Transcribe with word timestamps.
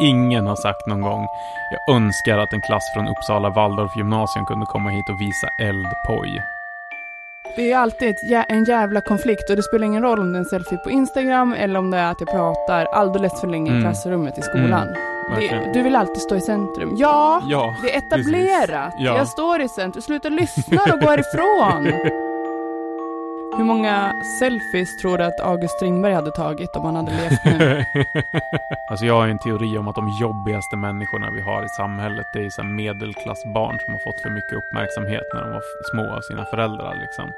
ingen 0.00 0.46
har 0.46 0.56
sagt 0.56 0.86
någon 0.86 1.00
gång. 1.00 1.26
Jag 1.70 1.96
önskar 1.96 2.38
att 2.38 2.52
en 2.52 2.60
klass 2.60 2.84
från 2.94 3.08
Uppsala 3.08 3.50
Waldorf 3.50 3.96
gymnasium 3.96 4.46
kunde 4.46 4.66
komma 4.66 4.90
hit 4.90 5.08
och 5.08 5.20
visa 5.20 5.48
eldpoj. 5.62 6.42
Det 7.56 7.72
är 7.72 7.78
alltid 7.78 8.08
ett 8.10 8.30
jä 8.30 8.42
en 8.48 8.64
jävla 8.64 9.00
konflikt 9.00 9.50
och 9.50 9.56
det 9.56 9.62
spelar 9.62 9.86
ingen 9.86 10.02
roll 10.02 10.18
om 10.20 10.32
det 10.32 10.36
är 10.36 10.40
en 10.40 10.44
selfie 10.44 10.78
på 10.78 10.90
Instagram 10.90 11.54
eller 11.54 11.78
om 11.78 11.90
det 11.90 11.98
är 11.98 12.10
att 12.10 12.20
jag 12.20 12.28
pratar 12.30 12.84
alldeles 12.84 13.40
för 13.40 13.48
länge 13.48 13.70
i 13.70 13.74
Mm. 13.74 13.82
klassrummet 13.82 14.38
i 14.38 14.42
skolan. 14.42 14.86
det, 14.86 15.34
verkligen. 15.34 15.72
du 15.72 15.82
vill 15.82 15.96
alltid 15.96 16.22
stå 16.22 16.36
i 16.36 16.40
centrum. 16.40 16.92
Ja, 16.96 17.42
Ja, 17.48 17.74
det 17.82 17.94
är 17.94 17.98
etablerat. 17.98 18.94
Ja. 18.98 19.16
Jag 19.16 19.28
står 19.28 19.60
i 19.60 19.68
centrum. 19.68 20.02
Sluta 20.02 20.28
lyssna 20.28 20.82
och 20.92 21.00
gå 21.00 21.06
härifrån. 21.10 21.92
Hur 23.56 23.64
många 23.64 24.12
selfies 24.38 24.96
tror 24.96 25.18
du 25.18 25.24
att 25.24 25.40
August 25.40 25.74
Strindberg 25.76 26.12
hade 26.14 26.30
tagit 26.30 26.76
om 26.76 26.84
han 26.84 26.96
hade 26.96 27.10
levt 27.10 27.44
nu? 27.44 27.84
alltså 28.90 29.06
jag 29.06 29.14
har 29.14 29.28
en 29.28 29.38
teori 29.38 29.78
om 29.78 29.88
att 29.88 29.94
de 29.94 30.08
jobbigaste 30.20 30.76
människorna 30.76 31.30
vi 31.30 31.40
har 31.40 31.64
i 31.64 31.68
samhället 31.68 32.26
det 32.34 32.38
är 32.46 32.50
så 32.50 32.62
medelklassbarn 32.62 33.78
som 33.84 33.92
har 33.94 34.00
fått 34.00 34.20
för 34.20 34.30
mycket 34.30 34.52
uppmärksamhet 34.52 35.22
när 35.34 35.40
de 35.40 35.50
var 35.50 35.62
små 35.90 36.16
av 36.16 36.20
sina 36.20 36.44
föräldrar 36.44 36.94
liksom. 37.00 37.30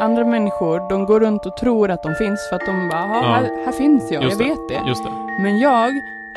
Andra 0.00 0.24
människor, 0.24 0.88
de 0.90 1.06
går 1.06 1.20
runt 1.20 1.46
och 1.46 1.56
tror 1.56 1.90
att 1.90 2.02
de 2.02 2.14
finns 2.14 2.48
för 2.48 2.56
att 2.56 2.66
de 2.66 2.88
bara, 2.88 3.06
"Ja, 3.06 3.20
Ja. 3.22 3.28
här, 3.28 3.64
här 3.64 3.72
finns 3.72 4.10
jag, 4.10 4.22
Just 4.24 4.40
jag 4.40 4.48
det. 4.48 4.54
vet 4.54 4.68
det. 4.68 4.88
Just 4.88 5.04
det. 5.04 5.10
Men 5.42 5.58
jag 5.58 5.88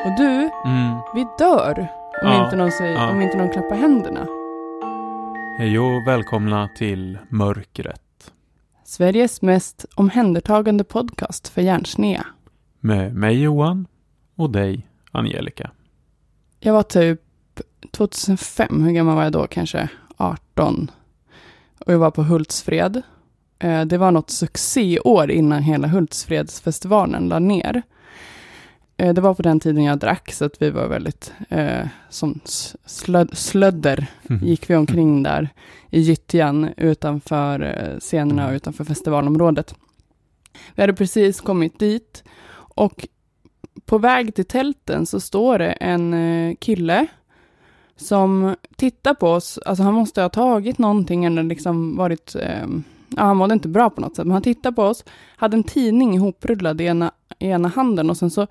och 0.04 0.16
du, 0.18 0.30
Mm. 0.66 0.98
vi 1.14 1.26
dör 1.38 1.78
om, 2.22 2.32
Ja. 2.32 2.44
inte 2.44 2.56
någon 2.56 2.72
säger, 2.72 2.94
Ja. 2.94 3.10
om 3.10 3.20
inte 3.22 3.36
någon 3.36 3.48
klappar 3.52 3.76
händerna. 3.76 4.26
Hej 5.58 5.78
och 5.78 6.06
välkomna 6.06 6.68
till 6.78 7.18
Mörkret. 7.28 8.00
Sveriges 8.90 9.42
mest 9.42 9.86
omhändertagande 9.94 10.84
podcast 10.84 11.48
för 11.48 11.62
hjärnsnea. 11.62 12.26
Med 12.80 13.14
mig 13.14 13.42
Johan 13.42 13.86
och 14.36 14.50
dig 14.50 14.86
Angelica. 15.12 15.70
Jag 16.60 16.72
var 16.72 16.82
typ 16.82 17.20
2005, 17.90 18.84
hur 18.84 18.92
gammal 18.92 19.16
var 19.16 19.22
jag 19.22 19.32
då? 19.32 19.46
Kanske 19.46 19.88
18. 20.16 20.90
Och 21.78 21.92
jag 21.92 21.98
var 21.98 22.10
på 22.10 22.22
Hultsfred. 22.22 23.02
Eh, 23.58 23.84
Det 23.84 23.98
var 23.98 24.10
något 24.10 24.30
succéår 24.30 25.30
innan 25.30 25.62
hela 25.62 25.88
Hultsfredsfestivalen 25.88 27.28
la 27.28 27.38
ner. 27.38 27.82
Eh, 29.00 29.14
Det 29.14 29.20
var 29.20 29.34
på 29.34 29.42
den 29.42 29.60
tiden 29.60 29.84
jag 29.84 29.98
drack, 29.98 30.32
så 30.32 30.44
att 30.44 30.62
vi 30.62 30.70
var 30.70 30.88
väldigt, 30.88 31.32
eh, 31.48 31.86
som 32.08 32.40
slöd, 32.86 33.30
slödder, 33.32 34.06
gick 34.42 34.70
vi 34.70 34.76
omkring 34.76 35.22
där 35.22 35.48
i 35.90 36.00
gyttjan 36.00 36.68
utanför 36.76 37.60
eh, 37.60 37.98
scenerna 38.00 38.46
och 38.48 38.52
utanför 38.52 38.84
festivalområdet. 38.84 39.74
Vi 40.74 40.82
hade 40.82 40.94
precis 40.94 41.40
kommit 41.40 41.78
dit 41.78 42.24
och 42.74 43.06
på 43.84 43.98
väg 43.98 44.34
till 44.34 44.44
tälten 44.44 45.06
så 45.06 45.20
står 45.20 45.58
det 45.58 45.72
en 45.72 46.14
eh, 46.14 46.54
kille 46.60 47.06
som 47.96 48.56
tittar 48.76 49.14
på 49.14 49.28
oss. 49.28 49.58
Alltså 49.66 49.82
han 49.82 49.94
måste 49.94 50.22
ha 50.22 50.28
tagit 50.28 50.78
någonting 50.78 51.24
eller 51.24 51.42
liksom 51.42 51.96
varit, 51.96 52.34
eh, 52.34 52.66
ja 53.08 53.22
han 53.22 53.36
mådde 53.36 53.54
inte 53.54 53.68
bra 53.68 53.90
på 53.90 54.00
något 54.00 54.16
sätt, 54.16 54.26
men 54.26 54.32
han 54.32 54.42
tittar 54.42 54.72
på 54.72 54.82
oss, 54.82 55.04
hade 55.36 55.56
en 55.56 55.64
tidning 55.64 56.14
ihoprullad 56.14 56.80
i 56.80 56.84
ena, 56.84 57.10
i 57.38 57.46
ena 57.46 57.68
handen 57.68 58.10
och 58.10 58.16
sen 58.16 58.30
så 58.30 58.46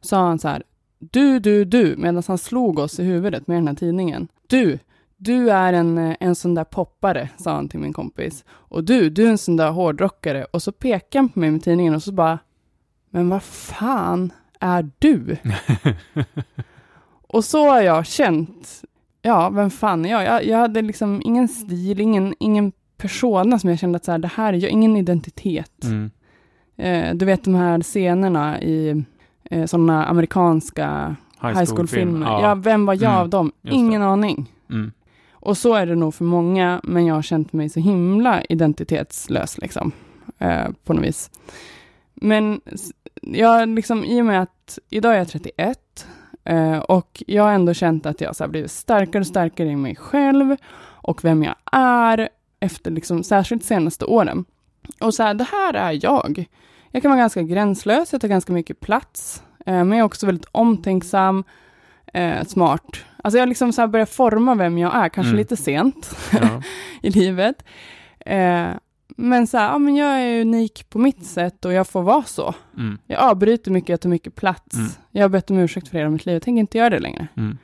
sa 0.00 0.26
han 0.26 0.38
så 0.38 0.48
här, 0.48 0.62
du, 0.98 1.38
du, 1.38 1.64
du, 1.64 1.96
medan 1.96 2.22
han 2.26 2.38
slog 2.38 2.78
oss 2.78 3.00
i 3.00 3.04
huvudet 3.04 3.46
med 3.46 3.56
den 3.56 3.68
här 3.68 3.74
tidningen. 3.74 4.28
Du, 4.46 4.78
du 5.16 5.50
är 5.50 5.72
en, 5.72 6.16
en 6.20 6.34
sån 6.34 6.54
där 6.54 6.64
poppare, 6.64 7.28
sa 7.36 7.54
han 7.54 7.68
till 7.68 7.80
min 7.80 7.92
kompis. 7.92 8.44
Och 8.48 8.84
du, 8.84 9.10
du 9.10 9.26
är 9.26 9.30
en 9.30 9.38
sån 9.38 9.56
där 9.56 9.70
hårdrockare. 9.70 10.44
Och 10.44 10.62
så 10.62 10.72
pekade 10.72 11.22
han 11.22 11.28
på 11.28 11.38
mig 11.38 11.50
med 11.50 11.62
tidningen 11.62 11.94
och 11.94 12.02
så 12.02 12.12
bara, 12.12 12.38
men 13.10 13.28
vad 13.28 13.42
fan 13.42 14.32
är 14.60 14.90
du? 14.98 15.36
och 17.28 17.44
så 17.44 17.68
har 17.68 17.80
jag 17.80 18.06
känt, 18.06 18.82
ja, 19.22 19.50
vem 19.50 19.70
fan 19.70 20.04
är 20.04 20.10
jag? 20.10 20.24
Jag, 20.24 20.46
jag 20.46 20.58
hade 20.58 20.82
liksom 20.82 21.22
ingen 21.24 21.48
stil, 21.48 22.00
ingen, 22.00 22.34
ingen 22.38 22.72
persona 22.96 23.58
som 23.58 23.70
jag 23.70 23.78
kände 23.78 23.96
att 23.96 24.04
så 24.04 24.10
här, 24.10 24.18
det 24.18 24.28
här 24.28 24.52
är 24.52 24.56
jag, 24.56 24.70
ingen 24.70 24.96
identitet. 24.96 25.84
Mm. 25.84 26.10
Eh, 26.76 27.14
du 27.14 27.26
vet 27.26 27.44
de 27.44 27.54
här 27.54 27.80
scenerna 27.80 28.62
i 28.62 29.04
eh, 29.50 29.66
sådana 29.66 30.04
amerikanska 30.04 31.16
high 31.42 31.64
school-filmer. 31.64 32.26
Ja. 32.26 32.54
vem 32.54 32.86
var 32.86 32.94
jag 32.94 33.02
Mm, 33.02 33.16
av 33.20 33.28
dem? 33.28 33.52
just 33.62 33.74
Ingen 33.74 34.02
aning. 34.02 34.52
Mm. 34.70 34.92
Och 35.32 35.56
så 35.56 35.74
är 35.74 35.86
det 35.86 35.94
nog 35.94 36.14
för 36.14 36.24
många, 36.24 36.80
men 36.84 37.06
jag 37.06 37.14
har 37.14 37.22
känt 37.22 37.52
mig 37.52 37.68
så 37.68 37.80
himla 37.80 38.42
identitetslös 38.42 39.58
liksom, 39.58 39.92
eh, 40.38 40.66
på 40.84 40.92
något 40.92 41.04
vis. 41.04 41.30
Men 42.14 42.60
jag 43.22 43.68
liksom, 43.68 44.04
i 44.04 44.20
och 44.22 44.26
med 44.26 44.42
att 44.42 44.78
idag 44.90 45.14
är 45.14 45.18
jag 45.18 45.28
31 45.28 46.06
eh, 46.44 46.78
och 46.78 47.22
jag 47.26 47.42
har 47.42 47.52
ändå 47.52 47.74
känt 47.74 48.06
att 48.06 48.20
jag 48.20 48.36
så 48.36 48.44
här 48.44 48.48
blivit 48.50 48.70
starkare 48.70 49.20
och 49.20 49.26
starkare 49.26 49.68
i 49.68 49.76
mig 49.76 49.96
själv 49.96 50.56
och 50.80 51.24
vem 51.24 51.42
jag 51.42 51.54
är 51.72 52.28
efter 52.60 52.90
liksom, 52.90 53.22
särskilt 53.22 53.64
senaste 53.64 54.04
åren. 54.04 54.44
Och 55.00 55.14
så 55.14 55.22
här, 55.22 55.34
det 55.34 55.44
här 55.52 55.74
är 55.74 55.98
jag. 56.02 56.44
Jag 56.90 57.02
kan 57.02 57.10
vara 57.10 57.20
ganska 57.20 57.42
gränslös, 57.42 58.12
jag 58.12 58.20
tar 58.20 58.28
ganska 58.28 58.52
mycket 58.52 58.80
plats, 58.80 59.42
eh, 59.66 59.72
men 59.74 59.90
jag 59.90 59.98
är 59.98 60.02
också 60.02 60.26
väldigt 60.26 60.46
omtänksam, 60.52 61.44
eh, 62.14 62.44
smart. 62.44 62.84
Alltså 63.24 63.38
jag 63.38 63.42
har 63.42 63.46
liksom 63.46 63.72
så 63.72 63.80
här 63.80 63.88
börjat 63.88 64.10
forma 64.10 64.54
vem 64.54 64.78
jag 64.78 64.94
är, 64.96 65.08
kanske 65.08 65.28
Mm. 65.28 65.36
lite 65.38 65.56
sent 65.56 66.16
Ja. 66.32 66.62
i 67.02 67.10
livet. 67.10 67.64
Eh, 68.20 68.68
men 69.16 69.46
så 69.46 69.58
här, 69.58 69.68
ja, 69.68 69.78
men 69.78 69.96
jag 69.96 70.20
är 70.22 70.40
unik 70.40 70.86
på 70.90 70.98
mitt 70.98 71.26
sätt 71.26 71.64
och 71.64 71.72
jag 71.72 71.86
får 71.86 72.02
vara 72.02 72.22
så. 72.22 72.54
Mm. 72.76 72.98
Jag 73.06 73.20
avbryter 73.20 73.70
mycket, 73.70 73.88
jag 73.88 74.00
tar 74.00 74.08
mycket 74.10 74.34
plats. 74.34 74.76
Mm. 74.76 74.88
Jag 75.10 75.24
har 75.24 75.28
bett 75.28 75.50
om 75.50 75.58
ursäkt 75.58 75.88
för 75.88 75.98
hela 75.98 76.10
mitt 76.10 76.26
liv, 76.26 76.34
jag 76.34 76.42
tänker 76.42 76.60
inte 76.60 76.78
göra 76.78 76.90
det 76.90 76.98
längre. 76.98 77.26
Mm. 77.36 77.58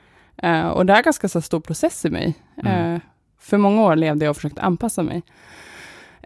Och 0.71 0.85
det 0.85 0.93
är 0.93 0.97
en 0.97 1.03
ganska 1.03 1.27
så 1.29 1.41
stor 1.41 1.59
process 1.59 2.05
i 2.05 2.09
mig. 2.09 2.35
Eh, 2.65 2.97
för 3.39 3.57
många 3.57 3.81
år 3.81 3.95
levde 3.95 4.25
jag 4.25 4.29
och 4.29 4.35
försökte 4.35 4.61
anpassa 4.61 5.03
mig. 5.03 5.21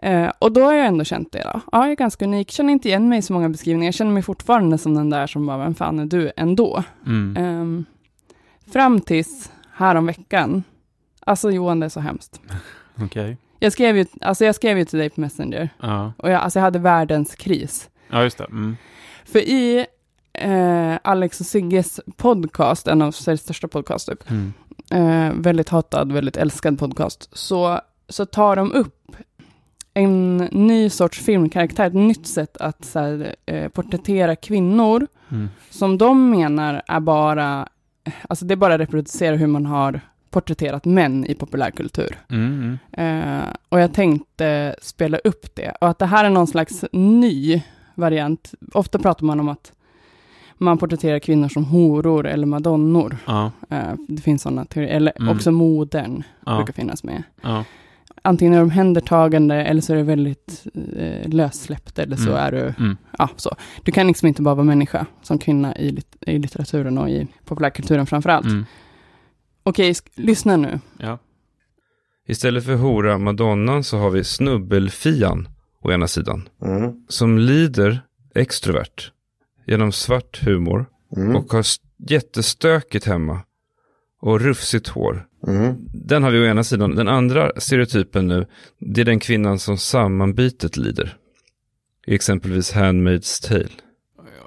Eh, 0.02 0.32
och 0.38 0.52
då 0.52 0.62
har 0.62 0.72
jag 0.72 0.86
ändå 0.86 1.04
känt 1.04 1.32
det. 1.32 1.42
Då. 1.54 1.60
Ja, 1.72 1.82
jag 1.82 1.90
är 1.90 1.94
ganska 1.96 2.24
unik, 2.24 2.50
känner 2.50 2.72
inte 2.72 2.88
igen 2.88 3.08
mig 3.08 3.18
i 3.18 3.22
så 3.22 3.32
många 3.32 3.48
beskrivningar. 3.48 3.86
Jag 3.86 3.94
känner 3.94 4.12
mig 4.12 4.22
fortfarande 4.22 4.78
som 4.78 4.94
den 4.94 5.10
där 5.10 5.26
som 5.26 5.46
bara, 5.46 5.58
vem 5.58 5.74
fan 5.74 5.98
är 5.98 6.06
du 6.06 6.32
ändå? 6.36 6.82
Mm. 7.06 7.36
Ehm, 7.36 7.84
fram 8.72 9.00
tills 9.00 9.52
häromveckan. 9.74 10.62
Alltså 11.20 11.50
Johan, 11.50 11.80
det 11.80 11.86
är 11.86 11.90
så 11.90 12.00
hemskt. 12.00 12.40
Okej. 13.02 13.36
Jag 13.58 13.72
skrev 13.72 13.96
ju, 13.96 14.06
alltså 14.20 14.44
jag 14.44 14.54
skrev 14.54 14.78
ju 14.78 14.84
till 14.84 14.98
dig 14.98 15.10
på 15.10 15.20
Messenger. 15.20 15.68
Ja. 15.80 16.12
Och 16.18 16.30
jag, 16.30 16.42
alltså 16.42 16.58
jag 16.58 16.64
hade 16.64 16.78
världens 16.78 17.34
kris. 17.34 17.90
ja, 18.10 18.22
just 18.22 18.38
det. 18.38 18.44
Mm. 18.44 18.76
För 19.24 19.38
i 19.38 19.86
eh, 20.32 20.98
Alex 21.04 21.40
och 21.40 21.46
Sigges 21.46 22.00
podcast, 22.16 22.88
en 22.88 23.02
av 23.02 23.12
Sveriges 23.12 23.40
största 23.40 23.68
podcast 23.68 24.08
typ, 24.08 24.30
Mm. 24.30 24.52
eh, 24.90 25.32
väldigt 25.42 25.68
hatad, 25.68 26.12
väldigt 26.12 26.36
älskad 26.36 26.78
podcast, 26.78 27.28
så, 27.32 27.80
så 28.08 28.26
tar 28.26 28.56
de 28.56 28.72
upp 28.72 28.96
en 30.00 30.36
ny 30.36 30.90
sorts 30.90 31.18
filmkaraktär, 31.20 31.86
ett 31.86 31.94
nytt 31.94 32.26
sätt 32.26 32.56
att 32.56 32.84
så 32.84 32.98
här, 32.98 33.34
eh, 33.46 33.68
porträttera 33.68 34.36
kvinnor 34.36 35.06
Mm. 35.28 35.48
som 35.70 35.98
de 35.98 36.30
menar 36.30 36.82
är 36.88 37.00
bara, 37.00 37.68
alltså 38.28 38.44
det 38.44 38.54
är 38.54 38.56
bara 38.56 38.78
reproducera 38.78 39.36
hur 39.36 39.46
man 39.46 39.66
har 39.66 40.00
porträtterat 40.30 40.84
män 40.84 41.24
i 41.26 41.34
populärkultur. 41.34 42.18
Mm. 42.30 42.78
Mm. 42.92 43.38
Eh, 43.38 43.44
och 43.68 43.80
jag 43.80 43.92
tänkte 43.94 44.74
spela 44.82 45.18
upp 45.18 45.54
det. 45.54 45.72
Och 45.80 45.88
att 45.88 45.98
det 45.98 46.06
här 46.06 46.24
är 46.24 46.30
någon 46.30 46.46
slags 46.46 46.84
ny 46.92 47.62
variant. 47.94 48.52
Ofta 48.72 48.98
pratar 48.98 49.24
man 49.26 49.40
om 49.40 49.48
att 49.48 49.72
man 50.54 50.78
porträtterar 50.78 51.18
kvinnor 51.18 51.48
som 51.48 51.64
horor 51.64 52.26
eller 52.26 52.46
madonnor. 52.46 53.16
Ja. 53.26 53.50
Eh, 53.70 53.92
det 54.08 54.22
finns 54.22 54.42
sådana 54.42 54.64
teorier. 54.64 54.96
Eller 54.96 55.12
Mm. 55.16 55.36
också 55.36 55.50
modern 55.52 56.22
Ja. 56.46 56.56
brukar 56.56 56.72
finnas 56.72 57.04
med. 57.04 57.22
Ja. 57.42 57.64
Antingen 58.22 58.54
är 58.54 58.58
de 58.60 58.70
händertagande 58.70 59.54
eller 59.54 59.80
så 59.80 59.92
är 59.92 59.96
det 59.96 60.02
väldigt 60.02 60.66
eh, 60.96 61.28
lössläppt 61.28 61.98
eller 61.98 62.16
så 62.16 62.22
Mm. 62.30 62.34
är 62.36 62.52
du, 62.52 62.74
Mm. 62.84 62.96
ja 63.18 63.28
så. 63.36 63.56
Du 63.84 63.92
kan 63.92 64.06
liksom 64.06 64.28
inte 64.28 64.42
bara 64.42 64.54
vara 64.54 64.64
människa 64.64 65.06
som 65.22 65.38
kvinna 65.38 65.76
i, 65.76 65.90
lit- 65.90 66.16
i 66.26 66.38
litteraturen 66.38 66.98
och 66.98 67.10
i 67.10 67.26
populärkulturen 67.44 68.06
framför 68.06 68.30
allt. 68.30 68.46
Mm. 68.46 68.64
Okej, 69.62 69.94
lyssna 70.14 70.56
nu. 70.56 70.80
Ja. 70.98 71.18
Istället 72.26 72.64
för 72.64 72.74
hora 72.74 73.18
madonnan 73.18 73.84
så 73.84 73.98
har 73.98 74.10
vi 74.10 74.24
snubbelfian 74.24 75.48
å 75.82 75.90
ena 75.92 76.08
sidan. 76.08 76.48
Mm. 76.62 76.92
Som 77.08 77.38
lider 77.38 78.00
extrovert 78.34 79.12
genom 79.66 79.92
svart 79.92 80.40
humor 80.44 80.86
Mm. 81.16 81.36
och 81.36 81.52
har 81.52 81.64
jättestökigt 82.08 83.04
hemma 83.06 83.40
och 84.20 84.40
rufsigt 84.40 84.88
hår. 84.88 85.26
Mm. 85.46 85.76
Den 85.92 86.22
har 86.22 86.30
vi 86.30 86.40
å 86.40 86.44
ena 86.44 86.64
sidan. 86.64 86.94
Den 86.94 87.08
andra 87.08 87.52
stereotypen 87.56 88.28
nu, 88.28 88.46
det 88.78 89.00
är 89.00 89.04
den 89.04 89.20
kvinnan 89.20 89.58
som 89.58 89.78
sammanbitet 89.78 90.76
lider. 90.76 91.16
Exempelvis 92.06 92.74
Handmaid's 92.74 93.48
Tale. 93.48 93.68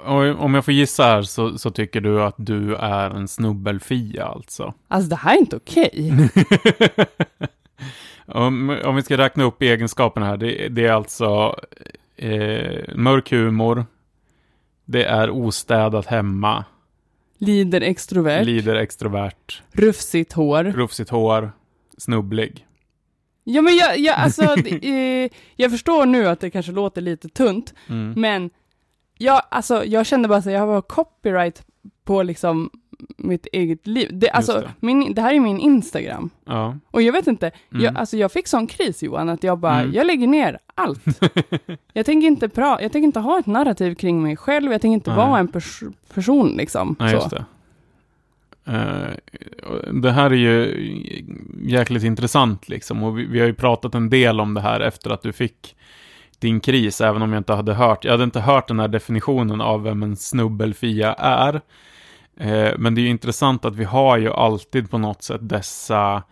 Och 0.05 0.43
om 0.43 0.53
jag 0.53 0.65
får 0.65 0.73
gissa 0.73 1.03
här 1.03 1.21
så, 1.21 1.57
så 1.57 1.71
tycker 1.71 2.01
du 2.01 2.23
att 2.23 2.35
du 2.37 2.75
är 2.75 3.09
en 3.09 3.27
snubbelfia 3.27 4.25
alltså? 4.25 4.73
Alltså 4.87 5.09
det 5.09 5.15
här 5.15 5.35
är 5.35 5.39
inte 5.39 5.55
okej. 5.55 6.13
om, 8.25 8.79
om 8.85 8.95
vi 8.95 9.03
ska 9.03 9.17
räkna 9.17 9.43
upp 9.43 9.61
egenskaperna 9.61 10.25
här, 10.25 10.37
det, 10.37 10.69
det 10.69 10.85
är 10.85 10.91
alltså 10.91 11.55
eh, 12.15 12.95
mörk 12.95 13.31
humor, 13.31 13.85
det 14.85 15.03
är 15.05 15.29
ostädat 15.29 16.05
hemma, 16.05 16.65
Lider 17.45 17.81
extrovert. 17.81 18.45
lider 18.45 18.75
extrovert, 18.75 19.61
rufsigt 19.71 20.33
hår. 20.33 20.63
rufsigt 20.63 21.09
hår, 21.09 21.51
snubblig. 21.97 22.67
Ja 23.43 23.61
men 23.61 23.75
jag, 23.75 23.97
jag, 23.99 24.15
alltså, 24.15 24.55
det, 24.55 25.23
eh, 25.23 25.29
jag 25.55 25.71
förstår 25.71 26.05
nu 26.05 26.27
att 26.27 26.39
det 26.39 26.49
kanske 26.49 26.71
låter 26.71 27.01
lite 27.01 27.29
tunt, 27.29 27.73
Mm. 27.89 28.13
men 28.21 28.49
jag, 29.17 29.41
alltså, 29.51 29.85
jag 29.85 30.05
kände 30.05 30.27
bara 30.27 30.37
att 30.39 30.45
jag 30.45 30.67
var 30.67 30.81
copyright 30.81 31.63
på 32.03 32.23
liksom 32.23 32.69
mitt 33.17 33.47
eget 33.53 33.88
liv. 33.88 34.09
Det, 34.13 34.29
alltså, 34.29 34.53
det. 34.53 34.71
Min, 34.79 35.13
det 35.13 35.21
här 35.21 35.33
är 35.33 35.39
min 35.39 35.59
Instagram. 35.59 36.29
Ja. 36.45 36.77
Och 36.91 37.01
jag 37.01 37.13
vet 37.13 37.27
inte, 37.27 37.51
Mm. 37.71 37.83
jag, 37.83 37.97
alltså, 37.97 38.17
jag 38.17 38.31
fick 38.31 38.47
sån 38.47 38.67
kris 38.67 39.03
Johan, 39.03 39.29
att 39.29 39.44
jag 39.44 39.59
bara, 39.59 39.79
Mm. 39.79 39.94
jag 39.94 40.07
lägger 40.07 40.27
ner 40.27 40.59
allt. 40.75 41.05
jag, 41.94 42.05
tänker 42.05 42.27
inte 42.27 42.50
pra, 42.50 42.81
jag 42.81 42.91
tänker 42.91 43.05
inte 43.05 43.19
ha 43.19 43.39
ett 43.39 43.45
narrativ 43.45 43.95
kring 43.95 44.23
mig 44.23 44.38
själv, 44.38 44.71
jag 44.71 44.81
tänker 44.81 44.94
inte 44.94 45.09
Nej. 45.15 45.17
vara 45.17 45.39
en 45.39 45.47
pers 45.47 45.83
person 46.13 46.53
liksom. 46.57 46.95
Nej, 47.00 47.09
så. 47.09 47.15
just 47.15 47.29
det. 47.29 47.45
Och 49.63 49.95
det 50.01 50.11
här 50.11 50.29
är 50.31 50.35
ju 50.35 50.75
jäkligt 51.65 52.03
intressant 52.03 52.69
liksom 52.69 53.03
och 53.03 53.19
vi, 53.19 53.25
vi 53.25 53.39
har 53.39 53.47
ju 53.47 53.53
pratat 53.53 53.95
en 53.95 54.09
del 54.09 54.39
om 54.39 54.53
det 54.53 54.61
här 54.61 54.79
efter 54.79 55.09
att 55.09 55.21
du 55.21 55.33
fick 55.33 55.75
din 56.39 56.59
kris, 56.59 57.01
även 57.01 57.21
om 57.21 57.33
jag 57.33 57.39
inte 57.39 57.53
hade 57.53 57.73
hört, 57.73 58.05
jag 58.05 58.11
hade 58.11 58.23
inte 58.23 58.39
hört 58.39 58.67
den 58.67 58.79
här 58.79 58.88
definitionen 58.88 59.61
av 59.61 59.83
vem 59.83 60.03
en 60.03 60.15
snubbelfia 60.15 61.13
är. 61.13 61.61
Eh, 62.38 62.71
men 62.77 62.95
det 62.95 63.01
är 63.01 63.03
ju 63.03 63.09
intressant 63.09 63.65
att 63.65 63.75
vi 63.75 63.83
har 63.83 64.18
ju 64.18 64.30
alltid 64.30 64.91
på 64.91 64.97
något 64.97 65.24
sätt 65.24 65.41
dessa 65.41 66.24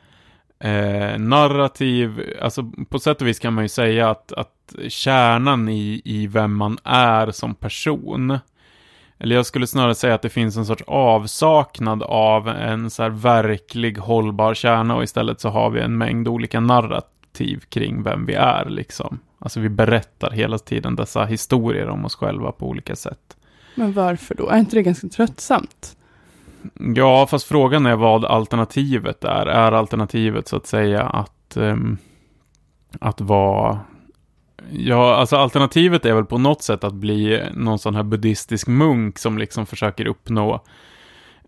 eh, 0.59 1.19
narrativ, 1.19 2.33
alltså 2.42 2.71
på 2.89 3.00
sätt 3.00 3.21
och 3.21 3.27
vis 3.27 3.39
kan 3.39 3.53
man 3.53 3.63
ju 3.63 3.69
säga 3.69 4.09
att, 4.09 4.31
att 4.31 4.75
kärnan 4.88 5.69
i, 5.69 6.01
i 6.06 6.27
vem 6.27 6.56
man 6.56 6.77
är 6.83 7.31
som 7.31 7.56
person, 7.56 8.39
eller 9.19 9.36
jag 9.36 9.45
skulle 9.45 9.68
snarare 9.68 9.95
säga 9.95 10.15
att 10.15 10.21
det 10.21 10.30
finns 10.30 10.57
en 10.57 10.65
sorts 10.65 10.83
avsaknad 10.88 12.04
av 12.04 12.47
en 12.47 12.89
så 12.89 13.04
här 13.04 13.09
verklig 13.09 13.97
hållbar 13.97 14.54
kärna 14.54 14.95
och 14.95 15.04
istället 15.04 15.42
så 15.42 15.50
har 15.50 15.69
vi 15.69 15.81
en 15.81 15.97
mängd 15.97 16.27
olika 16.27 16.59
narrativ 16.59 17.63
kring 17.69 18.04
vem 18.04 18.25
vi 18.25 18.33
är 18.33 18.65
liksom. 18.69 19.19
Alltså 19.39 19.59
vi 19.59 19.69
berättar 19.69 20.31
hela 20.31 20.57
tiden 20.57 20.95
dessa 20.95 21.25
historier 21.25 21.89
om 21.89 22.06
oss 22.06 22.15
själva 22.15 22.51
på 22.51 22.68
olika 22.68 22.95
sätt. 22.95 23.38
Men 23.75 23.94
varför 23.94 24.35
då? 24.35 24.50
Är 24.50 24.57
inte 24.57 24.75
det 24.75 24.83
ganska 24.83 25.07
tröttsamt? 25.07 25.97
Ja, 26.95 27.27
fast 27.27 27.47
frågan 27.47 27.85
är 27.85 27.95
vad 27.95 28.25
alternativet 28.25 29.23
är. 29.23 29.45
Är 29.45 29.71
alternativet 29.71 30.47
så 30.47 30.56
att 30.56 30.68
säga 30.68 31.03
att, 31.03 31.57
um, 31.57 31.97
att 33.00 33.21
vara... 33.21 33.79
Ja, 34.71 35.15
alltså 35.15 35.35
alternativet 35.38 36.06
är 36.06 36.13
väl 36.13 36.25
på 36.25 36.38
något 36.38 36.63
sätt 36.63 36.83
att 36.83 36.94
bli 36.94 37.44
någon 37.53 37.79
sån 37.79 37.95
här 37.95 38.03
buddhistisk 38.03 38.68
munk 38.68 39.19
som 39.19 39.38
liksom 39.38 39.65
försöker 39.65 40.07
uppnå 40.07 40.63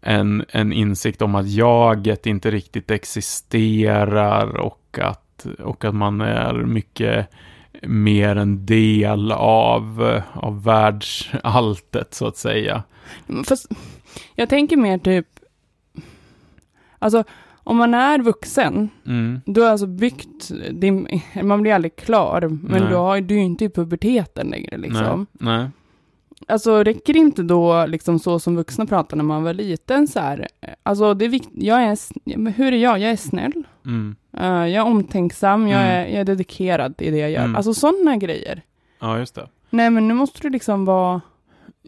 en, 0.01 0.45
en 0.49 0.73
insikt 0.73 1.21
om 1.21 1.35
att 1.35 1.49
jaget 1.49 2.25
inte 2.25 2.51
riktigt 2.51 2.91
existerar 2.91 4.57
och 4.57 4.99
att, 5.01 5.45
och 5.59 5.85
att 5.85 5.95
man 5.95 6.21
är 6.21 6.53
mycket 6.53 7.29
mer 7.87 8.35
en 8.35 8.65
del 8.65 9.31
av, 9.31 10.21
av 10.33 10.63
världsalltet 10.63 12.13
så 12.13 12.27
att 12.27 12.37
säga. 12.37 12.83
Fast 13.47 13.67
jag 14.35 14.49
tänker 14.49 14.77
mer 14.77 14.97
typ, 14.97 15.27
alltså 16.99 17.23
om 17.65 17.77
man 17.77 17.93
är 17.93 18.19
vuxen, 18.19 18.89
Mm. 19.05 19.41
du 19.45 19.61
har 19.61 19.69
alltså 19.69 19.87
byggt, 19.87 20.51
din, 20.71 21.21
man 21.43 21.61
blir 21.61 21.73
aldrig 21.73 21.95
klar, 21.95 22.41
men 22.41 22.81
Nej. 22.81 22.89
du, 22.89 22.95
har, 22.95 23.21
du 23.21 23.35
är 23.35 23.39
ju 23.39 23.45
inte 23.45 23.65
i 23.65 23.69
puberteten 23.69 24.47
längre 24.47 24.77
liksom. 24.77 25.27
Nej, 25.31 25.57
nej. 25.57 25.69
Alltså 26.47 26.83
räcker 26.83 27.13
det 27.13 27.19
inte 27.19 27.43
då, 27.43 27.85
liksom 27.85 28.19
så 28.19 28.39
som 28.39 28.55
vuxna 28.55 28.85
pratar 28.85 29.17
när 29.17 29.23
man 29.23 29.43
var 29.43 29.53
liten 29.53 30.07
så 30.07 30.19
här, 30.19 30.47
alltså 30.83 31.13
det 31.13 31.25
är 31.25 31.29
viktigt, 31.29 31.63
jag 31.63 31.83
är, 31.83 32.51
hur 32.51 32.73
är 32.73 32.77
jag? 32.77 32.99
Jag 32.99 33.11
är 33.11 33.15
snäll, 33.15 33.53
Mm. 33.85 34.15
eh, 34.37 34.45
jag 34.47 34.73
är 34.73 34.83
omtänksam, 34.85 35.67
jag, 35.67 35.81
Mm. 35.81 35.91
är, 35.93 36.05
jag 36.05 36.19
är 36.19 36.23
dedikerad 36.25 36.93
i 36.97 37.11
det 37.11 37.17
jag 37.17 37.31
gör. 37.31 37.43
Mm. 37.43 37.55
Alltså 37.55 37.73
sådana 37.73 38.17
grejer. 38.17 38.61
Ja, 38.99 39.19
just 39.19 39.35
det. 39.35 39.47
Nej 39.69 39.89
men 39.89 40.07
nu 40.07 40.13
måste 40.13 40.39
du 40.41 40.49
liksom 40.49 40.85
vara, 40.85 41.21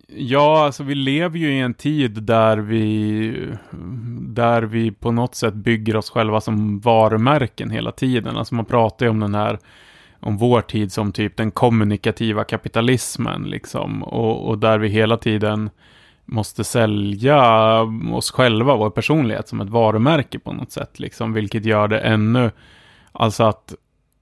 Ja, 0.08 0.66
alltså 0.66 0.84
vi 0.84 0.96
lever 0.96 1.40
ju 1.40 1.52
i 1.54 1.60
en 1.60 1.74
tid 1.74 2.24
där 2.24 2.58
vi, 2.58 3.48
där 4.20 4.62
vi 4.62 4.92
på 4.92 5.12
något 5.12 5.36
sätt 5.36 5.54
bygger 5.54 5.96
oss 5.96 6.10
själva 6.10 6.42
som 6.42 6.80
varumärken 6.80 7.70
hela 7.70 7.92
tiden. 7.92 8.38
Alltså 8.38 8.56
man 8.56 8.66
pratar 8.66 9.06
ju 9.06 9.10
om 9.10 9.20
den 9.20 9.36
här, 9.36 9.60
om 10.26 10.38
vår 10.38 10.62
tid 10.62 10.92
som 10.92 11.12
typ 11.12 11.38
den 11.38 11.52
kommunikativa 11.52 12.44
kapitalismen 12.44 13.44
liksom. 13.44 14.04
Och, 14.04 14.48
och 14.48 14.58
där 14.58 14.78
vi 14.78 14.88
hela 14.88 15.18
tiden 15.18 15.70
måste 16.26 16.64
sälja 16.64 17.82
oss 18.14 18.32
själva, 18.32 18.76
vår 18.76 18.90
personlighet 18.90 19.48
som 19.48 19.62
ett 19.62 19.70
varumärke 19.70 20.40
på 20.40 20.54
något 20.54 20.72
sätt 20.72 21.00
liksom. 21.00 21.34
Vilket 21.34 21.66
gör 21.66 21.88
det 21.88 22.00
ännu, 22.00 22.52
alltså 23.12 23.44
att 23.44 23.74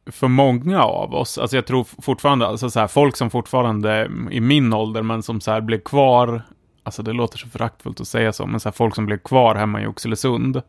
för 0.05 0.27
många 0.27 0.83
av 0.83 1.13
oss, 1.13 1.37
alltså 1.37 1.57
jag 1.57 1.65
tror 1.65 1.85
fortfarande, 2.01 2.47
alltså 2.47 2.69
så 2.69 2.79
här, 2.79 2.87
folk 2.87 3.15
som 3.15 3.29
fortfarande 3.29 4.11
i 4.31 4.41
min 4.41 4.73
ålder, 4.73 5.01
men 5.01 5.23
som 5.23 5.41
så 5.41 5.51
här 5.51 5.61
blev 5.61 5.79
kvar, 5.79 6.41
alltså 6.83 7.03
det 7.03 7.13
låter 7.13 7.37
så 7.37 7.47
föraktfullt 7.47 8.01
att 8.01 8.07
säga 8.07 8.33
så, 8.33 8.45
men 8.45 8.59
så 8.59 8.69
här, 8.69 8.73
folk 8.73 8.95
som 8.95 9.05
blev 9.05 9.17
kvar 9.17 9.55
hemma 9.55 9.81
i 9.81 9.87
Oxelösund, 9.87 10.61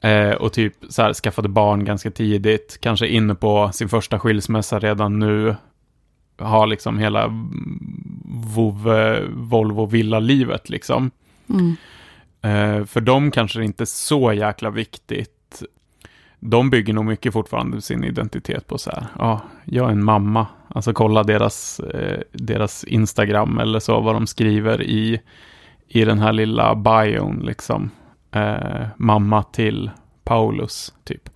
eh, 0.00 0.30
och 0.30 0.52
typ 0.52 0.74
så 0.88 1.02
här 1.02 1.12
skaffade 1.12 1.48
barn 1.48 1.84
ganska 1.84 2.10
tidigt, 2.10 2.78
kanske 2.80 3.06
inne 3.06 3.34
på 3.34 3.70
sin 3.72 3.88
första 3.88 4.18
skilsmässa 4.18 4.78
redan 4.78 5.18
nu, 5.18 5.56
har 6.38 6.66
liksom 6.66 6.98
hela 6.98 7.26
vov, 8.54 8.90
Volvo 9.30 9.86
villa-livet 9.86 10.68
liksom. 10.68 11.10
mm. 11.48 11.76
Eh, 12.42 12.84
för 12.84 13.00
dem 13.00 13.30
kanske 13.30 13.58
det 13.58 13.64
inte 13.64 13.82
är 13.82 13.86
så 13.86 14.32
jäkla 14.32 14.70
viktigt. 14.70 15.62
De 16.40 16.70
bygger 16.70 16.94
nog 16.94 17.04
mycket 17.04 17.32
fortfarande 17.32 17.80
sin 17.80 18.04
identitet 18.04 18.66
på 18.66 18.78
så 18.78 18.90
här, 18.90 19.06
ja, 19.18 19.40
jag 19.64 19.86
är 19.86 19.92
en 19.92 20.04
mamma. 20.04 20.46
Alltså 20.68 20.92
kolla 20.92 21.22
deras, 21.22 21.80
eh, 21.80 22.20
deras 22.32 22.84
Instagram 22.84 23.58
eller 23.58 23.80
så, 23.80 24.00
vad 24.00 24.14
de 24.14 24.26
skriver 24.26 24.82
i, 24.82 25.20
i 25.88 26.04
den 26.04 26.18
här 26.18 26.32
lilla 26.32 26.74
bion 26.74 27.42
liksom. 27.44 27.90
Eh, 28.36 28.86
mamma 28.96 29.42
till 29.42 29.90
Paulus, 30.24 30.94
typ. 31.04 31.28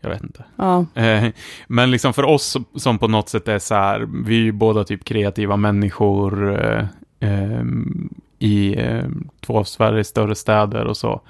Jag 0.00 0.10
vet 0.10 0.22
inte. 0.22 0.44
ja. 0.56 0.86
Eh, 0.94 1.28
Men 1.66 1.90
liksom 1.90 2.12
för 2.12 2.22
oss 2.24 2.56
som- 2.76 2.98
på 2.98 3.08
något 3.08 3.28
sätt 3.28 3.48
är 3.48 3.58
så 3.58 3.74
här, 3.74 4.08
vi 4.24 4.36
är 4.40 4.42
ju 4.44 4.52
båda 4.52 4.84
typ 4.84 5.04
kreativa 5.04 5.56
människor 5.56 6.60
eh, 6.64 6.84
ehm, 7.20 8.08
i 8.38 8.76
eh, 8.80 9.04
två 9.40 9.58
av 9.58 9.64
Sveriges 9.64 10.08
större 10.08 10.34
städer 10.34 10.84
och 10.84 10.96
så. 10.96 11.20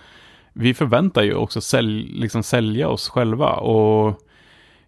Vi 0.53 0.75
förväntar 0.75 1.23
ju 1.23 1.35
också 1.35 1.61
sälj, 1.61 2.03
liksom 2.21 2.43
sälja 2.43 2.89
oss 2.89 3.09
själva 3.09 3.53
och 3.53 4.23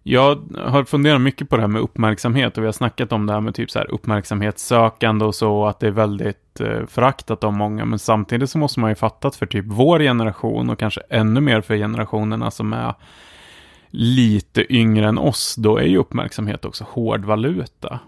jag 0.03 0.39
har 0.65 0.83
funderat 0.83 1.21
mycket 1.21 1.49
på 1.49 1.55
det 1.55 1.61
här 1.61 1.67
med 1.67 1.81
uppmärksamhet 1.81 2.57
och 2.57 2.63
vi 2.63 2.67
har 2.67 2.71
snackat 2.73 3.11
om 3.11 3.25
det 3.25 3.33
här 3.33 3.41
med 3.41 3.55
typ 3.55 3.71
så 3.71 3.79
här 3.79 3.91
uppmärksamhetssökande 3.91 5.25
och 5.25 5.35
så, 5.35 5.65
att 5.65 5.79
det 5.79 5.87
är 5.87 5.91
väldigt 5.91 6.37
eh, 6.61 6.85
föraktat 6.85 7.43
av 7.43 7.53
många, 7.53 7.85
men 7.85 7.99
samtidigt 7.99 8.49
så 8.49 8.57
måste 8.57 8.79
man 8.79 8.91
ju 8.91 8.95
fatta 8.95 9.27
att 9.27 9.35
för 9.35 9.45
typ 9.45 9.65
vår 9.67 9.99
generation 9.99 10.69
och 10.69 10.79
kanske 10.79 11.01
ännu 11.09 11.41
mer 11.41 11.61
för 11.61 11.77
generationerna 11.77 12.51
som 12.51 12.73
är 12.73 12.93
lite 13.89 14.73
yngre 14.73 15.07
än 15.07 15.17
oss, 15.17 15.55
då 15.55 15.77
är 15.77 15.85
ju 15.85 15.97
uppmärksamhet 15.97 16.65
också 16.65 16.85
hårdvaluta. 16.89 17.99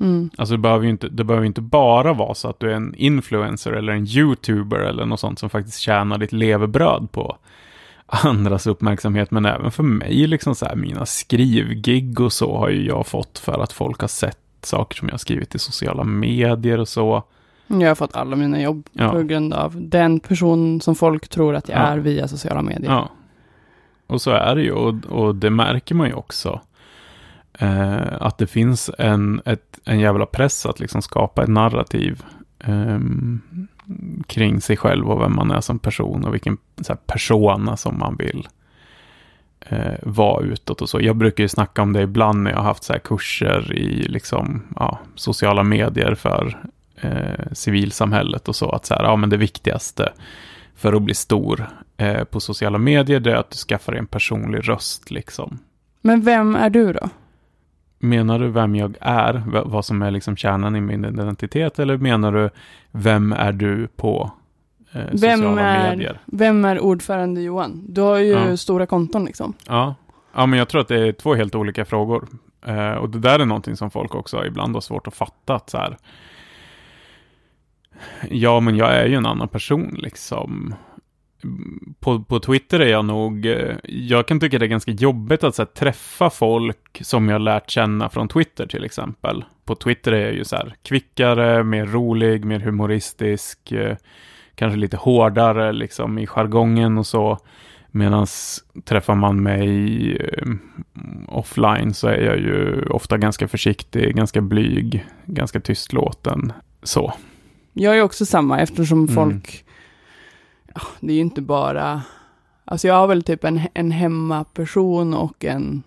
Mm. 0.00 0.30
Alltså 0.36 0.54
det 0.54 0.58
behöver 0.58 0.84
ju 0.84 0.90
inte, 0.90 1.08
det 1.08 1.24
behöver 1.24 1.46
inte 1.46 1.60
bara 1.60 2.12
vara 2.12 2.34
så 2.34 2.48
att 2.48 2.60
du 2.60 2.70
är 2.70 2.74
en 2.74 2.94
influencer 2.94 3.72
eller 3.72 3.92
en 3.92 4.06
youtuber 4.06 4.78
eller 4.78 5.04
något 5.04 5.20
sånt 5.20 5.38
som 5.38 5.50
faktiskt 5.50 5.78
tjänar 5.78 6.18
ditt 6.18 6.32
levebröd 6.32 7.08
på 7.12 7.36
andras 8.06 8.66
uppmärksamhet, 8.66 9.30
men 9.30 9.46
även 9.46 9.70
för 9.70 9.82
mig, 9.82 10.26
liksom 10.26 10.54
så 10.54 10.66
här, 10.66 10.76
mina 10.76 11.06
skrivgig 11.06 12.20
och 12.20 12.32
så 12.32 12.58
har 12.58 12.68
ju 12.68 12.86
jag 12.86 13.06
fått 13.06 13.38
för 13.38 13.62
att 13.62 13.72
folk 13.72 14.00
har 14.00 14.08
sett 14.08 14.38
saker 14.62 14.96
som 14.96 15.08
jag 15.08 15.12
har 15.12 15.18
skrivit 15.18 15.54
i 15.54 15.58
sociala 15.58 16.04
medier 16.04 16.78
och 16.78 16.88
så. 16.88 17.24
Jag 17.70 17.88
har 17.88 17.94
fått 17.94 18.16
alla 18.16 18.36
mina 18.36 18.60
jobb 18.62 18.88
Ja. 18.92 19.10
på 19.10 19.22
grund 19.22 19.54
av 19.54 19.74
den 19.80 20.20
person 20.20 20.80
som 20.80 20.94
folk 20.94 21.28
tror 21.28 21.54
att 21.54 21.68
jag 21.68 21.78
Ja. 21.78 21.82
är 21.82 21.98
via 21.98 22.28
sociala 22.28 22.62
medier. 22.62 22.90
Ja. 22.90 23.10
Och 24.06 24.22
så 24.22 24.30
är 24.30 24.54
det 24.54 24.62
ju, 24.62 24.72
och, 24.72 24.94
och 25.08 25.34
det 25.34 25.50
märker 25.50 25.94
man 25.94 26.06
ju 26.08 26.14
också. 26.14 26.60
Eh, 27.58 27.98
att 28.20 28.38
det 28.38 28.46
finns 28.46 28.90
en, 28.98 29.40
ett, 29.44 29.78
en 29.84 30.00
jävla 30.00 30.26
press 30.26 30.66
att 30.66 30.80
liksom 30.80 31.02
skapa 31.02 31.42
ett 31.42 31.48
narrativ 31.48 32.22
ehm, 32.64 33.40
kring 34.26 34.60
sig 34.60 34.76
själv 34.76 35.10
och 35.10 35.20
vem 35.20 35.36
man 35.36 35.50
är 35.50 35.60
som 35.60 35.78
person 35.78 36.24
och 36.24 36.34
vilken 36.34 36.56
så 36.80 36.92
här, 36.92 37.00
persona 37.06 37.76
som 37.76 37.98
man 37.98 38.16
vill 38.16 38.48
eh, 39.60 39.94
vara 40.02 40.44
utåt 40.44 40.82
och 40.82 40.88
så. 40.88 41.00
Jag 41.00 41.16
brukar 41.16 41.44
ju 41.44 41.48
snacka 41.48 41.82
om 41.82 41.92
det 41.92 42.02
ibland 42.02 42.42
när 42.42 42.50
jag 42.50 42.58
har 42.58 42.64
haft 42.64 42.84
så 42.84 42.92
här 42.92 43.00
kurser 43.00 43.72
i 43.72 44.08
liksom, 44.08 44.62
ja, 44.76 44.98
sociala 45.14 45.62
medier 45.62 46.14
för 46.14 46.58
eh, 47.00 47.52
civilsamhället 47.52 48.48
och 48.48 48.56
så. 48.56 48.70
Att 48.70 48.86
så 48.86 48.94
här, 48.94 49.02
ja, 49.02 49.16
men 49.16 49.30
det 49.30 49.36
viktigaste 49.36 50.12
för 50.76 50.92
att 50.92 51.02
bli 51.02 51.14
stor 51.14 51.66
eh, 51.96 52.24
på 52.24 52.40
sociala 52.40 52.78
medier 52.78 53.20
det 53.20 53.30
är 53.30 53.36
att 53.36 53.50
du 53.50 53.56
skaffar 53.56 53.92
en 53.92 54.06
personlig 54.06 54.68
röst 54.68 55.10
liksom. 55.10 55.58
Men 56.00 56.20
vem 56.22 56.56
är 56.56 56.70
du 56.70 56.92
då? 56.92 57.08
Menar 57.98 58.38
du 58.38 58.48
vem 58.48 58.74
jag 58.76 58.96
är, 59.00 59.42
vad 59.66 59.84
som 59.84 60.02
är 60.02 60.10
liksom 60.10 60.36
kärnan 60.36 60.76
i 60.76 60.80
min 60.80 61.04
identitet, 61.04 61.78
eller 61.78 61.96
menar 61.96 62.32
du 62.32 62.50
vem 62.90 63.32
är 63.32 63.52
du 63.52 63.86
på 63.96 64.30
eh, 64.92 65.10
sociala 65.10 65.60
är, 65.60 65.90
medier. 65.90 66.18
vem 66.26 66.64
är 66.64 66.80
ordförande 66.80 67.40
Johan? 67.40 67.84
Du 67.88 68.00
har 68.00 68.18
ju 68.18 68.32
Ja. 68.32 68.56
stora 68.56 68.86
konton 68.86 69.24
liksom. 69.24 69.54
Ja. 69.66 69.94
ja, 70.34 70.46
men 70.46 70.58
jag 70.58 70.68
tror 70.68 70.80
att 70.80 70.88
det 70.88 71.08
är 71.08 71.12
två 71.12 71.34
helt 71.34 71.54
olika 71.54 71.84
frågor. 71.84 72.28
Eh, 72.66 72.90
och 72.92 73.10
det 73.10 73.18
där 73.18 73.38
är 73.38 73.44
någonting 73.44 73.76
som 73.76 73.90
folk 73.90 74.14
också 74.14 74.46
ibland 74.46 74.74
har 74.74 74.80
svårt 74.80 75.06
att 75.06 75.14
fatta. 75.14 75.54
Att 75.54 75.70
så 75.70 75.78
här, 75.78 75.96
ja, 78.30 78.60
men 78.60 78.76
jag 78.76 78.94
är 78.94 79.06
ju 79.06 79.14
en 79.14 79.26
annan 79.26 79.48
person 79.48 79.96
liksom. 79.98 80.74
På, 82.00 82.22
på 82.22 82.40
Twitter 82.40 82.80
är 82.80 82.90
jag 82.90 83.04
nog, 83.04 83.46
eh, 83.46 83.76
jag 83.84 84.26
kan 84.26 84.40
tycka 84.40 84.58
det 84.58 84.66
är 84.66 84.68
ganska 84.68 84.90
jobbigt 84.90 85.44
att 85.44 85.54
så 85.54 85.62
här, 85.62 85.66
träffa 85.66 86.30
folk 86.30 87.00
som 87.00 87.28
jag 87.28 87.40
lärt 87.40 87.70
känna 87.70 88.08
från 88.08 88.28
Twitter 88.28 88.66
till 88.66 88.84
exempel. 88.84 89.44
På 89.64 89.74
Twitter 89.74 90.12
är 90.12 90.20
jag 90.20 90.34
ju 90.34 90.44
så 90.44 90.56
här 90.56 90.74
kvickare, 90.82 91.64
mer 91.64 91.86
rolig, 91.86 92.44
mer 92.44 92.60
humoristisk, 92.60 93.72
eh, 93.72 93.96
kanske 94.54 94.78
lite 94.78 94.96
hårdare 94.96 95.72
liksom 95.72 96.18
i 96.18 96.26
jargongen 96.26 96.98
och 96.98 97.06
så. 97.06 97.38
Medan 97.90 98.26
träffar 98.84 99.14
man 99.14 99.42
mig 99.42 100.16
eh, 100.16 100.48
offline 101.28 101.94
så 101.94 102.08
är 102.08 102.22
jag 102.22 102.38
ju 102.38 102.82
ofta 102.82 103.18
ganska 103.18 103.48
försiktig, 103.48 104.16
ganska 104.16 104.40
blyg, 104.40 105.06
ganska 105.24 105.60
tystlåten. 105.60 106.52
Så. 106.82 107.12
Jag 107.72 107.98
är 107.98 108.02
också 108.02 108.26
samma 108.26 108.60
eftersom 108.60 108.98
Mm. 108.98 109.14
folk, 109.14 109.64
ja, 110.74 110.80
det 111.00 111.12
är 111.12 111.14
ju 111.16 111.20
inte 111.20 111.42
bara, 111.42 112.02
alltså 112.64 112.88
jag 112.88 112.94
har 112.94 113.06
väl 113.06 113.22
typ 113.22 113.44
en, 113.44 113.60
en 113.74 113.90
hemmaperson 113.90 115.14
och 115.14 115.44
en, 115.44 115.82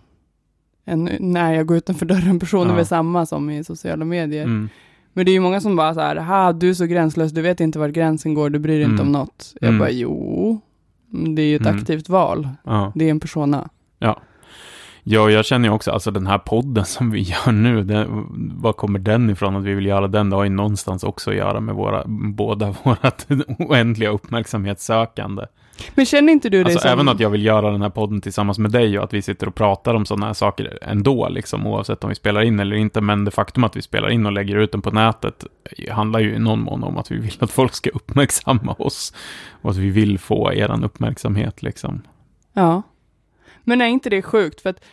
en 0.86 1.10
när 1.20 1.54
jag 1.54 1.66
går 1.66 1.78
utanför 1.78 2.06
dörren 2.06 2.40
person 2.40 2.70
är 2.70 2.76
väl 2.76 2.86
samma 2.86 3.26
som 3.26 3.50
i 3.50 3.64
sociala 3.64 4.06
medier. 4.06 4.44
Mm. 4.44 4.70
Men 5.14 5.26
det 5.26 5.32
är 5.32 5.34
ju 5.34 5.40
många 5.40 5.62
som 5.62 5.76
bara 5.76 5.94
så 5.94 6.00
här, 6.00 6.16
ha 6.16 6.54
du 6.54 6.70
är 6.70 6.74
så 6.74 6.86
gränslös, 6.86 7.32
du 7.32 7.42
vet 7.42 7.60
inte 7.60 7.80
var 7.80 7.90
gränsen 7.90 8.34
går, 8.34 8.50
du 8.50 8.60
bryr 8.60 8.74
dig 8.80 8.84
inte 8.84 9.04
Mm. 9.04 9.06
om 9.08 9.12
något. 9.12 9.54
Jag 9.62 9.68
Mm. 9.70 9.80
bara, 9.80 9.90
jo, 9.92 10.60
det 11.36 11.42
är 11.42 11.46
ju 11.46 11.56
ett 11.56 11.62
Mm. 11.66 11.76
aktivt 11.80 12.10
val. 12.10 12.48
Ja. 12.64 12.92
Det 12.96 13.06
är 13.06 13.10
en 13.12 13.20
persona. 13.20 13.70
ja, 14.00 14.22
jag 15.04 15.46
känner 15.46 15.70
ju 15.70 15.76
också, 15.76 15.92
alltså 15.92 16.12
den 16.12 16.28
här 16.28 16.38
podden 16.38 16.86
som 16.86 17.12
vi 17.12 17.22
gör 17.22 17.52
nu, 17.52 17.84
den, 17.84 18.28
var 18.62 18.74
kommer 18.74 19.00
den 19.00 19.30
ifrån 19.30 19.56
att 19.56 19.64
vi 19.64 19.74
vill 19.74 19.86
göra 19.86 20.08
den? 20.08 20.30
Det 20.30 20.36
har 20.36 20.44
ju 20.44 20.50
någonstans 20.50 21.04
också 21.04 21.30
att 21.30 21.36
göra 21.36 21.60
med 21.60 21.76
våra, 21.76 22.04
båda 22.08 22.76
vårat 22.84 23.28
oändliga 23.60 24.10
uppmärksamhetssökande. 24.10 25.46
Men 25.96 26.06
känner 26.06 26.34
inte 26.34 26.50
du 26.50 26.64
dig 26.64 26.74
Alltså 26.74 26.80
som... 26.80 26.92
även 26.92 27.10
att 27.10 27.20
jag 27.20 27.30
vill 27.30 27.46
göra 27.46 27.72
den 27.72 27.82
här 27.82 27.90
podden 27.90 28.22
tillsammans 28.22 28.60
med 28.60 28.72
dig 28.72 28.98
och 28.98 29.04
att 29.04 29.14
vi 29.14 29.22
sitter 29.22 29.48
och 29.48 29.56
pratar 29.56 29.94
om 29.94 30.06
sådana 30.06 30.26
här 30.26 30.34
saker 30.34 30.80
ändå, 30.82 31.30
liksom, 31.30 31.68
oavsett 31.68 32.04
om 32.04 32.10
vi 32.10 32.16
spelar 32.16 32.42
in 32.42 32.60
eller 32.60 32.76
inte. 32.76 33.02
Men 33.02 33.26
det 33.26 33.32
faktum 33.32 33.64
att 33.64 33.76
vi 33.76 33.82
spelar 33.82 34.10
in 34.10 34.26
och 34.26 34.32
lägger 34.32 34.56
ut 34.56 34.72
den 34.72 34.82
på 34.82 34.92
nätet 34.92 35.46
handlar 35.92 36.20
ju 36.20 36.36
i 36.36 36.40
någon 36.40 36.60
mån 36.60 36.84
om 36.84 36.98
att 36.98 37.12
vi 37.12 37.18
vill 37.18 37.38
att 37.40 37.52
folk 37.52 37.74
ska 37.74 37.90
uppmärksamma 37.90 38.76
oss. 38.78 39.14
Och 39.62 39.70
att 39.70 39.78
vi 39.78 39.90
vill 39.90 40.20
få 40.20 40.54
eran 40.54 40.84
uppmärksamhet, 40.84 41.64
liksom. 41.64 42.02
Ja. 42.54 42.82
Men 43.64 43.82
är 43.82 43.86
inte 43.86 44.10
det 44.10 44.22
sjukt? 44.22 44.62
För 44.62 44.70
att 44.70 44.84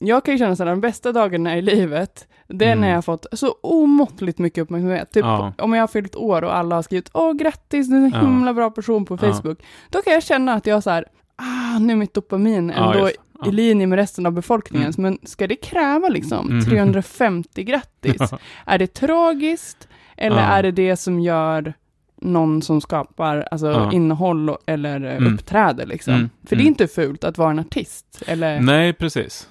jag 0.00 0.24
kan 0.24 0.34
ju 0.34 0.38
känna 0.38 0.54
här, 0.54 0.66
de 0.66 0.80
bästa 0.80 1.12
dagarna 1.12 1.56
i 1.58 1.62
livet, 1.62 2.28
det 2.48 2.64
är 2.64 2.68
Mm. 2.72 2.80
när 2.80 2.88
jag 2.88 2.96
har 2.96 3.02
fått 3.02 3.26
så 3.32 3.54
omåttligt 3.62 4.38
mycket 4.38 4.62
uppmärksamhet. 4.62 5.10
Typ 5.12 5.24
Ja. 5.24 5.52
om 5.58 5.72
jag 5.72 5.82
har 5.82 5.86
fyllt 5.88 6.16
år 6.16 6.44
och 6.44 6.56
alla 6.56 6.74
har 6.74 6.82
skrivit 6.82 7.10
åh 7.14 7.32
grattis, 7.32 7.88
du 7.88 7.96
är 7.96 8.00
en 8.00 8.10
Ja. 8.10 8.20
himla 8.20 8.54
bra 8.54 8.70
person 8.70 9.04
på 9.04 9.14
Ja. 9.14 9.18
Facebook. 9.18 9.62
Då 9.90 10.02
kan 10.02 10.12
jag 10.12 10.22
känna 10.22 10.52
att 10.54 10.66
jag 10.66 10.82
så 10.82 10.90
här, 10.90 11.04
ah, 11.36 11.78
nu 11.78 11.92
är 11.92 11.96
mitt 11.96 12.14
dopamin 12.14 12.72
Ja, 12.76 12.94
ändå 12.94 13.08
i 13.46 13.52
linje 13.52 13.86
med 13.86 13.96
resten 13.96 14.26
av 14.26 14.32
befolkningen. 14.32 14.92
Mm. 14.98 15.02
Men 15.02 15.28
ska 15.28 15.46
det 15.46 15.56
kräva 15.56 16.08
liksom 16.08 16.48
Mm. 16.50 16.64
350 16.70 17.64
grattis? 17.64 18.30
Är 18.66 18.78
det 18.78 18.86
tragiskt? 18.94 19.88
Eller 20.16 20.36
Ja. 20.42 20.48
är 20.48 20.62
det 20.62 20.70
det 20.70 20.96
som 20.96 21.20
gör 21.20 21.74
någon 22.16 22.62
som 22.62 22.80
skapar 22.80 23.48
alltså, 23.50 23.66
Ja. 23.70 23.92
innehåll 23.92 24.56
eller 24.66 25.04
eh, 25.04 25.16
Mm. 25.16 25.34
uppträder 25.34 25.86
liksom? 25.86 26.14
Mm. 26.14 26.30
För 26.44 26.56
det 26.56 26.60
är 26.62 26.64
Mm. 26.64 26.68
inte 26.72 26.88
fult 26.88 27.24
att 27.24 27.38
vara 27.38 27.50
en 27.50 27.58
artist. 27.58 28.22
Eller, 28.26 28.60
Nej, 28.60 28.92
precis. 28.92 29.48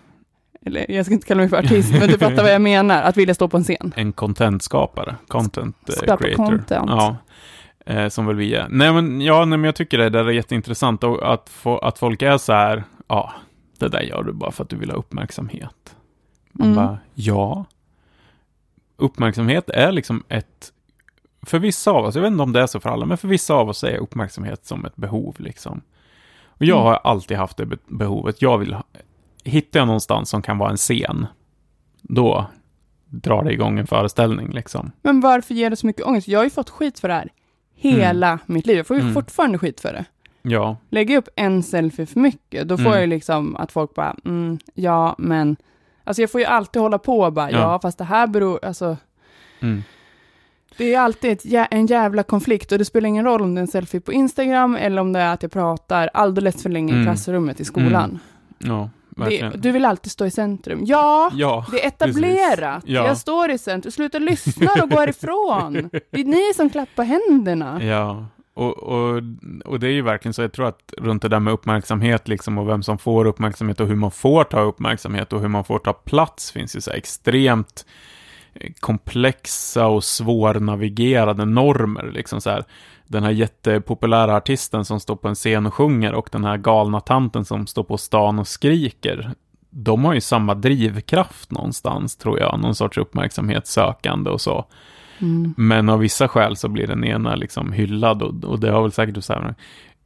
eller 0.66 0.92
jag 0.92 1.06
ska 1.06 1.14
inte 1.14 1.28
kalla 1.28 1.42
mig 1.42 1.50
för 1.50 1.58
artist, 1.58 1.92
men 2.00 2.08
du 2.10 2.18
fattar 2.18 2.44
vad 2.44 2.54
jag 2.54 2.62
menar. 2.62 3.02
Att 3.04 3.18
vilja 3.18 3.34
stå 3.36 3.48
på 3.48 3.58
en 3.58 3.64
scen. 3.64 3.94
En 3.96 4.12
contentskapare. 4.14 5.16
Content 5.28 5.90
eh, 5.90 5.94
Skapa 5.96 6.18
creator. 6.24 6.46
content. 6.46 6.90
Ja. 6.90 7.18
Eh, 7.86 8.08
som 8.10 8.26
väl 8.26 8.36
vi 8.36 8.56
är. 8.56 8.68
Nej 8.70 8.94
men, 8.94 9.22
ja, 9.22 9.46
nej, 9.46 9.58
men 9.58 9.64
jag 9.66 9.76
tycker 9.76 9.98
det 9.98 10.10
där 10.10 10.26
är 10.26 10.32
jätteintressant. 10.32 11.04
Och 11.04 11.34
att, 11.34 11.50
få, 11.50 11.78
att 11.78 12.00
folk 12.00 12.22
är 12.22 12.38
så 12.38 12.54
här, 12.54 12.84
ja, 13.08 13.34
det 13.80 13.88
där 13.88 14.02
gör 14.02 14.24
du 14.24 14.34
bara 14.34 14.52
för 14.52 14.64
att 14.64 14.70
du 14.70 14.76
vill 14.76 14.90
ha 14.90 14.98
uppmärksamhet. 14.98 15.96
Man 16.52 16.68
Mm. 16.68 16.76
bara, 16.76 16.98
ja. 17.14 17.66
Uppmärksamhet 18.98 19.70
är 19.70 19.92
liksom 19.92 20.24
ett, 20.30 20.72
för 21.46 21.60
vissa 21.60 21.92
av 21.92 22.06
oss, 22.06 22.16
jag 22.16 22.22
vet 22.22 22.32
inte 22.32 22.44
om 22.44 22.54
det 22.54 22.62
är 22.62 22.68
så 22.68 22.80
för 22.80 22.90
alla, 22.90 23.06
men 23.06 23.18
för 23.18 23.28
vissa 23.28 23.54
av 23.54 23.70
oss 23.70 23.84
är 23.84 23.98
uppmärksamhet 23.98 24.66
som 24.66 24.86
ett 24.86 24.96
behov 24.96 25.36
liksom. 25.40 25.82
Och 26.46 26.66
jag 26.66 26.76
Mm. 26.78 26.86
har 26.88 26.94
alltid 27.04 27.38
haft 27.38 27.58
det 27.58 27.66
be- 27.66 27.78
behovet. 27.88 28.42
Jag 28.42 28.58
vill, 28.58 28.78
hittar 29.44 29.80
jag 29.80 29.88
någonstans 29.88 30.30
som 30.30 30.42
kan 30.42 30.58
vara 30.58 30.70
en 30.72 30.78
scen, 30.78 31.28
då 32.02 32.46
drar 33.10 33.44
det 33.44 33.54
igång 33.54 33.80
en 33.80 33.88
föreställning 33.88 34.52
liksom. 34.52 34.92
Men 35.02 35.22
varför 35.22 35.54
ger 35.54 35.70
det 35.70 35.76
så 35.76 35.88
mycket 35.88 36.06
ångest? 36.06 36.28
Jag 36.28 36.40
har 36.40 36.44
ju 36.44 36.50
fått 36.50 36.70
skit 36.70 37.00
för 37.00 37.08
det 37.08 37.14
här 37.14 37.30
hela 37.76 38.40
mitt 38.46 38.66
liv. 38.66 38.78
Jag 38.78 38.88
får 38.88 38.96
ju 38.96 39.02
Mm. 39.02 39.14
fortfarande 39.14 39.58
skit 39.58 39.82
för 39.82 39.94
det. 39.94 40.06
Ja, 40.42 40.78
Lägger 40.90 41.14
jag 41.14 41.22
upp 41.22 41.30
en 41.36 41.64
selfie 41.64 42.06
för 42.06 42.20
mycket, 42.20 42.68
då 42.68 42.78
får 42.78 42.82
Mm. 42.82 42.94
jag 42.94 43.02
ju 43.02 43.08
liksom 43.08 43.56
att 43.56 43.72
folk 43.72 43.94
bara, 43.96 44.16
mm, 44.26 44.60
ja, 44.74 45.16
men... 45.18 45.56
Alltså 46.04 46.22
jag 46.22 46.32
får 46.32 46.42
ju 46.42 46.48
alltid 46.48 46.82
hålla 46.82 46.98
på 47.00 47.20
och 47.20 47.34
bara, 47.34 47.52
ja, 47.52 47.58
Ja. 47.60 47.80
fast 47.82 47.98
det 47.98 48.04
här 48.04 48.28
beror, 48.28 48.66
alltså... 48.66 48.98
mm. 49.60 49.84
Det 50.78 50.94
är 50.94 51.00
alltid 51.00 51.32
ett, 51.32 51.68
en 51.72 51.86
jävla 51.86 52.24
konflikt 52.24 52.72
och 52.72 52.78
det 52.78 52.86
spelar 52.86 53.08
ingen 53.10 53.26
roll 53.26 53.42
om 53.42 53.56
det 53.56 53.60
är 53.60 53.62
en 53.62 53.68
selfie 53.68 54.02
på 54.02 54.14
Instagram 54.14 54.76
eller 54.76 55.02
om 55.02 55.14
det 55.14 55.20
är 55.20 55.34
att 55.34 55.44
jag 55.44 55.52
pratar 55.52 56.10
alldeles 56.14 56.64
för 56.64 56.70
länge 56.70 56.94
i 56.94 56.96
Mm. 56.96 57.06
klassrummet 57.06 57.60
i 57.60 57.66
skolan. 57.66 58.20
ja, 58.58 58.90
Det, 59.16 59.50
du 59.58 59.72
vill 59.72 59.86
alltid 59.86 60.12
stå 60.12 60.26
i 60.26 60.32
centrum. 60.32 60.80
Ja, 60.86 61.32
Ja, 61.34 61.66
det 61.72 61.84
är 61.84 61.88
etablerat. 61.88 62.84
Ja. 62.86 63.08
Jag 63.08 63.18
står 63.18 63.52
i 63.52 63.58
centrum. 63.58 63.92
Sluta 63.92 64.20
lyssna 64.20 64.72
och 64.84 64.90
gå 64.90 65.00
härifrån. 65.00 65.90
Det 66.12 66.20
är 66.22 66.26
ni 66.26 66.54
som 66.56 66.70
klappar 66.70 67.04
händerna. 67.04 67.84
ja. 67.84 68.26
Och, 68.58 68.78
och, 68.84 69.22
och 69.66 69.80
det 69.80 69.88
är 69.88 69.92
ju 69.92 70.02
verkligen 70.02 70.34
så, 70.34 70.42
jag 70.42 70.52
tror 70.54 70.68
att 70.68 70.94
runt 70.98 71.22
det 71.22 71.28
där 71.28 71.40
med 71.40 71.54
uppmärksamhet 71.54 72.28
liksom 72.28 72.58
och 72.58 72.70
vem 72.70 72.84
som 72.84 72.98
får 72.98 73.26
uppmärksamhet 73.26 73.80
och 73.80 73.88
hur 73.88 73.96
man 73.96 74.12
får 74.12 74.44
ta 74.44 74.60
uppmärksamhet 74.62 75.34
och 75.34 75.42
hur 75.42 75.48
man 75.48 75.64
får 75.64 75.80
ta 75.80 75.94
plats 75.94 76.52
finns 76.52 76.76
ju 76.76 76.82
så 76.82 76.92
extremt 76.92 77.86
komplexa 78.80 79.88
och 79.88 80.04
svårnavigerade 80.04 81.46
normer. 81.46 82.12
Liksom 82.14 82.42
så 82.42 82.50
här, 82.50 82.64
den 83.08 83.24
här 83.24 83.32
jättepopulära 83.32 84.36
artisten 84.36 84.86
som 84.86 85.00
står 85.00 85.16
på 85.16 85.28
en 85.28 85.36
scen 85.36 85.66
och 85.66 85.74
sjunger 85.74 86.14
och 86.14 86.30
den 86.32 86.44
här 86.44 86.58
galna 86.58 87.00
tanten 87.00 87.46
som 87.46 87.68
står 87.68 87.84
på 87.84 87.98
stan 87.98 88.40
och 88.40 88.48
skriker. 88.48 89.32
De 89.70 90.06
har 90.06 90.14
ju 90.14 90.22
samma 90.22 90.56
drivkraft 90.56 91.52
någonstans, 91.52 92.16
tror 92.16 92.40
jag. 92.40 92.60
Någon 92.60 92.76
sorts 92.76 92.98
uppmärksamhetssökande 92.98 94.30
och 94.30 94.42
så. 94.42 94.66
Mm. 95.20 95.54
Men 95.58 95.90
av 95.90 96.00
vissa 96.00 96.28
skäl 96.28 96.56
så 96.56 96.68
blir 96.68 96.88
den 96.88 97.04
ena 97.04 97.36
liksom 97.36 97.72
hyllad 97.72 98.22
och, 98.22 98.44
och 98.44 98.60
det 98.60 98.72
har 98.72 98.82
väl 98.82 98.92
säkert 98.92 99.24
så 99.24 99.34
här, 99.34 99.56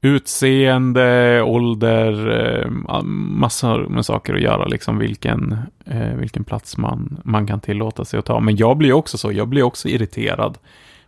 utseende, 0.01 1.41
ålder, 1.41 2.29
eh, 2.29 3.01
massor 3.03 3.87
med 3.87 4.05
saker 4.05 4.33
att 4.33 4.41
göra, 4.41 4.65
liksom 4.65 4.97
vilken, 4.97 5.57
eh, 5.85 6.13
vilken 6.13 6.43
plats 6.43 6.77
man, 6.77 7.21
man 7.23 7.47
kan 7.47 7.59
tillåta 7.59 8.05
sig 8.05 8.19
att 8.19 8.25
ta. 8.25 8.39
Men 8.39 8.55
jag 8.55 8.77
blir 8.77 8.93
också 8.93 9.17
så, 9.17 9.31
jag 9.31 9.47
blir 9.47 9.63
också 9.63 9.87
irriterad 9.87 10.57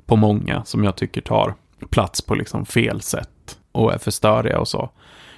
på 0.06 0.16
många 0.16 0.64
som 0.66 0.84
jag 0.84 0.96
tycker 0.96 1.22
tar 1.22 1.54
plats 1.90 2.22
på 2.22 2.36
liksom 2.36 2.66
fel 2.66 3.02
sätt 3.02 3.58
och 3.72 3.94
är 3.94 3.98
för 3.98 4.12
störiga 4.12 4.60
och 4.60 4.68
så. 4.68 4.90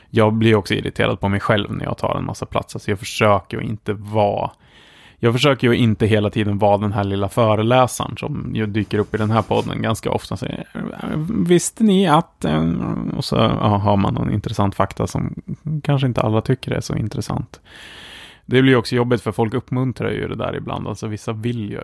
Jag 0.10 0.34
blir 0.34 0.56
också 0.56 0.74
irriterad 0.74 1.20
på 1.20 1.30
mig 1.30 1.40
själv 1.40 1.74
när 1.76 1.86
jag 1.86 1.98
tar 1.98 2.18
en 2.18 2.26
massa 2.26 2.46
plats. 2.46 2.76
Alltså 2.76 2.92
jag 2.92 3.00
försöker 3.00 3.58
att 3.58 3.64
inte 3.64 3.94
vara 3.94 4.52
jag 5.24 5.34
försöker 5.34 5.68
ju 5.68 5.76
inte 5.78 6.06
hela 6.06 6.30
tiden 6.30 6.58
vara 6.58 6.78
den 6.78 6.92
här 6.94 7.04
lilla 7.04 7.30
föreläsaren 7.30 8.18
som 8.18 8.52
ju 8.56 8.66
dyker 8.66 8.98
upp 9.00 9.16
i 9.16 9.18
den 9.18 9.32
här 9.32 9.42
podden 9.42 9.82
ganska 9.82 10.12
ofta. 10.12 10.38
Så, 10.38 10.48
Visste 11.46 11.84
ni 11.84 12.08
att... 12.08 12.46
eh, 12.46 12.64
Och 13.18 13.26
så 13.26 13.36
ja, 13.36 13.78
har 13.78 13.98
man 13.98 14.14
någon 14.14 14.32
intressant 14.34 14.76
fakta 14.76 15.08
som 15.08 15.36
kanske 15.84 16.08
inte 16.08 16.22
alla 16.22 16.42
tycker 16.42 16.72
är 16.72 16.82
så 16.82 16.96
intressant. 16.96 17.62
Det 18.46 18.62
blir 18.62 18.72
ju 18.72 18.78
också 18.78 18.96
jobbigt 18.96 19.22
för 19.22 19.32
folk 19.32 19.54
uppmuntrar 19.54 20.12
ju 20.12 20.28
det 20.28 20.36
där 20.36 20.56
ibland. 20.56 20.88
Alltså 20.88 21.08
vissa 21.08 21.34
vill 21.34 21.70
ju. 21.72 21.82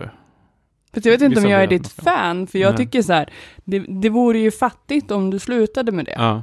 För 0.92 1.00
jag 1.04 1.12
vet 1.12 1.22
inte 1.22 1.40
om 1.40 1.50
jag 1.50 1.62
är 1.62 1.66
ditt 1.66 1.88
fan, 1.88 2.46
för 2.46 2.58
jag 2.58 2.68
Nej. 2.70 2.76
tycker 2.76 3.02
så 3.02 3.12
här, 3.12 3.28
det, 3.64 3.78
det 3.78 4.08
vore 4.08 4.38
ju 4.38 4.50
fattigt 4.50 5.10
om 5.10 5.30
du 5.30 5.38
slutade 5.38 5.92
med 5.92 6.04
det. 6.04 6.14
Ja. 6.16 6.42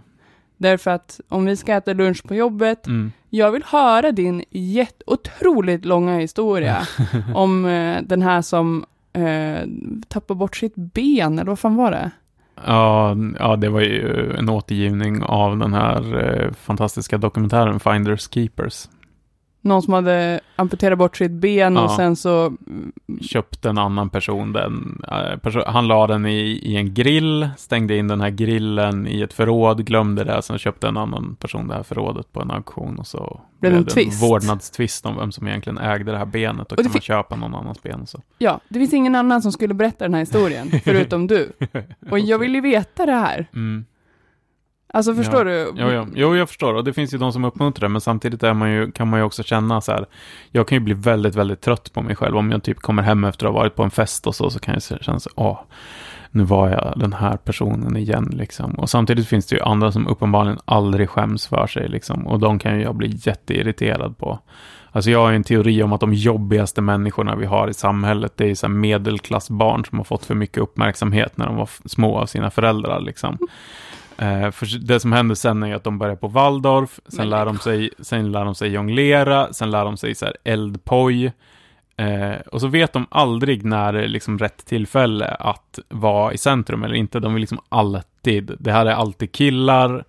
Därför 0.58 0.92
att 0.92 1.20
om 1.30 1.46
vi 1.46 1.56
ska 1.56 1.74
äta 1.74 1.94
lunch 1.94 2.24
på 2.28 2.36
jobbet, 2.36 2.88
Mm. 2.88 3.12
jag 3.30 3.52
vill 3.52 3.64
höra 3.66 4.12
din 4.12 4.44
jätte, 4.50 5.04
otroligt 5.08 5.86
långa 5.86 6.18
historia 6.18 6.78
om 7.36 7.66
eh, 7.66 7.98
den 8.04 8.22
här 8.22 8.42
som 8.42 8.86
eh, 9.14 9.68
tappar 10.08 10.36
bort 10.36 10.56
sitt 10.56 10.76
ben, 10.76 11.40
eller 11.40 11.52
vad 11.52 11.60
fan 11.60 11.76
var 11.76 11.92
det? 11.92 12.12
Ja, 12.66 13.16
ja, 13.40 13.56
det 13.56 13.70
var 13.70 13.82
ju 13.82 14.34
en 14.38 14.50
återgivning 14.50 15.24
av 15.24 15.58
den 15.58 15.74
här 15.74 16.24
eh, 16.44 16.52
fantastiska 16.54 17.18
dokumentären 17.18 17.80
Finders 17.80 18.30
Keepers. 18.34 18.88
Någon 19.62 19.82
som 19.82 19.94
hade 19.94 20.40
amputerat 20.58 20.98
bort 20.98 21.18
sitt 21.18 21.32
ben 21.32 21.76
Ja. 21.76 21.84
och 21.84 21.92
sen 21.92 22.16
så, 22.16 22.54
köpte 23.22 23.70
en 23.70 23.78
annan 23.78 24.10
person 24.10 24.54
den. 24.54 25.02
eh, 25.08 25.14
perso- 25.40 25.68
Han 25.68 25.88
la 25.88 26.08
den 26.08 26.26
i, 26.26 26.40
i 26.64 26.76
en 26.78 26.94
grill, 26.94 27.50
stängde 27.58 27.98
in 27.98 28.08
den 28.08 28.22
här 28.22 28.30
grillen 28.30 29.08
i 29.08 29.22
ett 29.22 29.34
förråd, 29.34 29.86
glömde 29.86 30.24
det, 30.24 30.42
sen 30.42 30.58
köpte 30.58 30.88
en 30.88 30.98
annan 30.98 31.36
person 31.36 31.68
det 31.68 31.74
här 31.74 31.84
förrådet 31.84 32.34
på 32.34 32.42
en 32.42 32.52
auktion 32.52 33.00
och 33.00 33.08
så 33.08 33.42
Blev 33.60 33.72
det 33.72 33.78
en 33.78 33.84
det 33.84 33.92
twist? 33.92 34.24
vårdnadstvist 34.24 35.06
om 35.06 35.18
vem 35.18 35.32
som 35.32 35.48
egentligen 35.48 35.78
ägde 35.78 36.12
det 36.12 36.18
här 36.18 36.26
benet 36.26 36.72
och, 36.72 36.78
det 36.78 36.84
kan 36.84 36.92
man 36.92 37.02
köpa 37.02 37.36
någon 37.36 37.56
annans 37.56 37.84
ben 37.84 38.02
och 38.02 38.10
så. 38.10 38.22
ja, 38.38 38.60
det 38.70 38.80
finns 38.80 38.94
ingen 38.94 39.16
annan 39.16 39.42
som 39.42 39.52
skulle 39.52 39.74
berätta 39.74 40.06
den 40.06 40.14
här 40.14 40.22
historien, 40.22 40.72
förutom 40.84 41.28
du. 41.28 41.52
Och 42.12 42.20
jag 42.20 42.40
vill 42.40 42.56
ju 42.56 42.62
veta 42.62 43.06
det 43.06 43.12
här. 43.12 43.48
Mm. 43.54 43.86
Alltså 44.94 45.16
förstår 45.16 45.46
du? 45.46 45.74
Jo, 45.76 45.92
jo, 45.92 46.08
jo, 46.16 46.36
jag 46.36 46.48
förstår. 46.48 46.74
Och 46.74 46.84
det 46.84 46.94
finns 46.94 47.14
ju 47.14 47.18
de 47.18 47.34
som 47.34 47.46
uppmuntrar 47.46 47.90
men 47.90 48.02
samtidigt 48.02 48.44
är 48.44 48.54
man 48.54 48.72
ju, 48.72 48.92
kan 48.92 49.08
man 49.08 49.20
ju 49.20 49.24
också 49.26 49.44
känna 49.44 49.82
så 49.82 49.92
här, 49.92 50.06
jag 50.52 50.68
kan 50.68 50.76
ju 50.76 50.80
bli 50.80 50.94
väldigt, 50.94 51.36
väldigt 51.36 51.62
trött 51.62 51.94
på 51.94 52.02
mig 52.02 52.16
själv. 52.16 52.38
Om 52.38 52.52
jag 52.52 52.64
typ 52.64 52.80
kommer 52.80 53.04
hem 53.04 53.24
efter 53.24 53.46
att 53.46 53.54
ha 53.54 53.60
varit 53.60 53.76
på 53.76 53.84
en 53.84 53.92
fest 53.92 54.28
och 54.28 54.36
så, 54.36 54.50
så 54.50 54.60
kan 54.60 54.74
jag 54.74 55.02
känna 55.02 55.20
så, 55.20 55.30
åh, 55.36 55.60
nu 56.32 56.44
var 56.44 56.70
jag 56.70 56.94
den 56.96 57.14
här 57.14 57.38
personen 57.38 57.98
igen, 57.98 58.34
liksom. 58.34 58.72
Och 58.72 58.90
samtidigt 58.90 59.28
finns 59.28 59.46
det 59.46 59.56
ju 59.56 59.62
andra 59.62 59.92
som 59.92 60.08
uppenbarligen 60.08 60.60
aldrig 60.66 61.10
skäms 61.10 61.48
för 61.48 61.68
sig, 61.68 61.88
liksom. 61.88 62.28
Och 62.28 62.40
de 62.40 62.60
kan 62.60 62.76
ju 62.76 62.84
jag 62.84 62.96
bli 62.96 63.20
jätteirriterad 63.24 64.18
på. 64.18 64.40
Alltså 64.92 65.12
jag 65.12 65.20
har 65.20 65.32
en 65.32 65.44
teori 65.44 65.84
om 65.84 65.94
att 65.94 66.00
de 66.00 66.14
jobbigaste 66.14 66.82
människorna 66.82 67.36
vi 67.36 67.46
har 67.46 67.68
i 67.68 67.74
samhället, 67.74 68.34
det 68.36 68.50
är 68.52 68.56
så 68.56 68.68
medelklassbarn 68.68 69.86
som 69.86 69.98
har 69.98 70.06
fått 70.06 70.26
för 70.26 70.36
mycket 70.36 70.58
uppmärksamhet 70.58 71.38
när 71.38 71.46
de 71.46 71.56
var 71.56 71.70
små 71.86 72.18
av 72.18 72.26
sina 72.26 72.50
föräldrar, 72.50 73.00
liksom. 73.00 73.38
Eh, 74.18 74.52
för 74.52 74.80
det 74.88 75.00
som 75.00 75.12
händer 75.12 75.36
sen 75.36 75.64
är 75.64 75.76
att 75.76 75.84
de 75.84 75.98
börjar 76.00 76.16
på 76.16 76.28
Waldorf, 76.28 77.00
sen, 77.08 77.18
Men- 77.18 77.30
lär 77.30 77.46
de, 77.46 77.58
sig, 77.58 77.90
sen 78.00 78.32
lär 78.32 78.46
de 78.46 78.56
sig 78.56 78.70
jonglera, 78.70 79.54
sen 79.54 79.72
lär 79.72 79.86
de 79.86 79.98
sig 79.98 80.16
så 80.16 80.26
här 80.26 80.36
eldpoj. 80.44 81.32
Eh, 81.98 82.40
och 82.52 82.62
så 82.62 82.68
vet 82.68 82.94
de 82.94 83.06
aldrig 83.10 83.66
när 83.66 83.94
det 83.94 84.04
är 84.04 84.08
liksom 84.08 84.40
rätt 84.40 84.66
tillfälle 84.66 85.28
att 85.28 85.80
vara 85.90 86.34
i 86.34 86.38
centrum 86.38 86.84
eller 86.84 86.96
inte. 86.96 87.20
De 87.20 87.34
vill 87.34 87.42
liksom 87.42 87.60
alltid, 87.70 88.52
det 88.60 88.72
här 88.72 88.86
är 88.86 88.92
alltid 88.94 89.32
killar 89.32 90.04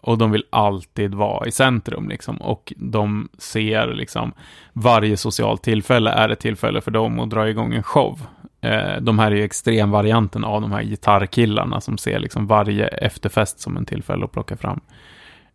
och 0.00 0.18
de 0.18 0.30
vill 0.30 0.44
alltid 0.50 1.14
vara 1.14 1.46
i 1.46 1.52
centrum 1.52 2.08
liksom. 2.08 2.36
Och 2.36 2.72
de 2.76 3.28
ser 3.38 3.86
liksom 3.86 4.32
varje 4.72 5.16
socialt 5.16 5.62
tillfälle 5.62 6.10
är 6.10 6.28
ett 6.28 6.40
tillfälle 6.40 6.80
för 6.80 6.90
dem 6.90 7.20
att 7.20 7.30
dra 7.30 7.48
igång 7.48 7.74
en 7.74 7.82
show. 7.82 8.20
Eh, 8.60 9.00
de 9.00 9.18
här 9.18 9.30
är 9.30 9.36
ju 9.36 9.44
extremvarianten 9.44 10.44
av 10.44 10.60
de 10.60 10.72
här 10.72 10.82
gitarrkillarna 10.82 11.80
som 11.80 11.98
ser 11.98 12.18
liksom 12.18 12.46
varje 12.46 12.86
efterfest 12.86 13.60
som 13.60 13.76
en 13.76 13.84
tillfälle 13.84 14.24
att 14.24 14.32
plocka 14.32 14.56
fram 14.56 14.80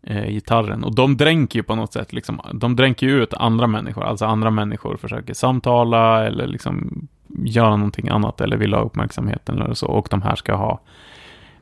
eh, 0.04 0.30
gitarren. 0.30 0.84
Och 0.84 0.96
de 0.96 1.18
dränker 1.18 1.60
ju 1.60 1.64
på 1.64 1.76
något 1.76 1.94
sätt, 1.94 2.14
liksom, 2.14 2.42
de 2.54 2.76
dränker 2.76 3.08
ju 3.08 3.24
ut 3.24 3.34
andra 3.34 3.68
människor, 3.68 4.04
alltså 4.04 4.26
andra 4.26 4.52
människor 4.52 4.98
försöker 4.98 5.34
samtala 5.34 6.26
eller 6.26 6.48
liksom 6.48 7.08
göra 7.28 7.76
någonting 7.76 8.10
annat 8.10 8.42
eller 8.42 8.58
vill 8.58 8.74
ha 8.74 8.82
uppmärksamheten 8.82 9.62
eller 9.62 9.74
så. 9.74 9.88
Och 9.88 10.08
de 10.12 10.22
här 10.22 10.36
ska 10.36 10.56
ha 10.56 10.82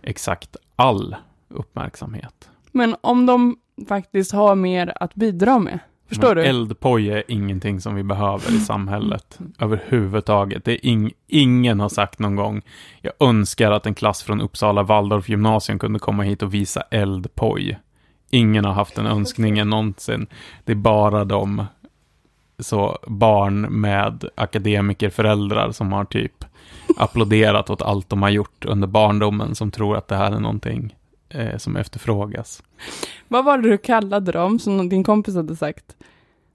exakt 0.02 0.56
all 0.76 1.16
uppmärksamhet. 1.50 2.50
Men 2.72 2.96
om 3.02 3.26
de 3.26 3.58
faktiskt 3.88 4.32
har 4.32 4.56
mer 4.56 4.94
att 4.96 5.16
bidra 5.16 5.60
med, 5.60 5.80
förstår 6.08 6.36
Men 6.36 6.44
du? 6.44 6.50
Eldpoj 6.50 7.10
är 7.10 7.24
ingenting 7.28 7.82
som 7.82 7.96
vi 7.96 8.04
behöver 8.04 8.56
i 8.56 8.60
samhället 8.60 9.40
överhuvudtaget. 9.60 10.66
Det 10.66 10.72
är 10.72 10.86
ing, 10.86 11.12
ingen 11.28 11.80
har 11.80 11.90
sagt 11.90 12.20
någon 12.20 12.36
gång, 12.36 12.62
jag 13.02 13.14
önskar 13.20 13.72
att 13.72 13.86
en 13.86 13.96
klass 13.96 14.24
från 14.24 14.42
Uppsala 14.42 14.84
Waldorf 14.84 15.30
gymnasium 15.30 15.80
kunde 15.80 16.00
komma 16.00 16.24
hit 16.24 16.44
och 16.44 16.54
visa 16.54 16.82
eldpoj. 16.82 17.80
Ingen 18.30 18.66
har 18.66 18.74
haft 18.74 18.96
den 18.96 19.06
önskningen 19.06 19.70
någonsin. 19.70 20.28
Det 20.64 20.72
är 20.72 20.76
bara 20.76 21.26
de 21.26 21.66
så 22.60 23.00
barn 23.08 23.62
med 23.62 24.26
akademikerföräldrar 24.36 25.72
som 25.72 25.94
har 25.94 26.06
typ 26.06 26.46
applåderat 26.98 27.70
åt 27.70 27.82
allt 27.82 28.10
de 28.10 28.22
har 28.22 28.30
gjort 28.30 28.66
under 28.66 28.88
barndomen 28.88 29.56
som 29.56 29.72
tror 29.72 29.98
att 29.98 30.08
det 30.08 30.16
här 30.16 30.32
är 30.32 30.40
någonting 30.40 30.96
eh, 31.34 31.58
som 31.58 31.78
efterfrågas. 31.78 32.64
Vad 33.28 33.46
var 33.46 33.58
det 33.58 33.70
du 33.70 33.78
kallade 33.78 34.32
dem, 34.32 34.60
som 34.60 34.90
din 34.90 35.04
kompis 35.04 35.36
hade 35.36 35.56
sagt? 35.56 35.96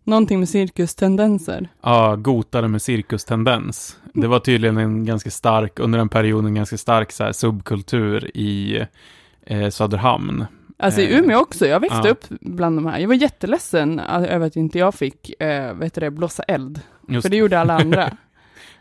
Någonting 0.04 0.38
med 0.38 0.48
cirkustendenser. 0.48 1.68
Ja, 1.82 2.16
gotare 2.16 2.68
med 2.68 2.82
cirkustendens. 2.82 3.96
Det 4.14 4.26
var 4.26 4.40
tydligen 4.40 4.78
en 4.78 5.04
ganska 5.04 5.30
stark, 5.30 5.78
under 5.78 5.98
den 5.98 6.08
perioden, 6.08 6.54
ganska 6.54 6.76
stark 6.76 7.12
så 7.12 7.24
här, 7.24 7.32
subkultur 7.32 8.36
i 8.36 8.84
eh, 9.46 9.70
Söderhamn. 9.70 10.46
Alltså 10.78 11.00
i 11.00 11.14
Eh, 11.14 11.18
Umeå 11.18 11.38
också, 11.38 11.66
jag 11.66 11.80
växte 11.80 12.00
ja. 12.04 12.10
upp 12.10 12.24
bland 12.28 12.76
de 12.76 12.86
här. 12.86 12.98
Jag 12.98 13.08
var 13.08 13.14
jätteledsen 13.14 13.98
eh, 13.98 14.34
över 14.34 14.46
att 14.46 14.56
inte 14.56 14.78
jag 14.78 14.94
fick, 14.94 15.42
eh, 15.42 15.74
vet 15.74 15.94
du 15.94 16.00
det, 16.00 16.10
blåsa 16.10 16.42
eld. 16.42 16.80
Just 17.08 17.24
För 17.24 17.30
det 17.30 17.36
gjorde 17.36 17.60
alla 17.60 17.74
andra. 17.80 18.10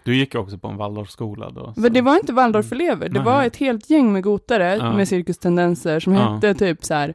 Du 0.07 0.15
gick 0.15 0.35
också 0.35 0.57
på 0.57 0.67
en 0.67 0.77
Waldorfskola 0.77 1.49
då. 1.49 1.73
så- 1.73 1.81
Men 1.81 1.93
det 1.93 2.01
var 2.01 2.15
inte 2.15 2.33
Waldorfelever, 2.33 3.09
det 3.09 3.19
var 3.19 3.43
ett 3.43 3.55
helt 3.55 3.89
gäng 3.89 4.13
med 4.13 4.23
gotare 4.23 4.75
Ja. 4.75 4.93
med 4.93 5.07
cirkustendenser 5.07 5.99
som 5.99 6.13
Ja. 6.13 6.33
hette 6.33 6.53
typ 6.53 6.83
så 6.85 6.93
här 6.93 7.13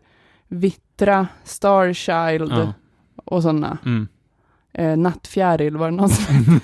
Vittra, 0.48 1.26
Starchild 1.44 2.52
Ja. 2.52 2.72
och 3.24 3.42
sådana. 3.42 3.78
Mm. 3.84 4.08
Eh, 4.74 4.96
nattfjäril 4.96 5.76
var 5.76 5.90
det 5.90 5.96
någon 5.96 6.08
som 6.08 6.34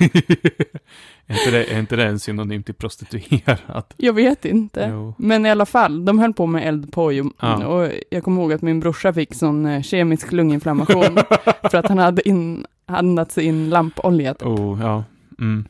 är, 1.26 1.34
inte 1.34 1.50
det, 1.50 1.64
är 1.74 1.78
inte 1.78 1.96
det 1.96 2.04
en 2.06 2.18
synonym 2.18 2.62
till 2.62 2.74
prostituerad? 2.74 3.84
Jag 3.96 4.12
vet 4.12 4.44
inte. 4.44 4.88
Jo. 4.92 5.14
Men 5.18 5.46
i 5.46 5.50
alla 5.50 5.66
fall, 5.66 6.04
de 6.04 6.18
höll 6.18 6.32
på 6.32 6.46
med 6.46 6.68
eldpoj 6.68 7.20
och, 7.20 7.32
Ja. 7.40 7.66
och 7.66 7.90
jag 8.10 8.24
kommer 8.24 8.42
ihåg 8.42 8.52
att 8.52 8.62
min 8.62 8.80
brorsa 8.80 9.12
fick 9.12 9.34
sån 9.34 9.66
eh, 9.66 9.82
kemisk 9.82 10.32
lunginflammation 10.32 11.18
för 11.70 11.74
att 11.78 11.88
han 11.88 11.98
hade 11.98 12.28
in, 12.28 12.66
andats 12.86 13.38
in 13.38 13.70
lampolja. 13.70 14.34
typ. 14.34 14.48
Oh, 14.48 14.80
ja. 14.82 15.04
Mm. 15.40 15.64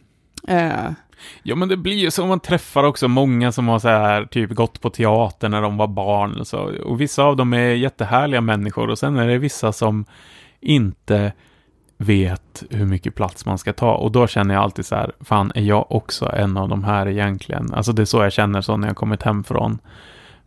Eh, 0.48 0.90
Ja, 1.42 1.54
men 1.54 1.68
det 1.68 1.76
blir 1.76 1.94
ju 1.94 2.10
så, 2.10 2.26
man 2.26 2.40
träffar 2.40 2.84
också 2.84 3.08
många 3.08 3.52
som 3.52 3.68
har 3.68 3.78
så 3.78 3.88
här, 3.88 4.24
typ 4.24 4.50
gått 4.50 4.80
på 4.80 4.90
teater 4.90 5.48
när 5.48 5.62
de 5.62 5.76
var 5.76 5.86
barn 5.86 6.40
och 6.40 6.46
så. 6.46 6.58
Och 6.84 7.00
vissa 7.00 7.22
av 7.22 7.36
dem 7.36 7.52
är 7.52 7.74
jättehärliga 7.74 8.40
människor 8.40 8.90
och 8.90 8.98
sen 8.98 9.16
är 9.16 9.28
det 9.28 9.38
vissa 9.38 9.72
som 9.72 10.04
inte 10.60 11.32
vet 11.96 12.62
hur 12.70 12.86
mycket 12.86 13.14
plats 13.14 13.46
man 13.46 13.58
ska 13.58 13.72
ta. 13.72 13.94
Och 13.94 14.12
då 14.12 14.26
känner 14.26 14.54
jag 14.54 14.62
alltid 14.62 14.86
så 14.86 14.94
här, 14.94 15.12
fan, 15.20 15.52
är 15.54 15.62
jag 15.62 15.92
också 15.92 16.32
en 16.32 16.56
av 16.56 16.68
de 16.68 16.84
här 16.84 17.08
egentligen? 17.08 17.74
Alltså 17.74 17.92
det 17.92 18.02
är 18.02 18.06
så 18.06 18.22
jag 18.22 18.32
känner 18.32 18.60
så 18.60 18.76
när 18.76 18.88
jag 18.88 18.96
kommit 18.96 19.22
hem 19.22 19.44
från, 19.44 19.78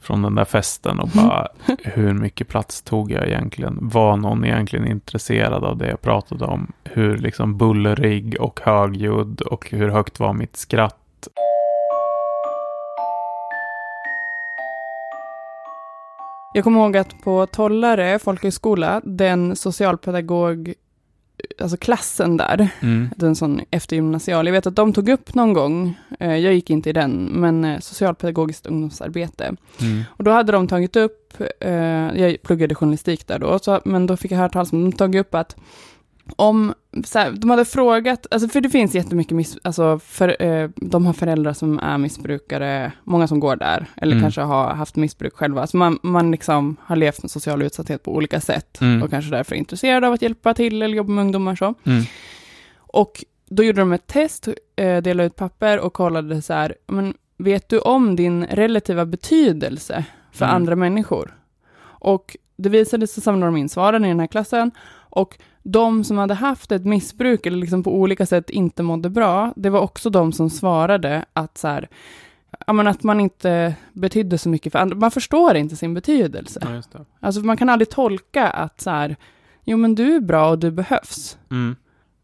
från 0.01 0.21
den 0.21 0.35
där 0.35 0.45
festen 0.45 0.99
och 0.99 1.09
bara, 1.09 1.47
hur 1.83 2.13
mycket 2.13 2.47
plats 2.47 2.81
tog 2.81 3.11
jag 3.11 3.27
egentligen? 3.27 3.77
Var 3.81 4.17
någon 4.17 4.45
egentligen 4.45 4.87
intresserad 4.87 5.63
av 5.63 5.77
det 5.77 5.89
jag 5.89 6.01
pratade 6.01 6.45
om? 6.45 6.71
Hur 6.83 7.17
liksom 7.17 7.57
bullrig 7.57 8.35
och 8.39 8.59
högljudd 8.63 9.41
och 9.41 9.69
hur 9.69 9.89
högt 9.89 10.19
var 10.19 10.33
mitt 10.33 10.57
skratt? 10.57 10.97
jag 16.53 16.63
kommer 16.63 16.79
ihåg 16.79 16.97
att 16.97 17.21
på 17.23 17.47
Tollare 17.47 18.19
folkhögskola, 18.19 19.01
den 19.03 19.55
socialpedagog, 19.55 20.73
alltså 21.60 21.77
klassen 21.77 22.38
där, 22.38 22.69
Mm. 22.82 23.10
den 23.15 23.36
sån 23.36 23.62
eftergymnasial, 23.71 24.45
jag 24.45 24.54
vet 24.54 24.67
att 24.67 24.75
de 24.75 24.93
tog 24.93 25.10
upp 25.10 25.36
någon 25.36 25.54
gång, 25.54 25.97
eh, 26.19 26.36
jag 26.38 26.54
gick 26.54 26.69
inte 26.69 26.89
i 26.89 26.93
den, 26.93 27.12
men 27.25 27.65
eh, 27.65 27.80
socialpedagogiskt 27.80 28.65
ungdomsarbete. 28.65 29.56
Mm. 29.82 30.04
Och 30.10 30.23
då 30.23 30.32
hade 30.32 30.51
de 30.51 30.67
tagit 30.67 30.95
upp, 30.95 31.34
eh, 31.60 31.71
jag 32.21 32.41
pluggade 32.43 32.75
journalistik 32.75 33.27
där 33.27 33.39
då, 33.39 33.60
så, 33.60 33.82
men 33.86 34.08
då 34.08 34.17
fick 34.17 34.32
jag 34.32 34.38
höra 34.38 34.49
talas 34.49 34.73
om, 34.73 34.84
de 34.91 34.97
tagit 34.97 35.21
upp 35.21 35.36
att 35.36 35.56
om, 36.35 36.73
så 37.05 37.19
här, 37.19 37.31
de 37.31 37.49
hade 37.49 37.65
frågat, 37.65 38.27
alltså 38.31 38.47
för 38.49 38.61
det 38.61 38.69
finns 38.69 38.95
jättemycket 38.95 39.35
miss, 39.35 39.57
alltså 39.63 39.99
för, 39.99 40.41
eh, 40.43 40.69
de 40.75 41.05
har 41.05 41.13
föräldrar 41.13 41.53
som 41.53 41.79
är 41.79 41.97
missbrukare, 41.97 42.91
många 43.03 43.27
som 43.27 43.39
går 43.39 43.55
där, 43.55 43.85
eller 43.95 44.11
Mm. 44.11 44.21
kanske 44.23 44.41
har 44.41 44.73
haft 44.73 44.95
missbruk 44.95 45.33
själva, 45.35 45.67
så 45.67 45.77
man, 45.77 45.99
man 46.03 46.31
liksom 46.31 46.75
har 46.81 46.95
levt 46.95 47.21
med 47.23 47.31
social 47.31 47.61
utsatthet 47.61 48.03
på 48.03 48.15
olika 48.15 48.41
sätt, 48.41 48.81
Mm. 48.81 49.03
och 49.03 49.09
kanske 49.09 49.31
därför 49.31 49.55
är 49.55 49.59
intresserad 49.59 50.03
av 50.03 50.13
att 50.13 50.21
hjälpa 50.21 50.53
till 50.53 50.81
eller 50.81 50.95
jobba 50.97 51.11
med 51.11 51.21
ungdomar 51.21 51.55
så. 51.55 51.73
Mm. 51.83 52.03
Och 52.77 53.23
då 53.49 53.63
gjorde 53.63 53.81
de 53.81 53.93
ett 53.93 54.07
test, 54.07 54.47
eh, 54.75 54.97
delade 55.01 55.27
ut 55.27 55.35
papper 55.35 55.79
och 55.79 55.93
kollade 55.93 56.41
så 56.41 56.53
här, 56.53 56.75
men 56.87 57.13
vet 57.37 57.69
du 57.69 57.79
om 57.79 58.15
din 58.15 58.45
relativa 58.45 59.05
betydelse 59.05 60.05
för 60.31 60.45
Mm. 60.45 60.55
andra 60.55 60.75
människor? 60.75 61.37
Och 61.83 62.37
det 62.57 62.69
visade 62.69 63.07
sig, 63.07 63.23
samlade 63.23 63.51
de 63.51 63.57
in 63.57 63.69
svaren 63.69 64.05
i 64.05 64.07
den 64.07 64.19
här 64.19 64.27
klassen, 64.27 64.71
och 65.12 65.38
de 65.63 66.04
som 66.04 66.17
hade 66.17 66.34
haft 66.34 66.71
ett 66.71 66.86
missbruk 66.86 67.45
eller 67.45 67.58
liksom 67.58 67.84
på 67.84 67.95
olika 67.95 68.26
sätt 68.26 68.50
inte 68.50 68.84
mådde 68.84 69.10
bra, 69.10 69.54
det 69.56 69.69
var 69.69 69.80
också 69.80 70.10
de 70.10 70.32
som 70.32 70.50
svarade 70.50 71.26
att 71.34 71.58
så 71.58 71.67
här, 71.67 71.89
men 72.67 72.88
att 72.88 73.04
man 73.04 73.19
inte 73.19 73.76
betydde 73.93 74.38
så 74.38 74.50
mycket 74.50 74.71
för 74.71 74.80
andra. 74.80 74.95
Man 74.95 75.12
förstår 75.12 75.56
inte 75.56 75.76
sin 75.76 75.93
betydelse. 75.93 76.60
Ja, 76.63 76.76
just 76.76 76.91
det. 76.91 77.06
Alltså 77.19 77.41
man 77.41 77.58
kan 77.58 77.69
aldrig 77.69 77.89
tolka 77.89 78.47
att 78.50 78.82
så 78.82 78.89
här, 78.89 79.15
jo 79.63 79.78
men 79.78 79.95
du 79.95 80.15
är 80.15 80.19
bra 80.19 80.50
och 80.50 80.60
du 80.60 80.71
behövs. 80.71 81.38
Mm. 81.52 81.76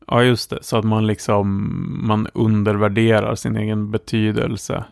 Ja, 0.08 0.24
just 0.24 0.50
det. 0.50 0.60
Så 0.62 0.78
att 0.78 0.86
man 0.86 1.08
liksom, 1.08 2.08
man 2.08 2.28
undervärderar 2.34 3.36
sin 3.36 3.56
egen 3.56 3.92
betydelse. 3.92 4.84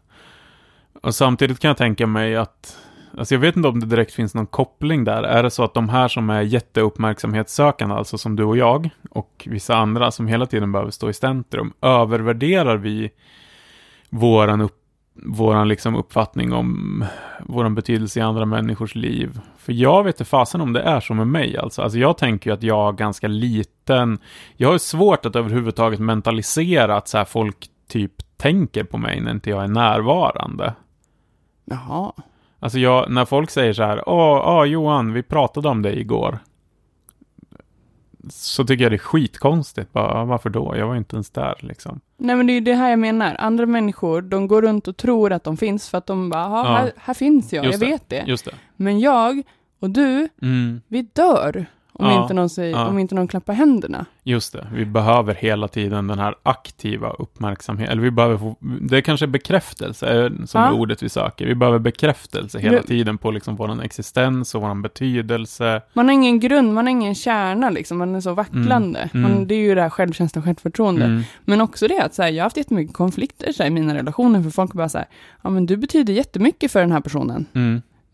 Och 1.02 1.16
samtidigt 1.16 1.60
kan 1.60 1.68
jag 1.68 1.78
tänka 1.78 2.08
mig 2.08 2.36
att, 2.36 2.78
Alltså 3.17 3.36
jag 3.36 3.39
vet 3.39 3.56
inte 3.56 3.67
om 3.67 3.80
det 3.80 3.86
direkt 3.86 4.13
finns 4.13 4.36
någon 4.36 4.45
koppling 4.45 5.04
där. 5.04 5.23
Är 5.23 5.43
det 5.43 5.49
så 5.49 5.63
att 5.63 5.73
de 5.73 5.89
här 5.89 6.08
som 6.08 6.30
är 6.30 6.41
jätteuppmärksamhetssökande, 6.41 7.95
alltså 7.95 8.17
som 8.17 8.36
du 8.36 8.43
och 8.43 8.58
jag, 8.58 8.89
och 9.10 9.47
vissa 9.49 9.75
andra 9.75 10.12
som 10.12 10.28
hela 10.28 10.45
tiden 10.45 10.71
behöver 10.71 10.91
stå 10.91 11.10
i 11.10 11.13
centrum, 11.13 11.73
övervärderar 11.82 12.78
vi 12.78 13.12
våran, 14.10 14.62
upp, 14.62 14.75
våran 15.13 15.67
liksom 15.67 15.95
uppfattning 15.95 16.54
om 16.54 17.06
våran 17.45 17.75
betydelse 17.75 18.19
i 18.19 18.23
andra 18.23 18.45
människors 18.45 18.95
liv? 18.95 19.39
För 19.58 19.73
jag 19.73 20.04
vet 20.04 20.15
inte 20.15 20.25
fasen 20.25 20.62
om 20.62 20.73
det 20.73 20.82
är 20.82 20.99
så 20.99 21.13
med 21.13 21.28
mig 21.28 21.58
alltså. 21.58 21.82
Alltså 21.82 21.99
jag 21.99 22.17
tänker 22.17 22.49
ju 22.49 22.54
att 22.54 22.63
jag 22.63 22.93
är 22.93 22.97
ganska 22.97 23.28
liten. 23.28 24.19
Jag 24.58 24.71
har 24.71 24.78
svårt 24.78 25.25
att 25.25 25.36
överhuvudtaget 25.36 25.99
mentalisera 25.99 26.97
att 26.97 27.08
så 27.08 27.17
här 27.17 27.25
folk 27.25 27.67
typ 27.88 28.12
tänker 28.38 28.84
på 28.84 28.97
mig 28.97 29.21
när 29.21 29.32
inte 29.32 29.49
jag 29.49 29.63
är 29.63 29.67
närvarande. 29.67 30.73
Jaha. 31.65 32.13
Alltså 32.65 32.80
jag, 32.80 33.12
när 33.12 33.25
folk 33.25 33.49
säger 33.49 33.73
så 33.73 33.84
här, 33.84 34.10
åh, 34.10 34.43
åh 34.58 34.65
Johan, 34.65 35.13
vi 35.13 35.23
pratade 35.23 35.69
om 35.69 35.82
dig 35.82 35.99
igår. 35.99 36.39
Så 38.30 38.65
tycker 38.65 38.84
jag 38.84 38.91
det 38.91 38.95
är 38.95 38.97
skitkonstigt. 38.97 39.93
Bara, 39.93 40.25
varför 40.25 40.49
då? 40.49 40.73
Jag 40.78 40.88
var 40.88 40.95
inte 40.95 41.15
ens 41.15 41.30
där 41.30 41.56
liksom. 41.60 41.99
Nej 42.17 42.36
men 42.36 42.47
det 42.47 42.54
är 42.54 42.56
ju 42.56 42.60
det 42.62 42.73
här 42.73 42.89
jag 42.89 42.99
menar. 42.99 43.36
Andra 43.39 43.65
människor, 43.65 44.21
de 44.21 44.47
går 44.47 44.62
runt 44.62 44.88
och 44.88 44.97
tror 44.97 45.32
att 45.32 45.43
de 45.43 45.58
finns 45.58 45.89
för 45.89 45.97
att 45.97 46.06
de 46.08 46.30
bara, 46.30 46.41
"Ja, 46.43 46.63
här, 46.63 46.91
här 46.97 47.13
finns 47.13 47.54
jag, 47.54 47.65
Just 47.65 47.82
jag 47.82 47.89
det. 47.89 47.93
vet 47.93 48.10
det. 48.10 48.23
Just 48.28 48.45
det. 48.45 48.51
Men 48.75 48.99
jag 48.99 49.43
och 49.80 49.89
du, 49.89 50.30
Mm, 50.41 50.82
vi 50.88 51.01
dör 51.01 51.65
om, 52.00 52.06
Ja, 52.10 52.22
inte 52.22 52.34
någon 52.34 52.50
säger, 52.50 52.72
ja. 52.76 52.86
om 52.88 53.00
inte 53.00 53.16
någon 53.16 53.28
klappar 53.28 53.54
händerna. 53.54 54.06
just 54.24 54.54
det. 54.54 54.68
Vi 54.74 54.86
behöver 54.86 55.34
hela 55.36 55.68
tiden 55.68 56.08
den 56.08 56.20
här 56.20 56.36
aktiva 56.44 57.10
uppmärksamheten. 57.10 57.92
Eller 57.92 58.02
vi 58.02 58.12
behöver 58.12 58.38
få, 58.38 58.56
det 58.82 58.98
är 58.98 59.02
kanske 59.02 59.28
bekräftelse 59.28 60.24
eh, 60.26 60.32
som 60.46 60.62
Ja. 60.62 60.68
är 60.68 60.72
ordet 60.74 61.04
vi 61.04 61.10
söker. 61.10 61.46
Vi 61.46 61.56
behöver 61.56 61.80
bekräftelse 61.80 62.60
hela 62.60 62.78
Det- 62.78 62.84
tiden 62.84 63.18
på 63.18 63.32
liksom 63.32 63.56
vår 63.56 63.84
existens 63.84 64.56
och 64.56 64.62
vår 64.62 64.82
betydelse. 64.82 65.82
Man 65.94 66.06
har 66.06 66.14
ingen 66.14 66.40
grund, 66.40 66.74
man 66.74 66.86
har 66.86 66.92
ingen 66.92 67.16
kärna 67.16 67.70
liksom, 67.70 67.98
man 67.98 68.16
är 68.16 68.22
så 68.22 68.34
vacklande. 68.34 69.00
Mm, 69.14 69.26
mm. 69.26 69.32
Man, 69.38 69.48
det 69.48 69.56
är 69.56 69.60
ju 69.60 69.76
det 69.76 69.82
här 69.82 69.90
självkänsla 69.90 70.40
och 70.40 70.46
självförtroende. 70.46 71.06
Mm, 71.06 71.24
Men 71.46 71.62
också 71.62 71.88
det 71.88 72.00
att 72.04 72.14
så 72.16 72.22
här, 72.24 72.30
jag 72.30 72.38
har 72.38 72.44
haft 72.46 72.58
jättemycket 72.58 72.96
konflikter 72.96 73.52
så 73.52 73.64
här, 73.64 73.68
i 73.70 73.74
mina 73.74 73.96
relationer, 73.96 74.42
för 74.44 74.50
folk 74.50 74.74
bara 74.74 74.90
så 74.90 74.98
här, 74.98 75.08
ja 75.42 75.50
men 75.50 75.66
du 75.66 75.78
betyder 75.78 76.14
jättemycket 76.14 76.72
för 76.72 76.80
den 76.80 76.92
här 76.92 77.02
personen. 77.02 77.46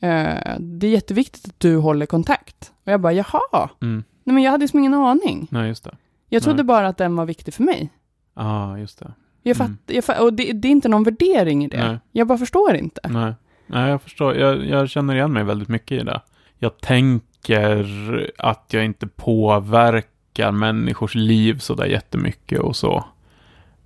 Mm, 0.01 0.37
Eh, 0.37 0.55
det 0.59 0.87
är 0.87 0.91
jätteviktigt 0.91 1.47
att 1.47 1.59
du 1.59 1.77
håller 1.77 2.05
kontakt. 2.05 2.71
Och 2.85 2.91
jag 2.91 3.01
bara, 3.01 3.13
jaha, 3.13 3.69
mm. 3.81 4.03
nej 4.23 4.33
men 4.33 4.43
jag 4.43 4.51
hade 4.51 4.61
liksom 4.61 4.79
ingen 4.79 4.93
aning. 4.93 5.47
Nej, 5.51 5.67
just 5.67 5.83
det. 5.83 5.95
Jag 6.29 6.43
trodde 6.43 6.57
Nej. 6.57 6.65
bara 6.65 6.87
att 6.87 6.97
den 6.97 7.15
var 7.15 7.25
viktig 7.25 7.53
för 7.53 7.63
mig. 7.63 7.89
Ja, 8.35 8.71
ah, 8.71 8.77
just 8.77 8.99
det. 8.99 9.13
Jag 9.43 9.57
fatt, 9.57 9.67
Mm. 9.67 9.79
jag 9.85 10.05
fatt, 10.05 10.19
och 10.19 10.33
det, 10.33 10.51
det 10.53 10.67
är 10.67 10.71
inte 10.71 10.89
någon 10.89 11.03
värdering 11.03 11.65
i 11.65 11.67
det. 11.67 11.87
Nej. 11.87 11.99
Jag 12.11 12.27
bara 12.27 12.37
förstår 12.37 12.75
inte. 12.75 13.01
Nej, 13.09 13.33
Nej 13.67 13.89
jag 13.89 14.01
förstår. 14.01 14.35
Jag, 14.35 14.65
jag 14.65 14.89
känner 14.89 15.15
igen 15.15 15.33
mig 15.33 15.43
väldigt 15.43 15.69
mycket 15.69 16.01
i 16.01 16.03
det. 16.03 16.21
Jag 16.59 16.77
tänker 16.81 18.31
att 18.37 18.65
jag 18.67 18.85
inte 18.85 19.07
påverkar 19.07 20.51
människors 20.51 21.15
liv 21.15 21.59
så 21.59 21.75
där 21.75 21.85
jättemycket 21.85 22.59
och 22.59 22.75
så. 22.75 23.05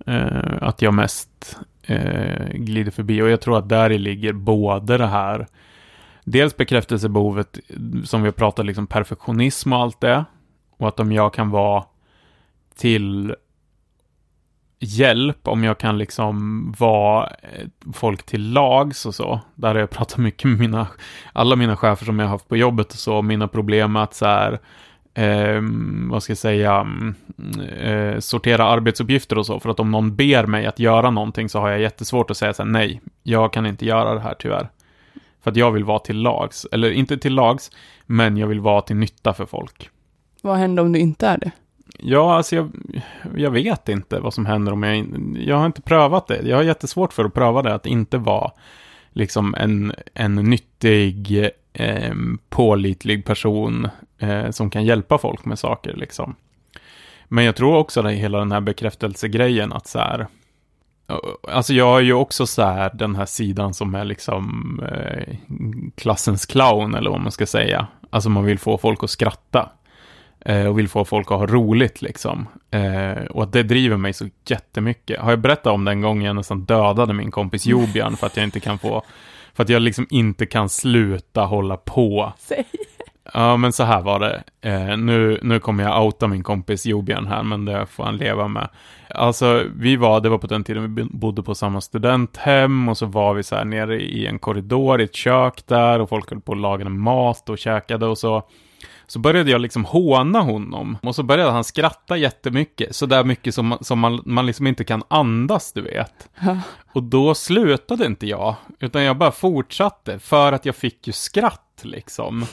Eh, 0.06 0.58
att 0.60 0.82
jag 0.82 0.94
mest 0.94 1.58
eh, 1.82 2.48
glider 2.52 2.90
förbi. 2.90 3.22
Och 3.22 3.28
jag 3.28 3.40
tror 3.40 3.58
att 3.58 3.68
där 3.68 3.90
ligger 3.90 4.32
både 4.32 4.98
det 4.98 5.06
här, 5.06 5.46
dels 6.26 6.56
bekräftelsebehovet 6.56 7.58
som 8.04 8.22
vi 8.22 8.28
har 8.28 8.32
pratat 8.32 8.66
liksom 8.66 8.86
perfektionism 8.86 9.72
och 9.72 9.78
allt 9.78 10.00
det. 10.00 10.24
Och 10.78 10.88
att 10.88 11.00
om 11.00 11.12
jag 11.12 11.34
kan 11.34 11.50
vara 11.50 11.84
till 12.76 13.34
hjälp, 14.78 15.48
om 15.48 15.64
jag 15.64 15.78
kan 15.78 15.98
liksom 15.98 16.72
vara 16.78 17.26
eh, 17.26 17.66
folk 17.92 18.22
till 18.22 18.52
lags 18.52 19.06
och 19.06 19.14
så. 19.14 19.40
Där 19.54 19.68
har 19.68 19.80
jag 19.80 19.90
pratat 19.90 20.18
mycket 20.18 20.50
med 20.50 20.58
mina, 20.58 20.86
alla 21.32 21.56
mina 21.56 21.76
chefer 21.76 22.04
som 22.04 22.18
jag 22.18 22.26
har 22.26 22.30
haft 22.30 22.48
på 22.48 22.56
jobbet 22.56 22.92
och 22.92 22.98
så, 22.98 23.22
mina 23.22 23.48
problem 23.48 23.92
med 23.92 24.02
att 24.02 24.14
så 24.14 24.26
här, 24.26 24.58
eh, 25.14 25.62
vad 26.10 26.22
ska 26.22 26.30
jag 26.30 26.38
säga, 26.38 26.74
mm, 26.74 27.14
eh, 27.78 28.18
sortera 28.18 28.64
arbetsuppgifter 28.64 29.38
och 29.38 29.46
så. 29.46 29.60
För 29.60 29.70
att 29.70 29.80
om 29.80 29.90
någon 29.90 30.16
ber 30.16 30.46
mig 30.46 30.66
att 30.66 30.78
göra 30.78 31.10
någonting 31.10 31.48
så 31.48 31.60
har 31.60 31.68
jag 31.68 31.80
jättesvårt 31.80 32.30
att 32.30 32.36
säga 32.36 32.54
så 32.54 32.62
här, 32.62 32.70
nej, 32.70 33.00
jag 33.22 33.52
kan 33.52 33.66
inte 33.66 33.86
göra 33.86 34.14
det 34.14 34.20
här 34.20 34.34
tyvärr. 34.38 34.68
För 35.46 35.50
att 35.50 35.56
jag 35.56 35.72
vill 35.72 35.84
vara 35.84 35.98
till 35.98 36.16
lags, 36.16 36.66
eller 36.72 36.90
inte 36.90 37.18
till 37.18 37.34
lags, 37.34 37.70
men 38.06 38.36
jag 38.36 38.46
vill 38.46 38.60
vara 38.60 38.80
till 38.80 38.96
nytta 38.96 39.34
för 39.34 39.46
folk. 39.46 39.90
Vad 40.42 40.56
händer 40.56 40.82
om 40.82 40.92
du 40.92 40.98
inte 40.98 41.26
är 41.26 41.38
det? 41.38 41.50
Ja, 41.98 42.36
alltså 42.36 42.56
jag, 42.56 42.70
jag 43.36 43.50
vet 43.50 43.88
inte 43.88 44.20
vad 44.20 44.34
som 44.34 44.46
händer 44.46 44.72
om 44.72 44.82
jag... 44.82 45.06
Jag 45.36 45.56
har 45.56 45.66
inte 45.66 45.82
prövat 45.82 46.26
det. 46.26 46.42
Jag 46.48 46.56
har 46.56 46.62
jättesvårt 46.62 47.12
för 47.12 47.24
att 47.24 47.34
pröva 47.34 47.62
det, 47.62 47.74
att 47.74 47.86
inte 47.86 48.18
vara 48.18 48.50
liksom 49.12 49.54
en, 49.54 49.92
en 50.14 50.34
nyttig, 50.34 51.50
eh, 51.72 52.14
pålitlig 52.48 53.24
person 53.24 53.88
eh, 54.18 54.50
som 54.50 54.70
kan 54.70 54.84
hjälpa 54.84 55.18
folk 55.18 55.44
med 55.44 55.58
saker 55.58 55.96
liksom. 55.96 56.34
Men 57.28 57.44
jag 57.44 57.56
tror 57.56 57.76
också 57.76 58.00
att 58.00 58.12
hela 58.12 58.38
den 58.38 58.52
här 58.52 58.60
bekräftelsegrejen 58.60 59.72
att 59.72 59.86
så 59.86 59.98
här... 59.98 60.26
Alltså 61.48 61.72
jag 61.72 61.84
har 61.84 62.00
ju 62.00 62.12
också 62.12 62.46
så 62.46 62.62
här 62.62 62.90
den 62.94 63.16
här 63.16 63.26
sidan 63.26 63.74
som 63.74 63.94
är 63.94 64.04
liksom 64.04 64.80
eh, 64.92 65.36
klassens 65.94 66.46
clown 66.46 66.94
eller 66.94 67.10
vad 67.10 67.20
man 67.20 67.32
ska 67.32 67.46
säga. 67.46 67.86
Alltså 68.10 68.30
man 68.30 68.44
vill 68.44 68.58
få 68.58 68.78
folk 68.78 69.04
att 69.04 69.10
skratta 69.10 69.70
eh, 70.40 70.66
och 70.66 70.78
vill 70.78 70.88
få 70.88 71.04
folk 71.04 71.30
att 71.30 71.38
ha 71.38 71.46
roligt 71.46 72.02
liksom. 72.02 72.48
Eh, 72.70 73.24
och 73.30 73.42
att 73.42 73.52
det 73.52 73.62
driver 73.62 73.96
mig 73.96 74.12
så 74.12 74.28
jättemycket. 74.48 75.20
Har 75.20 75.30
jag 75.30 75.40
berättat 75.40 75.66
om 75.66 75.84
den 75.84 76.00
gången 76.00 76.24
jag 76.24 76.36
nästan 76.36 76.64
dödade 76.64 77.12
min 77.12 77.30
kompis 77.30 77.66
Jobjörn 77.66 78.16
för 78.16 78.26
att 78.26 78.36
jag 78.36 78.44
inte 78.44 78.60
kan 78.60 78.78
få, 78.78 79.02
för 79.54 79.62
att 79.62 79.68
jag 79.68 79.82
liksom 79.82 80.06
inte 80.10 80.46
kan 80.46 80.68
sluta 80.68 81.40
hålla 81.40 81.76
på. 81.76 82.32
Säg. 82.38 82.66
Ja, 83.34 83.56
men 83.56 83.72
så 83.72 83.84
här 83.84 84.02
var 84.02 84.20
det. 84.20 84.42
Eh, 84.60 84.96
nu, 84.96 85.38
nu 85.42 85.60
kommer 85.60 85.84
jag 85.84 86.04
outa 86.04 86.26
min 86.26 86.42
kompis 86.42 86.86
Jobjörn 86.86 87.26
här, 87.26 87.42
men 87.42 87.64
det 87.64 87.86
får 87.86 88.04
han 88.04 88.16
leva 88.16 88.48
med. 88.48 88.68
Alltså, 89.10 89.64
vi 89.76 89.96
var, 89.96 90.20
det 90.20 90.28
var 90.28 90.38
på 90.38 90.46
den 90.46 90.64
tiden 90.64 90.94
vi 90.94 91.04
bodde 91.04 91.42
på 91.42 91.54
samma 91.54 91.80
studenthem 91.80 92.88
och 92.88 92.98
så 92.98 93.06
var 93.06 93.34
vi 93.34 93.42
så 93.42 93.56
här 93.56 93.64
nere 93.64 94.02
i 94.02 94.26
en 94.26 94.38
korridor 94.38 95.00
i 95.00 95.04
ett 95.04 95.14
kök 95.14 95.66
där 95.66 96.00
och 96.00 96.08
folk 96.08 96.30
höll 96.30 96.40
på 96.40 96.52
att 96.52 96.58
laga 96.58 96.88
mat 96.88 97.48
och 97.48 97.58
käkade 97.58 98.06
och 98.06 98.18
så. 98.18 98.42
Så 99.06 99.18
började 99.18 99.50
jag 99.50 99.60
liksom 99.60 99.84
håna 99.84 100.40
honom 100.40 100.98
och 101.02 101.14
så 101.14 101.22
började 101.22 101.50
han 101.50 101.64
skratta 101.64 102.16
jättemycket, 102.16 102.96
så 102.96 103.06
där 103.06 103.24
mycket 103.24 103.54
som, 103.54 103.78
som 103.80 103.98
man, 103.98 104.22
man 104.24 104.46
liksom 104.46 104.66
inte 104.66 104.84
kan 104.84 105.02
andas, 105.08 105.72
du 105.72 105.80
vet. 105.80 106.28
Och 106.92 107.02
då 107.02 107.34
slutade 107.34 108.06
inte 108.06 108.26
jag, 108.26 108.54
utan 108.80 109.02
jag 109.02 109.16
bara 109.16 109.32
fortsatte 109.32 110.18
för 110.18 110.52
att 110.52 110.64
jag 110.66 110.76
fick 110.76 111.06
ju 111.06 111.12
skratt 111.12 111.80
liksom. 111.82 112.44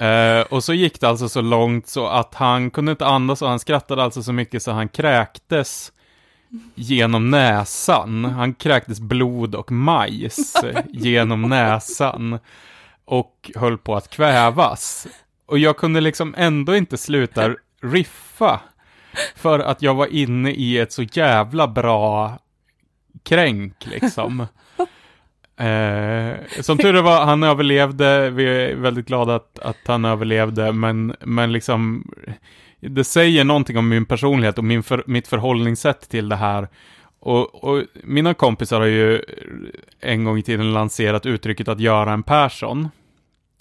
Eh, 0.00 0.40
och 0.40 0.64
så 0.64 0.74
gick 0.74 1.00
det 1.00 1.08
alltså 1.08 1.28
så 1.28 1.40
långt 1.40 1.88
så 1.88 2.06
att 2.06 2.34
han 2.34 2.70
kunde 2.70 2.90
inte 2.90 3.06
andas 3.06 3.42
och 3.42 3.48
han 3.48 3.58
skrattade 3.58 4.02
alltså 4.02 4.22
så 4.22 4.32
mycket 4.32 4.62
så 4.62 4.70
han 4.72 4.88
kräktes 4.88 5.92
genom 6.74 7.30
näsan. 7.30 8.24
Han 8.24 8.54
kräktes 8.54 9.00
blod 9.00 9.54
och 9.54 9.72
majs 9.72 10.54
genom 10.88 11.42
näsan 11.42 12.38
och 13.04 13.50
höll 13.54 13.78
på 13.78 13.96
att 13.96 14.10
kvävas. 14.10 15.06
Och 15.46 15.58
jag 15.58 15.76
kunde 15.76 16.00
liksom 16.00 16.34
ändå 16.38 16.76
inte 16.76 16.98
sluta 16.98 17.54
riffa 17.82 18.60
för 19.36 19.58
att 19.58 19.82
jag 19.82 19.94
var 19.94 20.06
inne 20.06 20.50
i 20.50 20.78
ett 20.78 20.92
så 20.92 21.02
jävla 21.02 21.68
bra 21.68 22.38
kränk 23.22 23.86
liksom. 23.86 24.46
Eh, 25.60 26.36
som 26.60 26.78
tur 26.78 27.02
var, 27.02 27.24
han 27.24 27.42
överlevde, 27.42 28.30
vi 28.30 28.44
är 28.44 28.76
väldigt 28.76 29.06
glada 29.06 29.34
att, 29.34 29.58
att 29.58 29.76
han 29.86 30.04
överlevde, 30.04 30.72
men, 30.72 31.14
men 31.20 31.52
liksom, 31.52 32.10
det 32.80 33.04
säger 33.04 33.44
någonting 33.44 33.78
om 33.78 33.88
min 33.88 34.04
personlighet 34.06 34.58
och 34.58 34.64
min 34.64 34.82
för, 34.82 35.02
mitt 35.06 35.28
förhållningssätt 35.28 36.08
till 36.08 36.28
det 36.28 36.36
här. 36.36 36.68
Och, 37.20 37.64
och 37.64 37.82
mina 38.04 38.34
kompisar 38.34 38.80
har 38.80 38.86
ju 38.86 39.22
en 40.00 40.24
gång 40.24 40.38
i 40.38 40.42
tiden 40.42 40.72
lanserat 40.72 41.26
uttrycket 41.26 41.68
att 41.68 41.80
göra 41.80 42.12
en 42.12 42.22
Persson. 42.22 42.88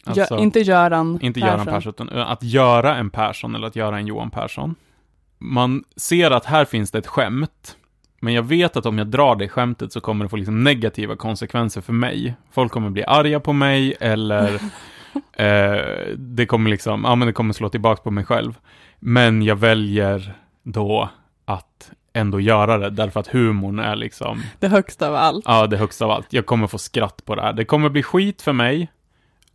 Alltså- 0.06 0.36
Gö- 0.36 0.40
inte 0.40 0.60
Göran 0.60 1.20
inte 1.22 1.40
Göran 1.40 1.66
Persson, 1.66 1.90
utan 1.90 2.10
att 2.10 2.44
göra 2.44 2.96
en 2.96 3.10
Persson 3.10 3.56
eller 3.56 3.68
att 3.68 3.76
göra 3.76 3.98
en 3.98 4.08
Johan 4.08 4.32
Persson. 4.32 4.76
Man 5.40 5.84
ser 5.96 6.32
att 6.32 6.46
här 6.46 6.66
finns 6.66 6.92
det 6.92 6.98
ett 6.98 7.08
skämt, 7.08 7.78
men 8.20 8.34
jag 8.34 8.44
vet 8.44 8.78
att 8.78 8.86
om 8.86 8.98
jag 8.98 9.08
drar 9.08 9.36
det 9.36 9.50
skämtet 9.50 9.94
så 9.94 10.02
kommer 10.02 10.26
det 10.26 10.30
få 10.30 10.36
liksom 10.36 10.64
negativa 10.64 11.16
konsekvenser 11.16 11.82
för 11.82 11.94
mig. 11.94 12.34
Folk 12.52 12.72
kommer 12.72 12.90
bli 12.90 13.04
arga 13.04 13.40
på 13.40 13.54
mig 13.54 13.96
eller 14.00 14.54
eh, 15.34 16.16
det 16.18 16.46
kommer 16.46 16.70
liksom, 16.70 17.04
ja 17.04 17.16
men 17.16 17.28
det 17.28 17.34
kommer 17.34 17.54
slå 17.54 17.70
tillbaka 17.70 18.02
på 18.02 18.12
mig 18.12 18.26
själv. 18.26 18.54
Men 19.00 19.42
jag 19.42 19.56
väljer 19.56 20.34
då 20.64 21.10
att 21.46 21.92
ändå 22.14 22.40
göra 22.40 22.78
det, 22.78 22.90
därför 22.90 23.20
att 23.20 23.28
humorn 23.28 23.80
är 23.80 23.96
liksom 23.96 24.44
Det 24.60 24.68
högsta 24.68 25.08
av 25.08 25.16
allt. 25.16 25.46
Ja, 25.48 25.68
det 25.68 25.78
högsta 25.78 26.06
av 26.06 26.12
allt. 26.12 26.34
Jag 26.34 26.46
kommer 26.46 26.68
få 26.68 26.78
skratt 26.78 27.26
på 27.26 27.36
det 27.36 27.42
här. 27.42 27.54
Det 27.54 27.66
kommer 27.66 27.90
bli 27.90 28.04
skit 28.04 28.42
för 28.42 28.54
mig. 28.54 28.90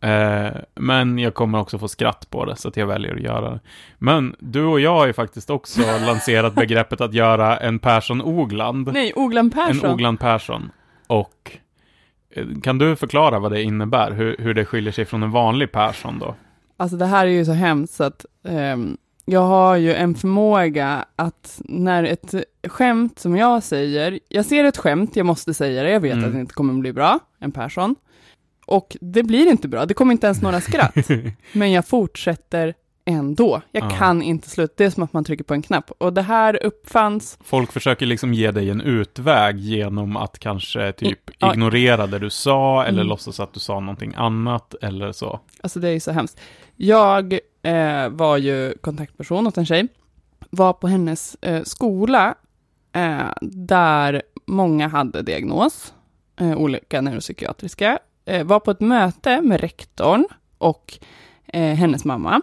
Eh, 0.01 0.47
men 0.75 1.19
jag 1.19 1.33
kommer 1.33 1.59
också 1.59 1.77
få 1.79 1.87
skratt 1.87 2.29
på 2.29 2.45
det, 2.45 2.55
så 2.55 2.67
att 2.67 2.77
jag 2.77 2.87
väljer 2.87 3.15
att 3.15 3.21
göra 3.21 3.49
det. 3.49 3.59
Men 3.97 4.35
du 4.39 4.63
och 4.65 4.79
jag 4.79 4.93
har 4.95 5.07
ju 5.07 5.13
faktiskt 5.13 5.49
också 5.49 5.81
lanserat 6.05 6.55
begreppet 6.55 7.01
att 7.01 7.13
göra 7.13 7.57
en 7.57 7.79
Persson 7.79 8.21
Ogland. 8.21 8.93
Nej, 8.93 9.13
Oglan 9.15 9.49
Persson. 9.49 9.85
En 9.89 9.93
Ogland 9.93 10.19
Persson. 10.19 10.71
Och 11.07 11.57
Kan 12.63 12.77
du 12.77 12.95
förklara 12.95 13.39
vad 13.39 13.51
det 13.51 13.61
innebär? 13.63 14.11
Hur, 14.11 14.35
hur 14.39 14.53
det 14.53 14.65
skiljer 14.65 14.91
sig 14.93 15.05
från 15.05 15.23
en 15.23 15.31
vanlig 15.31 15.71
Persson 15.71 16.19
då? 16.19 16.35
Alltså 16.77 16.97
det 16.97 17.05
här 17.05 17.25
är 17.25 17.29
ju 17.31 17.45
så 17.45 17.51
hemskt 17.51 17.93
så 17.93 18.03
att 18.03 18.25
ehm, 18.47 18.97
jag 19.25 19.39
har 19.41 19.75
ju 19.75 19.93
en 19.93 20.15
förmåga 20.15 21.05
att 21.15 21.61
när 21.65 22.03
ett 22.03 22.33
skämt 22.67 23.19
som 23.19 23.35
jag 23.37 23.63
säger, 23.63 24.19
jag 24.29 24.45
ser 24.45 24.63
ett 24.63 24.77
skämt, 24.77 25.15
jag 25.15 25.25
måste 25.25 25.53
säga 25.53 25.83
det, 25.83 25.89
jag 25.91 25.99
vet 25.99 26.13
Mm. 26.13 26.25
att 26.25 26.33
det 26.33 26.39
inte 26.39 26.53
kommer 26.53 26.73
bli 26.73 26.93
bra, 26.93 27.19
en 27.39 27.51
Persson. 27.51 27.95
Och 28.65 28.97
det 29.01 29.23
blir 29.23 29.47
inte 29.47 29.67
bra, 29.67 29.85
det 29.85 29.93
kommer 29.93 30.11
inte 30.11 30.27
ens 30.27 30.41
några 30.41 30.61
skratt. 30.61 30.95
Men 31.53 31.71
jag 31.71 31.87
fortsätter 31.87 32.73
ändå. 33.07 33.61
Jag 33.71 33.83
Ja. 33.83 33.89
kan 33.89 34.21
inte 34.21 34.49
sluta. 34.49 34.73
Det 34.77 34.85
är 34.85 34.89
som 34.89 35.03
att 35.03 35.13
man 35.13 35.23
trycker 35.23 35.43
på 35.43 35.53
en 35.53 35.61
knapp. 35.61 35.91
Och 35.97 36.13
det 36.13 36.21
här 36.21 36.63
uppfanns, 36.63 37.37
Folk 37.43 37.71
försöker 37.71 38.05
liksom 38.05 38.33
ge 38.33 38.51
dig 38.51 38.69
en 38.69 38.81
utväg 38.81 39.57
genom 39.59 40.17
att 40.17 40.39
kanske 40.39 40.91
typ 40.91 41.19
Ja. 41.39 41.53
ignorera 41.53 42.07
det 42.07 42.19
du 42.19 42.29
sa 42.29 42.83
eller 42.83 42.99
Mm. 42.99 43.07
låtsas 43.07 43.39
att 43.39 43.53
du 43.53 43.59
sa 43.59 43.79
någonting 43.79 44.13
annat 44.17 44.75
eller 44.81 45.11
så. 45.11 45.39
alltså 45.63 45.79
det 45.79 45.87
är 45.87 45.91
ju 45.93 45.99
så 45.99 46.11
hemskt. 46.11 46.39
Jag 46.75 47.33
eh, 47.63 48.09
var 48.09 48.37
ju 48.37 48.73
kontaktperson 48.81 49.47
åt 49.47 49.57
en 49.57 49.65
tjej, 49.65 49.87
var 50.49 50.73
på 50.73 50.87
hennes 50.87 51.35
eh, 51.41 51.63
skola 51.63 52.35
eh, 52.93 53.19
där 53.41 54.21
många 54.47 54.87
hade 54.87 55.21
diagnos, 55.21 55.93
eh, 56.39 56.57
olika 56.57 57.01
neuropsykiatriska, 57.01 57.99
var 58.45 58.59
på 58.59 58.71
ett 58.71 58.81
möte 58.81 59.41
med 59.41 59.59
rektorn 59.59 60.25
och 60.57 60.99
eh, 61.47 61.75
hennes 61.75 62.05
mamma. 62.05 62.41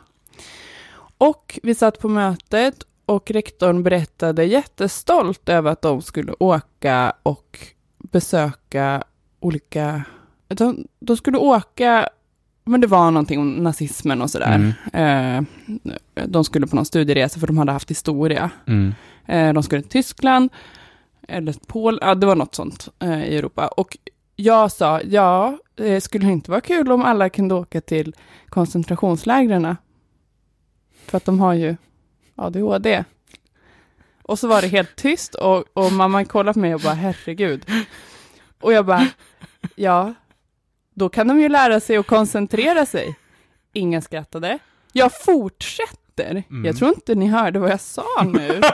Och 1.19 1.59
vi 1.63 1.75
satt 1.75 1.99
på 1.99 2.09
mötet 2.09 2.87
och 3.07 3.31
rektorn 3.31 3.83
berättade 3.83 4.45
jättestolt 4.45 5.49
över 5.49 5.71
att 5.71 5.83
de 5.83 6.03
skulle 6.03 6.35
åka 6.39 7.13
och 7.23 7.59
besöka 7.99 9.03
olika... 9.41 10.05
De, 10.49 10.87
de 11.01 11.17
skulle 11.17 11.39
åka, 11.39 12.09
men 12.65 12.81
det 12.81 12.87
var 12.87 13.11
någonting 13.11 13.41
om 13.41 13.53
nazismen 13.53 14.23
och 14.23 14.31
sådär. 14.31 14.75
Mm. 14.93 15.47
Eh, 16.15 16.25
de 16.27 16.45
skulle 16.45 16.67
på 16.67 16.77
någon 16.77 16.85
studieresa 16.85 17.41
för 17.41 17.47
de 17.47 17.59
hade 17.59 17.73
haft 17.73 17.91
historia. 17.91 18.51
Mm. 18.67 18.95
Eh, 19.27 19.53
de 19.53 19.63
skulle 19.63 19.83
till 19.83 19.91
Tyskland, 19.91 20.51
eller 21.29 21.55
Polen, 21.67 21.99
ja 22.03 22.15
det 22.15 22.27
var 22.27 22.37
något 22.37 22.55
sånt 22.55 22.89
eh, 22.99 23.25
i 23.25 23.37
Europa. 23.37 23.67
Och 23.69 23.97
jag 24.43 24.73
sa, 24.73 25.01
ja, 25.03 25.59
det 25.75 26.01
skulle 26.01 26.27
inte 26.27 26.51
vara 26.51 26.61
kul 26.61 26.93
om 26.93 27.05
alla 27.05 27.29
kunde 27.29 27.55
åka 27.55 27.81
till 27.81 28.15
koncentrationslägren. 28.49 29.77
För 31.07 31.17
att 31.17 31.25
de 31.25 31.41
har 31.41 31.55
ju 31.55 31.77
ADHD. 32.37 33.05
Och 34.23 34.39
så 34.39 34.49
var 34.49 34.63
det 34.63 34.69
helt 34.69 34.97
tyst 34.97 35.35
och, 35.35 35.65
och 35.73 35.93
mamma 35.93 36.25
kollade 36.25 36.53
på 36.53 36.59
mig 36.59 36.75
och 36.75 36.81
bara, 36.81 36.95
herregud. 36.95 37.65
Och 38.61 38.73
jag 38.73 38.87
bara, 38.87 39.09
ja, 39.77 40.15
då 40.95 41.09
kan 41.09 41.29
de 41.29 41.41
ju 41.41 41.49
lära 41.49 41.81
sig 41.81 41.97
att 41.97 42.07
koncentrera 42.07 42.87
sig. 42.87 43.17
Ingen 43.73 44.03
skrattade. 44.03 44.59
Jag 44.93 45.23
fortsätter. 45.25 46.45
Mm. 46.51 46.65
Jag 46.65 46.77
tror 46.77 46.91
inte 46.91 47.15
ni 47.15 47.27
hörde 47.27 47.59
vad 47.59 47.71
jag 47.71 47.81
sa 47.81 48.23
nu. 48.25 48.61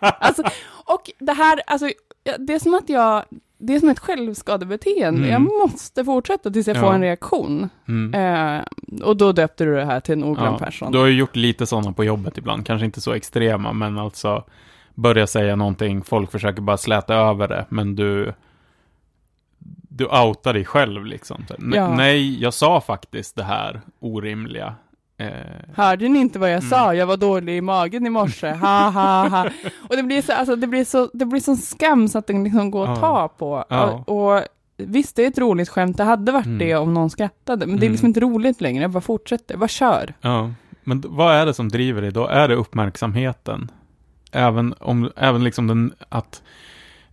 Alltså, 0.00 0.42
och 0.84 1.10
det 1.18 1.32
här, 1.32 1.62
alltså, 1.66 1.90
det 2.38 2.54
är 2.54 2.58
som 2.58 2.74
att 2.74 2.88
jag, 2.88 3.24
det 3.58 3.74
är 3.74 3.80
som 3.80 3.88
ett 3.88 3.98
självskadebeteende. 3.98 5.28
Mm. 5.28 5.30
Jag 5.30 5.40
måste 5.70 6.04
fortsätta 6.04 6.50
tills 6.50 6.66
jag 6.66 6.76
Ja. 6.76 6.80
får 6.80 6.92
en 6.92 7.00
reaktion. 7.00 7.68
Mm. 7.88 8.14
Eh, 8.58 8.62
och 9.02 9.16
då 9.16 9.32
döpte 9.32 9.64
du 9.64 9.74
det 9.74 9.84
här 9.84 10.00
till 10.00 10.12
en 10.12 10.24
oglömd 10.24 10.54
Ja, 10.60 10.64
person. 10.64 10.92
Du 10.92 10.98
har 10.98 11.06
ju 11.06 11.14
gjort 11.18 11.36
lite 11.36 11.66
sådana 11.66 11.92
på 11.92 12.04
jobbet 12.04 12.38
ibland, 12.38 12.66
kanske 12.66 12.84
inte 12.84 13.00
så 13.00 13.12
extrema, 13.12 13.72
men 13.72 13.98
alltså 13.98 14.44
börja 14.94 15.26
säga 15.26 15.56
någonting, 15.56 16.02
folk 16.02 16.30
försöker 16.30 16.62
bara 16.62 16.76
släta 16.76 17.14
över 17.14 17.48
det, 17.48 17.64
men 17.68 17.96
du 17.96 18.32
du 19.90 20.04
outar 20.04 20.52
dig 20.54 20.64
själv 20.64 21.04
liksom. 21.04 21.44
Så, 21.48 21.54
"Ne- 21.58 21.76
Ja. 21.76 21.94
Nej, 21.94 22.42
jag 22.42 22.54
sa 22.54 22.80
faktiskt 22.80 23.36
det 23.36 23.42
här 23.44 23.80
orimliga. 24.00 24.74
Eh, 25.20 25.30
Hörde 25.74 26.08
ni 26.08 26.18
inte 26.18 26.38
vad 26.38 26.48
jag 26.50 26.58
Mm. 26.58 26.70
sa? 26.70 26.94
Jag 26.94 27.06
var 27.06 27.16
dålig 27.16 27.56
i 27.56 27.60
magen 27.60 28.06
i 28.06 28.10
morse. 28.10 28.50
Ha, 28.50 28.90
ha, 28.90 29.28
ha. 29.28 29.50
Och 29.88 29.96
det 29.96 30.02
blir 30.02 30.22
så, 30.22 30.32
alltså, 30.32 30.56
det 30.56 30.66
blir 30.66 30.84
så, 30.84 31.10
det 31.12 31.24
blir 31.24 31.40
sån 31.40 31.56
skam 31.56 32.08
så 32.08 32.18
att 32.18 32.26
det 32.26 32.32
liksom 32.32 32.70
går 32.70 32.88
att 32.92 33.00
ta 33.00 33.28
på. 33.28 33.64
Ja. 33.68 34.04
Och, 34.06 34.34
och 34.36 34.42
visst, 34.76 35.16
det 35.16 35.24
är 35.24 35.28
ett 35.28 35.38
roligt 35.38 35.68
skämt. 35.68 35.96
Det 35.96 36.04
hade 36.04 36.32
varit 36.32 36.46
Mm. 36.46 36.58
det 36.58 36.76
om 36.76 36.94
någon 36.94 37.10
skrattade. 37.10 37.66
Men 37.66 37.76
det 37.76 37.82
är 37.82 37.86
Mm. 37.86 37.92
liksom 37.92 38.06
inte 38.06 38.20
roligt 38.20 38.60
längre. 38.60 38.82
Jag 38.82 38.90
bara 38.90 39.00
fortsätter. 39.00 39.56
Bara 39.56 39.68
kör. 39.68 40.14
ja, 40.20 40.50
men 40.84 41.04
vad 41.08 41.34
är 41.34 41.46
det 41.46 41.54
som 41.54 41.68
driver 41.68 42.02
dig 42.02 42.12
då? 42.12 42.26
Är 42.26 42.48
det 42.48 42.54
uppmärksamheten? 42.54 43.70
Även 44.32 44.74
om, 44.80 45.10
även 45.16 45.44
liksom 45.44 45.66
den, 45.66 45.92
att 46.08 46.42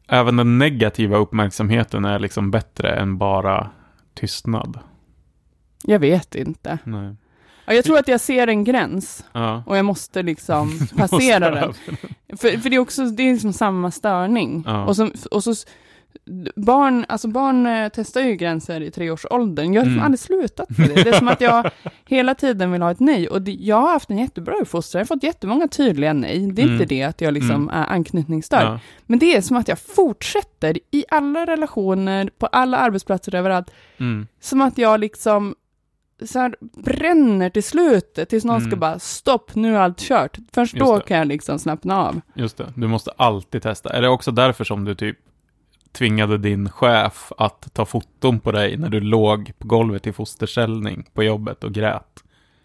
även 0.08 0.38
den 0.38 0.58
negativa 0.58 1.18
uppmärksamheten 1.18 2.06
är 2.06 2.20
liksom 2.20 2.52
bättre 2.52 2.90
än 2.96 3.18
bara 3.18 3.70
tystnad. 4.14 4.80
Jag 5.84 6.00
vet 6.00 6.36
inte. 6.36 6.78
Nej. 6.84 7.16
Ja, 7.66 7.74
jag 7.74 7.86
tror 7.86 7.98
att 7.98 8.08
jag 8.08 8.20
ser 8.22 8.48
en 8.48 8.64
gräns. 8.64 9.26
Ja. 9.34 9.64
Och 9.68 9.78
jag 9.78 9.86
måste 9.86 10.24
liksom 10.24 10.80
passera 10.98 11.66
måste 11.66 11.82
den. 12.30 12.38
För, 12.38 12.58
för 12.58 12.70
det 12.70 12.76
är 12.76 12.80
också, 12.80 13.06
det 13.06 13.24
är 13.24 13.34
liksom 13.34 13.54
samma 13.54 13.92
störning. 13.92 14.64
Ja. 14.68 14.86
Och, 14.86 14.96
så, 14.96 15.10
och 15.32 15.44
så, 15.44 15.54
barn, 16.56 17.06
alltså 17.10 17.28
barn 17.28 17.66
eh, 17.66 17.90
testar 17.96 18.22
ju 18.22 18.36
gränser 18.36 18.82
i 18.82 18.92
treårsåldern. 18.92 19.74
Jag 19.74 19.82
har 19.82 19.86
liksom 19.86 19.94
Mm. 19.94 20.06
aldrig 20.06 20.20
slutat 20.20 20.78
med 20.78 20.90
det. 20.90 21.04
Det 21.04 21.10
är 21.10 21.14
som 21.18 21.28
att 21.28 21.42
jag 21.42 21.70
hela 22.06 22.36
tiden 22.36 22.72
vill 22.72 22.82
ha 22.82 22.92
ett 22.92 23.00
nej. 23.00 23.28
Och 23.28 23.42
det, 23.42 23.52
jag 23.52 23.82
har 23.82 23.92
haft 23.92 24.10
en 24.10 24.18
jättebra 24.18 24.56
uppfostran. 24.56 25.00
Jag 25.00 25.04
har 25.06 25.16
fått 25.16 25.24
jättemånga 25.24 25.68
tydliga 25.68 26.14
nej. 26.14 26.52
Det 26.52 26.62
är 26.62 26.66
Mm. 26.66 26.74
inte 26.82 26.86
det 26.96 27.04
att 27.04 27.22
jag 27.22 27.34
liksom 27.34 27.70
är 27.70 27.86
anknytningsstörd. 27.86 28.64
Ja. 28.64 28.80
Men 29.06 29.20
det 29.20 29.36
är 29.36 29.42
som 29.42 29.58
att 29.58 29.68
jag 29.68 29.80
fortsätter 29.80 30.78
i 30.92 31.06
alla 31.10 31.46
relationer, 31.46 32.30
på 32.38 32.46
alla 32.48 32.78
arbetsplatser 32.78 33.36
överallt. 33.36 33.72
Mm. 33.98 34.28
Som 34.42 34.62
att 34.62 34.78
jag 34.78 35.00
liksom 35.00 35.56
så 36.26 36.40
här 36.40 36.56
bränner 36.84 37.50
till 37.50 37.64
slutet, 37.64 38.30
tills 38.30 38.46
någon 38.46 38.60
ska 38.62 38.68
Mm. 38.68 38.80
bara 38.80 39.00
stopp, 39.00 39.56
nu 39.56 39.76
är 39.76 39.80
allt 39.80 40.00
kört. 40.00 40.38
Först 40.54 40.74
Just 40.74 40.86
då 40.86 40.96
det. 40.98 41.04
kan 41.04 41.18
jag 41.18 41.28
liksom 41.28 41.60
slappna 41.60 42.06
av. 42.08 42.22
Just 42.34 42.58
det, 42.58 42.74
du 42.76 42.88
måste 42.88 43.12
alltid 43.18 43.62
testa. 43.62 43.90
Är 43.94 44.02
det 44.02 44.10
också 44.10 44.32
därför 44.32 44.64
som 44.64 44.86
du 44.86 44.96
typ 44.96 45.18
tvingade 45.92 46.38
din 46.38 46.70
chef 46.70 47.32
att 47.38 47.74
ta 47.74 47.86
foton 47.86 48.40
på 48.40 48.52
dig 48.52 48.78
när 48.78 48.90
du 48.90 49.00
låg 49.02 49.52
på 49.58 49.68
golvet 49.68 50.08
i 50.08 50.14
fosterställning 50.14 51.06
på 51.14 51.24
jobbet 51.24 51.64
och 51.64 51.72
grät? 51.74 52.24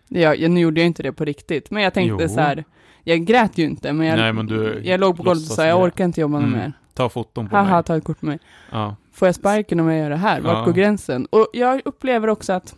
Jag, 0.08 0.38
jag, 0.38 0.50
nu 0.50 0.60
gjorde 0.60 0.80
jag 0.80 0.86
inte 0.86 1.02
det 1.02 1.12
på 1.12 1.24
riktigt, 1.24 1.70
men 1.70 1.82
jag 1.82 1.94
tänkte 1.94 2.22
Jo. 2.22 2.28
så 2.28 2.40
här, 2.40 2.64
jag 3.04 3.24
grät 3.24 3.58
ju 3.58 3.64
inte, 3.64 3.92
men 3.92 4.06
jag, 4.06 4.18
Nej, 4.18 4.32
men 4.32 4.46
du 4.46 4.80
jag 4.84 5.00
låg 5.00 5.16
på 5.16 5.22
golvet 5.22 5.50
och 5.50 5.54
sa, 5.56 5.66
jag 5.66 5.82
orkar 5.82 6.04
inte 6.04 6.20
jobba 6.20 6.38
Mm. 6.38 6.50
mer. 6.50 6.72
Ta 6.94 7.08
foton 7.08 7.48
på 7.48 7.56
Haha, 7.56 7.74
mig. 7.74 7.84
ta 7.84 7.96
ett 7.96 8.04
kort 8.04 8.22
med 8.22 8.28
mig. 8.28 8.38
Ja. 8.72 8.96
Får 9.12 9.28
jag 9.28 9.34
sparken 9.34 9.80
om 9.80 9.88
jag 9.88 9.98
gör 9.98 10.10
det 10.10 10.16
här? 10.16 10.40
Vart 10.40 10.56
Ja. 10.58 10.64
går 10.64 10.72
gränsen? 10.72 11.26
Och 11.26 11.48
jag 11.52 11.80
upplever 11.84 12.28
också 12.28 12.52
att 12.52 12.74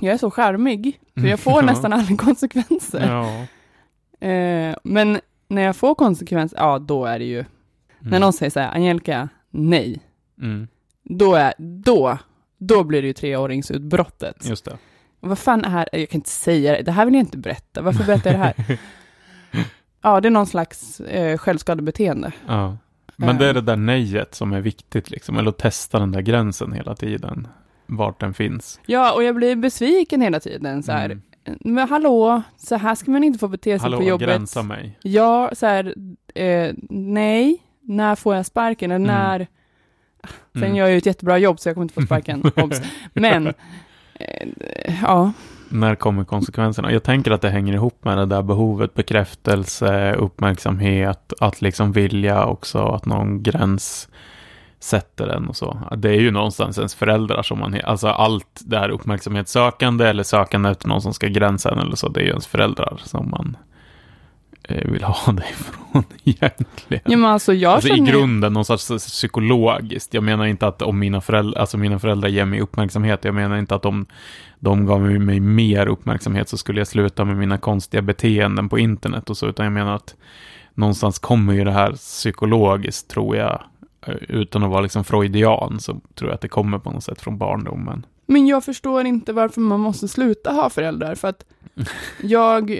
jag 0.00 0.14
är 0.14 0.18
så 0.18 0.30
charmig, 0.30 1.00
så 1.20 1.26
jag 1.26 1.40
får 1.40 1.52
Ja. 1.62 1.66
nästan 1.66 1.92
aldrig 1.92 2.20
konsekvenser. 2.20 3.06
ja. 3.08 3.46
Eh, 4.28 4.76
men 4.84 5.20
när 5.48 5.62
jag 5.62 5.76
får 5.76 5.94
konsekvenser, 5.94 6.56
ja 6.58 6.78
då 6.78 7.04
är 7.04 7.18
det 7.18 7.24
ju, 7.24 7.44
när 7.98 8.08
Mm. 8.08 8.20
någon 8.20 8.32
säger 8.32 8.50
så 8.50 8.60
här, 8.60 8.74
Angelica, 8.74 9.28
nej, 9.50 10.00
Mm. 10.42 10.68
då 11.04 11.34
är, 11.34 11.54
då, 11.58 12.18
då 12.58 12.84
blir 12.84 13.02
det 13.02 13.06
ju 13.08 13.12
treåringsutbrottet. 13.12 14.48
Just 14.48 14.64
det. 14.64 14.78
Vad 15.20 15.38
fan 15.38 15.64
är, 15.64 15.88
jag 15.92 16.08
kan 16.08 16.18
inte 16.18 16.30
säga 16.30 16.72
det, 16.72 16.82
det 16.82 16.92
här 16.92 17.04
vill 17.04 17.14
jag 17.14 17.22
inte 17.22 17.38
berätta, 17.38 17.82
varför 17.82 18.04
berättar 18.04 18.30
jag 18.30 18.40
det 18.40 18.44
här? 18.44 18.78
Ja, 20.02 20.20
det 20.20 20.28
är 20.28 20.30
någon 20.30 20.46
slags 20.46 21.00
eh, 21.00 21.38
självskadebeteende. 21.38 22.32
Ja. 22.46 22.76
Men 23.16 23.38
det 23.38 23.44
är 23.44 23.48
Eh. 23.48 23.54
det 23.54 23.60
där 23.60 23.76
nejet 23.76 24.34
som 24.34 24.52
är 24.52 24.60
viktigt 24.60 25.10
liksom, 25.10 25.36
eller 25.38 25.48
att 25.48 25.58
testa 25.58 25.98
den 25.98 26.12
där 26.12 26.20
gränsen 26.20 26.72
hela 26.72 26.94
tiden. 26.94 27.48
Vart 27.90 28.20
den 28.20 28.34
finns. 28.34 28.80
Ja, 28.86 29.12
och 29.14 29.22
jag 29.24 29.34
blir 29.34 29.56
besviken 29.56 30.20
hela 30.20 30.40
tiden 30.40 30.82
så 30.82 30.92
här. 30.92 31.04
Mm. 31.10 31.22
Men 31.60 31.88
hallå, 31.88 32.42
så 32.56 32.76
här 32.76 32.94
ska 32.94 33.10
man 33.10 33.24
inte 33.24 33.38
få 33.38 33.48
bete 33.48 33.70
sig 33.78 33.82
Hallå, 33.82 33.96
på 33.98 34.02
jobbet. 34.04 34.28
gränsa 34.28 34.62
mig. 34.62 34.98
Ja, 35.02 35.50
så 35.52 35.66
här, 35.66 35.94
eh, 36.34 36.72
nej, 36.90 37.58
när 37.82 38.14
får 38.14 38.34
jag 38.36 38.46
sparken? 38.46 38.90
Eller 38.90 39.04
Mm. 39.04 39.16
när? 39.16 39.46
Sen 40.52 40.62
Mm. 40.62 40.76
gör 40.76 40.84
jag 40.84 40.92
ju 40.92 40.98
ett 40.98 41.06
jättebra 41.06 41.38
jobb 41.38 41.60
så 41.60 41.68
jag 41.68 41.76
kommer 41.76 41.82
inte 41.84 41.94
få 41.94 42.02
sparken. 42.02 42.42
obs. 42.56 42.80
Men, 43.12 43.46
eh, 44.14 44.94
ja, 45.02 45.32
När 45.68 45.94
kommer 45.94 46.24
konsekvenserna? 46.24 46.92
Jag 46.92 47.02
tänker 47.02 47.30
att 47.30 47.42
det 47.42 47.50
hänger 47.50 47.72
ihop 47.74 48.04
med 48.04 48.18
det 48.18 48.26
där 48.26 48.42
behovet, 48.42 48.94
bekräftelse, 48.94 50.12
uppmärksamhet, 50.14 51.32
att 51.40 51.62
liksom 51.62 51.92
vilja 51.92 52.44
också 52.46 52.78
att 52.86 53.06
någon 53.06 53.42
gräns 53.42 54.08
sätter 54.80 55.26
den 55.26 55.48
och 55.48 55.56
så. 55.56 55.78
Det 55.96 56.08
är 56.08 56.20
ju 56.20 56.30
någonstans 56.30 56.78
ens 56.78 56.94
föräldrar 56.94 57.42
som 57.42 57.58
man, 57.58 57.80
alltså 57.84 58.08
allt 58.08 58.60
det 58.66 58.78
här 58.78 58.88
uppmärksamhetssökande 58.88 60.04
eller 60.06 60.22
sökande 60.22 60.70
efter 60.70 60.88
någon 60.88 61.02
som 61.02 61.14
ska 61.14 61.26
gränsa 61.26 61.70
en 61.70 61.78
eller 61.78 61.96
så, 61.96 62.08
det 62.08 62.20
är 62.20 62.24
ju 62.24 62.30
ens 62.30 62.46
föräldrar 62.46 63.00
som 63.04 63.30
man 63.30 63.56
eh, 64.62 64.90
vill 64.90 65.02
ha 65.04 65.32
det 65.32 65.44
ifrån 65.50 66.04
egentligen. 66.24 67.02
ja 67.04 67.16
men 67.16 67.24
alltså 67.30 67.52
jag 67.52 67.72
Alltså 67.72 67.88
i 67.88 67.96
känner 67.96 68.10
grunden 68.12 68.52
någon 68.52 68.64
sorts 68.64 68.88
psykologiskt. 68.88 70.14
Jag 70.14 70.24
menar 70.24 70.44
inte 70.46 70.66
att 70.66 70.82
om 70.82 70.98
mina 70.98 71.20
föräldrar, 71.20 71.60
alltså 71.60 71.76
mina 71.78 71.98
föräldrar 71.98 72.28
ger 72.28 72.44
mig 72.44 72.60
uppmärksamhet. 72.60 73.24
Jag 73.24 73.34
menar 73.34 73.56
inte 73.56 73.74
att 73.74 73.84
om 73.84 74.06
de 74.58 74.86
gav 74.86 75.00
mig- 75.00 75.40
mer 75.40 75.86
uppmärksamhet 75.86 76.48
så 76.48 76.56
skulle 76.56 76.80
jag 76.80 76.86
sluta 76.86 77.24
med 77.24 77.36
mina 77.36 77.58
konstiga 77.58 78.02
beteenden 78.02 78.68
på 78.68 78.78
internet 78.78 79.30
och 79.30 79.36
så. 79.36 79.46
Utan 79.48 79.64
jag 79.64 79.72
menar 79.72 79.94
att 79.94 80.14
någonstans 80.74 81.18
kommer 81.18 81.52
ju 81.52 81.64
det 81.64 81.72
här 81.72 81.92
psykologiskt 81.92 83.10
tror 83.10 83.36
jag 83.36 83.62
utan 84.28 84.62
att 84.64 84.70
vara 84.70 84.80
liksom 84.80 85.04
freudian, 85.04 85.80
så 85.80 85.92
tror 86.14 86.30
jag 86.30 86.34
att 86.34 86.40
det 86.40 86.48
kommer 86.48 86.78
på 86.78 86.90
något 86.90 87.04
sätt 87.04 87.20
från 87.20 87.38
barndomen. 87.38 88.06
Men 88.26 88.46
jag 88.46 88.64
förstår 88.64 89.04
inte 89.06 89.32
varför 89.32 89.60
man 89.60 89.80
måste 89.80 90.08
sluta 90.08 90.52
ha 90.52 90.70
föräldrar, 90.70 91.14
för 91.14 91.28
att 91.28 91.44
jag, 92.22 92.70
eh, 92.70 92.76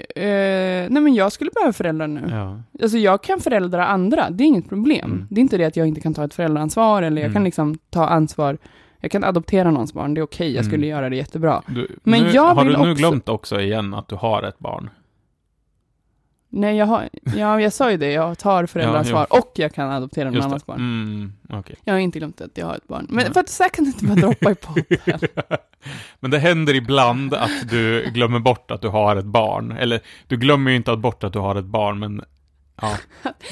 nej 0.90 0.90
men 0.90 1.14
jag 1.14 1.33
skulle 1.33 1.50
behöva 1.54 1.72
föräldrar 1.72 2.06
nu. 2.06 2.28
Ja. 2.30 2.61
Alltså 2.83 2.98
jag 2.98 3.22
kan 3.22 3.40
föräldra 3.40 3.87
andra, 3.87 4.30
det 4.30 4.44
är 4.44 4.46
inget 4.46 4.68
problem. 4.68 5.11
Mm. 5.12 5.26
Det 5.30 5.40
är 5.40 5.42
inte 5.42 5.59
det 5.59 5.64
att 5.64 5.76
jag 5.76 5.87
inte 5.88 6.00
kan 6.00 6.14
ta 6.14 6.24
ett 6.24 6.35
föräldraansvar, 6.35 7.02
eller 7.02 7.22
jag 7.22 7.26
Mm. 7.26 7.35
kan 7.35 7.44
liksom 7.44 7.78
ta 7.90 8.06
ansvar, 8.06 8.59
jag 9.00 9.11
kan 9.11 9.24
adoptera 9.24 9.70
någons 9.70 9.92
barn, 9.94 10.14
det 10.14 10.20
är 10.20 10.22
okej, 10.22 10.46
jag 10.52 10.61
Mm. 10.61 10.70
skulle 10.70 10.87
göra 10.87 11.09
det 11.09 11.16
jättebra. 11.16 11.62
Du, 11.66 11.88
Men 12.02 12.22
nu, 12.22 12.30
jag 12.30 12.54
har 12.54 12.64
vill 12.64 12.72
du 12.72 12.78
nu 12.83 12.90
också- 12.90 12.94
glömt 13.00 13.28
också 13.28 13.61
igen 13.61 13.94
att 13.94 14.09
du 14.09 14.14
har 14.14 14.42
ett 14.42 14.59
barn? 14.59 14.90
Nej, 16.52 16.76
jag 16.76 16.86
har, 16.86 17.08
ja, 17.36 17.60
jag 17.60 17.72
sa 17.72 17.90
ju 17.90 17.96
det, 17.96 18.12
jag 18.12 18.38
tar 18.38 18.66
föräldraansvar 18.66 19.26
och 19.30 19.52
jag 19.54 19.74
kan 19.74 19.90
adoptera 19.90 20.30
någon 20.30 20.42
annans 20.42 20.66
barn. 20.66 20.78
Mm, 20.78 21.32
okej. 21.48 21.76
Jag 21.84 21.94
har 21.94 21.98
inte 21.98 22.18
glömt 22.18 22.40
att 22.40 22.58
jag 22.58 22.66
har 22.66 22.74
ett 22.74 22.88
barn. 22.88 23.06
Men 23.08 23.24
Nej. 23.24 23.32
för 23.32 23.40
att 23.40 23.48
så 23.48 23.62
här 23.62 23.70
kan 23.70 23.84
det 23.84 23.88
inte 23.88 24.04
bara 24.04 24.14
droppa 24.14 24.50
i 24.50 24.54
podden. 24.54 25.28
Men 26.20 26.30
det 26.30 26.38
händer 26.38 26.74
ibland 26.74 27.34
att 27.34 27.70
du 27.70 28.10
glömmer 28.10 28.38
bort 28.38 28.70
att 28.70 28.82
du 28.82 28.88
har 28.88 29.16
ett 29.16 29.24
barn. 29.24 29.72
Eller, 29.72 30.00
du 30.28 30.36
glömmer 30.36 30.70
ju 30.70 30.76
inte 30.76 30.96
bort 30.96 31.24
att 31.24 31.32
du 31.32 31.38
har 31.38 31.56
ett 31.56 31.64
barn, 31.64 31.98
men 31.98 32.24
ja. 32.82 32.96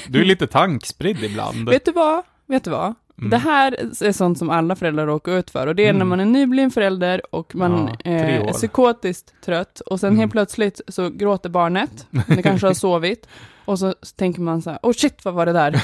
Du 0.07 0.21
är 0.21 0.25
lite 0.25 0.47
tankspridd 0.47 1.23
ibland. 1.23 1.69
Vet 1.69 1.85
du 1.85 1.91
vad? 1.91 2.23
Vet 2.45 2.63
du 2.63 2.69
vad? 2.69 2.95
Mm. 3.19 3.29
Det 3.29 3.37
här 3.37 3.71
är 4.03 4.11
sånt 4.11 4.37
som 4.37 4.49
alla 4.49 4.75
föräldrar 4.75 5.05
råkar 5.07 5.31
ut 5.31 5.49
för. 5.49 5.67
Och 5.67 5.75
det 5.75 5.83
är 5.87 5.93
när 5.93 5.97
Mm. 5.97 6.07
man 6.07 6.19
är 6.19 6.25
nybliven 6.25 6.71
förälder 6.71 7.21
och 7.35 7.55
man 7.55 7.89
Ja, 8.03 8.11
eh, 8.11 8.35
är 8.35 8.53
psykotiskt 8.53 9.33
trött. 9.45 9.79
Och 9.79 9.99
sen 9.99 10.07
Mm. 10.07 10.19
helt 10.19 10.31
plötsligt 10.31 10.81
så 10.87 11.09
gråter 11.09 11.49
barnet. 11.49 12.07
Det 12.27 12.41
kanske 12.43 12.67
har 12.67 12.73
sovit. 12.85 13.27
Och 13.65 13.79
så 13.79 13.93
tänker 14.15 14.41
man 14.41 14.61
så 14.61 14.69
här, 14.69 14.79
oh 14.83 14.91
shit, 14.93 15.25
vad 15.25 15.33
var 15.33 15.45
det 15.45 15.53
där? 15.53 15.81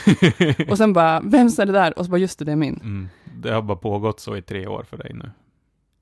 Och 0.72 0.78
sen 0.78 0.94
bara, 0.94 1.20
vems 1.20 1.60
är 1.60 1.66
det 1.66 1.72
där? 1.72 2.00
Och 2.00 2.06
så 2.06 2.12
bara, 2.12 2.18
just 2.18 2.40
det, 2.40 2.46
det 2.46 2.52
är 2.52 2.56
min. 2.56 2.76
Mm. 2.84 3.10
Det 3.42 3.52
har 3.52 3.62
bara 3.62 3.78
pågått 3.78 4.20
så 4.20 4.36
i 4.38 4.42
tre 4.42 4.68
år 4.68 4.86
för 4.90 4.98
dig 4.98 5.12
nu. 5.14 5.30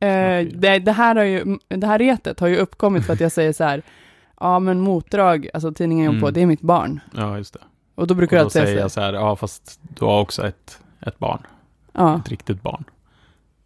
Eh, 0.08 0.48
det, 0.54 0.80
det, 0.80 0.92
här 0.92 1.16
har 1.16 1.24
ju, 1.24 1.58
det 1.68 1.88
här 1.88 2.00
retet 2.00 2.40
har 2.40 2.48
ju 2.48 2.58
uppkommit 2.58 3.06
för 3.06 3.14
att 3.14 3.20
jag 3.20 3.32
säger 3.32 3.54
så 3.54 3.64
här, 3.64 3.82
ja 4.40 4.60
men 4.60 4.80
motdrag, 4.80 5.50
alltså 5.54 5.72
tidningen 5.72 6.06
jag 6.06 6.14
på, 6.22 6.26
Mm. 6.28 6.34
det 6.34 6.42
är 6.42 6.46
mitt 6.46 6.62
barn. 6.62 7.00
Ja, 7.16 7.38
just 7.38 7.54
det. 7.54 7.60
Och 7.96 8.08
då 8.08 8.14
brukar 8.14 8.38
Och 8.38 8.40
jag 8.40 8.44
då 8.44 8.46
alltid 8.60 8.62
säga 8.62 8.80
jag 8.82 8.92
så 8.92 9.02
här, 9.02 9.14
ja 9.14 9.36
fast 9.36 9.80
du 9.98 10.06
har 10.06 10.20
också 10.22 10.48
ett, 10.48 10.80
ett 11.06 11.20
barn. 11.20 11.42
ja, 11.92 12.20
Ett 12.20 12.30
riktigt 12.30 12.62
barn. 12.62 12.84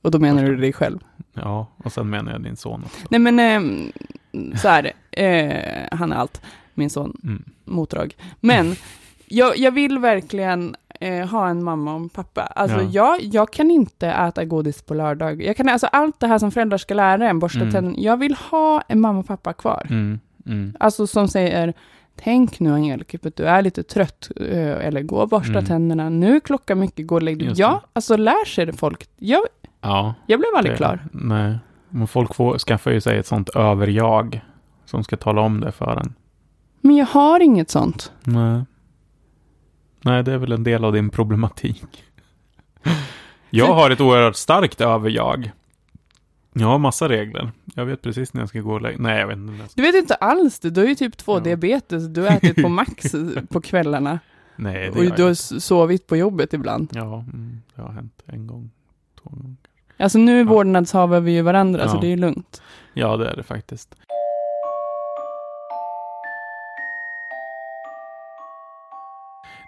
och 0.02 0.12
då 0.12 0.20
menar 0.20 0.44
du 0.44 0.56
dig 0.58 0.74
själv. 0.74 1.00
Ja, 1.34 1.68
och 1.78 1.92
sen 1.92 2.10
menar 2.10 2.32
jag 2.32 2.42
din 2.44 2.56
son 2.56 2.84
också. 2.86 3.08
Nej 3.10 3.20
men, 3.20 3.40
eh, 3.40 3.92
så 4.58 4.68
här, 4.68 4.92
eh, 5.12 5.88
han 5.98 6.12
är 6.12 6.16
allt, 6.16 6.42
min 6.74 6.90
son, 6.90 7.18
Mm. 7.24 7.44
motdrag. 7.66 8.16
Men, 8.40 8.76
jag, 9.26 9.58
jag 9.58 9.72
vill 9.72 10.00
verkligen 10.00 10.76
eh, 11.00 11.28
ha 11.28 11.48
en 11.50 11.64
mamma 11.64 11.94
och 11.96 12.00
en 12.02 12.10
pappa. 12.10 12.42
Alltså 12.42 12.82
Ja. 12.82 12.90
jag, 12.92 13.22
jag 13.24 13.54
kan 13.54 13.72
inte 13.72 14.08
äta 14.08 14.46
godis 14.46 14.82
på 14.82 14.94
lördag. 14.94 15.42
Jag 15.44 15.58
kan, 15.58 15.70
alltså 15.70 15.88
allt 15.88 16.20
det 16.20 16.28
här 16.28 16.40
som 16.40 16.52
föräldrar 16.52 16.78
ska 16.78 16.94
lära 16.94 17.30
en, 17.30 17.40
borsta 17.40 17.60
Mm. 17.60 17.72
tänderna. 17.74 17.98
Jag 18.00 18.18
vill 18.18 18.36
ha 18.36 18.82
en 18.88 19.00
mamma 19.00 19.20
och 19.20 19.28
pappa 19.28 19.54
kvar. 19.54 19.88
Mm. 19.90 20.20
Mm. 20.46 20.76
Alltså 20.80 21.08
som 21.08 21.28
säger, 21.28 21.74
tänk 22.24 22.60
nu 22.60 22.74
Angelica, 22.74 23.18
för 23.22 23.28
att 23.28 23.36
du 23.36 23.44
är 23.46 23.62
lite 23.62 23.84
trött, 23.84 24.30
eh, 24.36 24.86
eller 24.86 25.02
gå 25.02 25.16
och 25.22 25.30
borsta 25.30 25.52
Mm. 25.54 25.66
tänderna, 25.66 26.10
nu 26.10 26.36
är 26.36 26.40
klockan 26.40 26.80
mycket, 26.80 27.08
gå 27.08 27.16
och 27.16 27.24
lägg 27.24 27.40
dig. 27.40 27.54
Ja, 27.56 27.82
alltså 27.94 28.18
lär 28.18 28.46
sig 28.46 28.74
folk. 28.74 29.08
Jag, 29.18 29.42
Ja. 29.82 30.14
jag 30.28 30.40
blev 30.40 30.50
aldrig 30.58 30.74
det- 30.74 30.78
klar. 30.78 31.08
Nej. 31.12 31.58
Men 31.90 32.08
folk 32.08 32.36
får, 32.36 32.58
skaffar 32.58 32.92
ju 32.92 33.02
sig 33.02 33.18
ett 33.18 33.28
sånt 33.28 33.50
överjag 33.50 34.42
som 34.86 35.04
ska 35.04 35.18
tala 35.18 35.42
om 35.42 35.60
det 35.60 35.72
för 35.72 35.98
en. 35.98 36.14
Men 36.82 36.96
jag 36.96 37.06
har 37.06 37.40
inget 37.40 37.70
sånt. 37.70 38.12
Nej. 38.24 38.62
Nej, 40.02 40.24
det 40.24 40.34
är 40.34 40.38
väl 40.38 40.52
en 40.52 40.64
del 40.64 40.86
av 40.86 40.94
din 40.94 41.10
problematik. 41.10 42.04
Jag 43.50 43.66
har 43.74 43.90
ett 43.90 44.02
oerhört 44.02 44.36
starkt 44.36 44.82
överjag. 44.82 45.52
Jag 46.60 46.68
har 46.68 46.78
massa 46.80 47.10
regler. 47.10 47.52
Jag 47.76 47.86
vet 47.86 48.02
precis 48.02 48.34
när 48.34 48.42
jag 48.42 48.50
ska 48.50 48.60
gå 48.60 48.74
och 48.74 48.82
lägga 48.82 48.98
Nej, 49.00 49.20
jag 49.20 49.28
vet 49.28 49.38
inte. 49.38 49.64
Du 49.76 49.82
vet 49.82 49.96
inte 49.96 50.16
alls 50.16 50.60
det, 50.60 50.70
du 50.70 50.82
har 50.82 50.88
ju 50.88 50.96
typ 50.96 51.18
två 51.18 51.34
Ja. 51.36 51.40
diabetes, 51.40 52.08
du 52.08 52.22
har 52.22 52.28
ätit 52.30 52.62
på 52.64 52.70
max 52.80 53.16
på 53.50 53.62
kvällarna. 53.62 54.20
Nej, 54.56 54.92
det 54.94 55.00
Och 55.10 55.16
du 55.16 55.24
har 55.24 55.30
s- 55.32 55.66
sovit 55.66 56.08
på 56.08 56.18
jobbet 56.18 56.54
ibland. 56.54 56.90
Ja, 56.94 57.20
mm, 57.34 57.62
det 57.76 57.82
har 57.82 57.90
hänt 57.92 58.24
en 58.26 58.48
gång, 58.48 58.70
två 59.24 59.30
gånger. 59.30 59.56
Alltså 59.98 60.18
nu 60.18 60.38
Ja. 60.40 60.44
vårdnadshavar 60.46 61.20
vi 61.20 61.32
ju 61.32 61.42
varandra, 61.42 61.88
så 61.90 61.96
Ja. 61.96 62.02
det 62.02 62.08
är 62.08 62.10
ju 62.12 62.16
lugnt. 62.18 62.62
Ja, 62.94 63.18
det 63.18 63.28
är 63.30 63.36
det 63.36 63.44
faktiskt. 63.44 63.96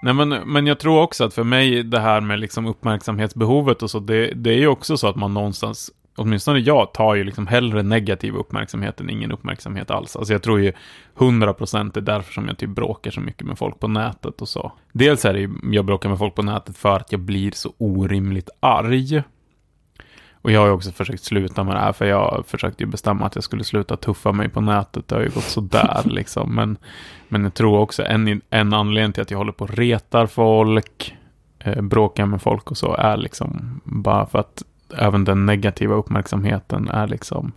Nej, 0.01 0.13
men, 0.13 0.29
men 0.29 0.67
jag 0.67 0.79
tror 0.79 1.01
också 1.01 1.23
att 1.23 1.33
för 1.33 1.43
mig, 1.43 1.83
det 1.83 1.99
här 1.99 2.21
med 2.21 2.39
liksom 2.39 2.65
uppmärksamhetsbehovet 2.65 3.83
och 3.83 3.91
så, 3.91 3.99
det, 3.99 4.31
det 4.35 4.49
är 4.49 4.57
ju 4.57 4.67
också 4.67 4.97
så 4.97 5.07
att 5.07 5.15
man 5.15 5.33
någonstans, 5.33 5.91
åtminstone 6.19 6.59
jag, 6.59 6.93
tar 6.93 7.15
ju 7.15 7.23
liksom 7.23 7.47
hellre 7.47 7.83
negativ 7.83 8.35
uppmärksamhet 8.35 8.99
än 8.99 9.09
ingen 9.09 9.31
uppmärksamhet 9.31 9.91
alls. 9.91 10.15
Alltså 10.15 10.33
jag 10.33 10.43
tror 10.43 10.59
ju 10.59 10.73
100% 11.17 11.97
är 11.97 12.01
därför 12.01 12.33
som 12.33 12.47
jag 12.47 12.57
typ 12.57 12.69
bråkar 12.69 13.11
så 13.11 13.21
mycket 13.21 13.47
med 13.47 13.57
folk 13.57 13.79
på 13.79 13.87
nätet 13.87 14.41
och 14.41 14.49
så. 14.49 14.71
Dels 14.91 15.25
är 15.25 15.33
det 15.33 15.39
ju, 15.39 15.49
jag 15.71 15.85
bråkar 15.85 16.09
med 16.09 16.17
folk 16.17 16.35
på 16.35 16.41
nätet 16.41 16.77
för 16.77 16.95
att 16.95 17.11
jag 17.11 17.21
blir 17.21 17.51
så 17.51 17.73
orimligt 17.77 18.49
arg. 18.59 19.23
Och 20.41 20.51
jag 20.51 20.59
har 20.59 20.67
ju 20.67 20.73
också 20.73 20.91
försökt 20.91 21.23
sluta 21.23 21.63
med 21.63 21.75
det 21.75 21.79
här, 21.79 21.93
för 21.93 22.05
jag 22.05 22.43
försökte 22.47 22.83
ju 22.83 22.89
bestämma 22.89 23.25
att 23.25 23.35
jag 23.35 23.43
skulle 23.43 23.63
sluta 23.63 23.97
tuffa 23.97 24.31
mig 24.31 24.49
på 24.49 24.61
nätet. 24.61 25.07
Det 25.07 25.15
har 25.15 25.21
ju 25.21 25.29
gått 25.29 25.43
sådär 25.43 26.01
liksom. 26.05 26.55
Men, 26.55 26.77
men 27.27 27.43
jag 27.43 27.53
tror 27.53 27.79
också 27.79 28.03
en, 28.03 28.41
en 28.49 28.73
anledning 28.73 29.13
till 29.13 29.21
att 29.21 29.31
jag 29.31 29.37
håller 29.37 29.51
på 29.51 29.63
och 29.63 29.73
retar 29.73 30.25
folk, 30.27 31.15
eh, 31.59 31.81
bråkar 31.81 32.25
med 32.25 32.41
folk 32.41 32.71
och 32.71 32.77
så, 32.77 32.95
är 32.95 33.17
liksom 33.17 33.81
bara 33.83 34.25
för 34.25 34.39
att 34.39 34.63
även 34.97 35.25
den 35.25 35.45
negativa 35.45 35.95
uppmärksamheten 35.95 36.89
är 36.89 37.07
liksom, 37.07 37.51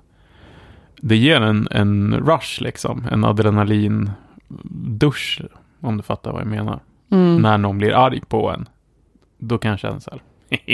det 0.97 1.17
ger 1.17 1.41
en, 1.41 1.69
en 1.71 2.15
rush 2.17 2.63
liksom, 2.63 3.05
en 3.13 3.25
adrenalindusch, 3.25 5.43
om 5.81 5.97
du 5.97 6.03
fattar 6.03 6.33
vad 6.33 6.41
jag 6.41 6.49
menar. 6.49 6.81
Mm. 7.11 7.37
När 7.43 7.59
någon 7.59 7.79
blir 7.79 7.93
arg 7.93 8.21
på 8.29 8.51
en, 8.51 8.69
då 9.39 9.59
kan 9.59 9.71
jag 9.71 9.81
känna 9.81 10.01
så 10.01 10.11
här. 10.11 10.23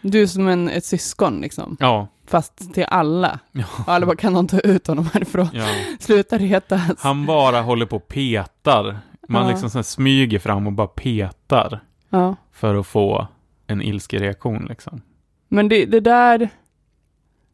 Du 0.00 0.22
är 0.22 0.26
som 0.26 0.48
en, 0.48 0.68
ett 0.68 0.84
syskon 0.84 1.40
liksom, 1.40 1.76
ja, 1.80 2.08
fast 2.26 2.74
till 2.74 2.84
alla. 2.88 3.38
ja, 3.52 3.64
Och 3.86 3.92
alla 3.92 4.06
bara, 4.06 4.16
kan 4.16 4.32
någon 4.32 4.48
ta 4.48 4.58
ut 4.60 4.86
honom 4.86 5.06
härifrån? 5.12 5.48
ja. 5.52 5.66
Sluta 6.00 6.38
retas. 6.38 7.02
Han 7.02 7.26
bara 7.26 7.60
håller 7.60 7.86
på 7.86 7.96
och 7.96 8.08
petar. 8.08 8.98
Man 9.28 9.42
Ja. 9.42 9.48
liksom 9.50 9.84
smyger 9.84 10.38
fram 10.38 10.66
och 10.66 10.72
bara 10.72 10.86
petar 10.86 11.80
Ja. 12.10 12.36
för 12.52 12.74
att 12.74 12.86
få 12.86 13.26
en 13.66 13.82
ilskereaktion 13.82 14.66
liksom. 14.68 15.00
Men 15.48 15.68
det, 15.68 15.86
det 15.86 16.00
där, 16.00 16.48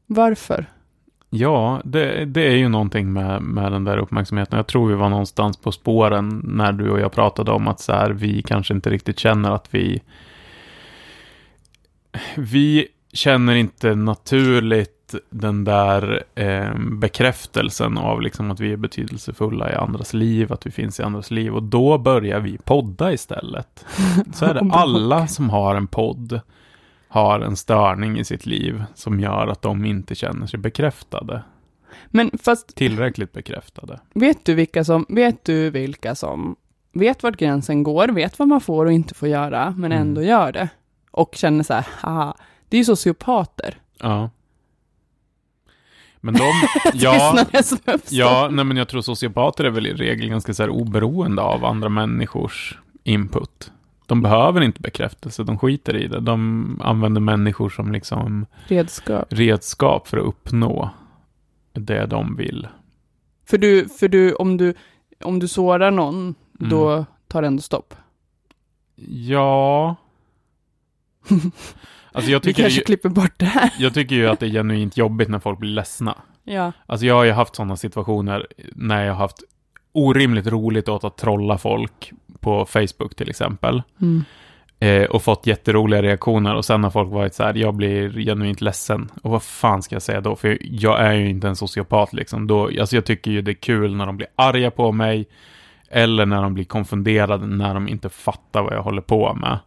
varför? 0.07 0.67
Ja, 1.31 1.81
det, 1.85 2.25
det 2.25 2.43
är 2.43 2.57
ju 2.57 2.69
någonting 2.69 3.13
med, 3.13 3.43
med 3.43 3.73
den 3.73 3.85
där 3.85 3.99
uppmärksamheten. 3.99 4.57
Jag 4.57 4.67
tror 4.67 4.89
vi 4.89 4.95
var 4.95 5.09
någonstans 5.09 5.57
på 5.57 5.73
spåren 5.73 6.43
när 6.45 6.73
du 6.73 6.91
och 6.91 7.01
jag 7.01 7.13
pratade 7.13 7.51
om 7.51 7.69
att 7.69 7.81
så 7.81 7.93
här, 7.93 8.11
vi 8.11 8.43
kanske 8.43 8.75
inte 8.75 8.91
riktigt 8.91 9.19
känner 9.19 9.51
att 9.51 9.75
vi... 9.75 10.03
Vi 12.37 12.89
känner 13.13 13.55
inte 13.55 13.95
naturligt 13.95 15.00
den 15.31 15.65
där 15.65 16.23
eh, 16.35 16.75
bekräftelsen 16.91 17.99
av 17.99 18.21
liksom 18.23 18.51
att 18.51 18.61
vi 18.61 18.73
är 18.73 18.77
betydelsefulla 18.77 19.73
i 19.73 19.75
andras 19.75 20.15
liv, 20.15 20.53
att 20.53 20.67
vi 20.67 20.71
finns 20.71 21.01
i 21.01 21.03
andras 21.03 21.31
liv. 21.31 21.55
Och 21.55 21.63
då 21.63 21.99
börjar 21.99 22.41
vi 22.41 22.59
podda 22.59 23.13
istället. 23.13 23.85
Så 24.35 24.45
är 24.45 24.55
det 24.55 24.69
alla 24.73 25.27
som 25.27 25.51
har 25.51 25.75
en 25.75 25.87
podd 25.87 26.41
har 27.09 27.41
en 27.41 27.57
störning 27.57 28.19
i 28.19 28.25
sitt 28.25 28.47
liv 28.47 28.85
som 28.95 29.21
gör 29.21 29.47
att 29.47 29.63
de 29.63 29.85
inte 29.85 30.15
känner 30.15 30.47
sig 30.47 30.59
bekräftade. 30.61 31.43
Men 32.07 32.31
fast, 32.43 32.77
Tillräckligt 32.77 33.33
bekräftade. 33.33 34.01
vet 34.15 34.45
du 34.45 34.55
vilka 34.55 34.85
som, 34.85 35.07
vet 35.09 35.45
du 35.45 35.71
vilka 35.71 36.15
som 36.15 36.57
vet 36.93 37.23
vart 37.23 37.37
gränsen 37.37 37.83
går, 37.83 38.09
vet 38.09 38.39
vad 38.39 38.49
man 38.49 38.61
får 38.61 38.87
och 38.87 38.93
inte 38.93 39.15
får 39.15 39.29
göra, 39.29 39.71
men 39.77 39.93
Mm. 39.93 40.03
ändå 40.09 40.23
gör 40.23 40.53
det? 40.53 40.69
Och 41.11 41.35
känner 41.35 41.65
så 41.65 41.75
här, 41.75 41.87
haha, 42.01 42.35
det 42.69 42.77
är 42.77 42.79
ju 42.79 42.85
sociopater. 42.85 43.79
Ja. 44.01 44.31
Men 46.21 46.35
de, 46.35 46.45
ja, 46.95 47.45
ja, 48.11 48.49
nej 48.53 48.65
men 48.65 48.77
jag 48.77 48.89
tror 48.89 49.01
sociopater 49.03 49.65
är 49.65 49.71
väl 49.71 49.87
i 49.87 49.95
regel 49.95 50.29
ganska 50.29 50.55
så 50.55 50.63
här 50.63 50.71
oberoende 50.71 51.43
av 51.43 51.65
andra 51.65 51.89
människors 51.89 52.79
input. 53.05 53.73
De 54.07 54.23
behöver 54.23 54.61
inte 54.61 54.81
bekräftelse, 54.81 55.43
de 55.43 55.59
skiter 55.59 55.97
i 55.97 56.07
det. 56.07 56.21
De 56.21 56.81
använder 56.85 57.21
människor 57.21 57.69
som 57.71 57.93
liksom 57.93 58.47
Redskap. 58.69 59.25
redskap 59.31 60.09
för 60.09 60.17
att 60.19 60.25
uppnå 60.25 60.91
det 61.73 62.07
de 62.07 62.37
vill. 62.37 62.69
För 63.51 63.59
du, 63.59 63.89
för 63.89 64.09
du, 64.09 64.35
om 64.35 64.57
du, 64.57 64.75
om 65.25 65.39
du 65.39 65.49
sårar 65.49 65.91
någon, 65.91 66.35
Mm. 66.61 66.71
då 66.71 67.05
tar 67.29 67.43
det 67.43 67.47
ändå 67.49 67.63
stopp. 67.63 67.95
Ja. 69.07 69.97
Alltså 72.13 72.31
jag 72.31 72.39
Vi 72.39 72.45
tycker, 72.45 72.63
kanske 72.63 72.79
ju, 72.79 72.85
klipper 72.85 73.09
bort 73.09 73.35
det 73.37 73.47
här. 73.47 73.71
jag 73.79 73.95
tycker 73.95 74.15
ju 74.15 74.29
att 74.29 74.41
det 74.41 74.47
är 74.47 74.51
genuint 74.51 74.97
jobbigt 74.97 75.29
när 75.29 75.39
folk 75.39 75.59
blir 75.59 75.71
ledsna. 75.71 76.17
Ja. 76.45 76.73
Alltså 76.87 77.07
jag 77.07 77.15
har 77.15 77.25
ju 77.25 77.33
haft 77.33 77.57
sådana 77.57 77.77
situationer 77.77 78.47
när 78.75 79.05
jag 79.05 79.13
har 79.13 79.21
haft 79.21 79.43
orimligt 79.93 80.47
roligt 80.47 80.89
åt 80.89 81.05
att 81.05 81.17
trolla 81.17 81.59
folk 81.59 82.13
på 82.41 82.67
Facebook 82.67 83.15
till 83.15 83.31
exempel. 83.31 83.83
Mm. 84.01 84.25
Eh, 84.83 85.05
och 85.05 85.23
fått 85.23 85.47
jätteroliga 85.47 86.03
reaktioner 86.03 86.55
och 86.55 86.65
sen 86.65 86.85
har 86.85 86.91
folk 86.91 87.11
varit 87.11 87.35
så 87.35 87.43
här, 87.43 87.55
jag 87.55 87.75
blir 87.75 88.11
genuint 88.25 88.61
ledsen. 88.61 89.11
Och 89.23 89.31
vad 89.31 89.43
fan 89.43 89.83
ska 89.83 89.95
jag 89.95 90.03
säga 90.03 90.21
då? 90.21 90.37
För 90.37 90.59
jag 90.61 91.01
är 91.01 91.13
ju 91.13 91.29
inte 91.29 91.49
en 91.49 91.57
sociopat 91.57 92.13
liksom. 92.13 92.47
Då, 92.47 92.65
alltså 92.81 92.97
jag 92.97 93.05
tycker 93.05 93.31
ju 93.31 93.43
det 93.43 93.51
är 93.51 93.55
kul 93.55 93.97
när 93.97 94.07
de 94.07 94.17
blir 94.17 94.29
arga 94.37 94.71
på 94.71 94.93
mig. 94.93 95.29
Eller 95.91 96.27
när 96.27 96.43
de 96.43 96.55
blir 96.55 96.65
konfunderade 96.65 97.47
när 97.47 97.75
de 97.75 97.89
inte 97.89 98.09
fattar 98.09 98.63
vad 98.63 98.73
jag 98.73 98.83
håller 98.83 99.03
på 99.03 99.35
med. 99.35 99.59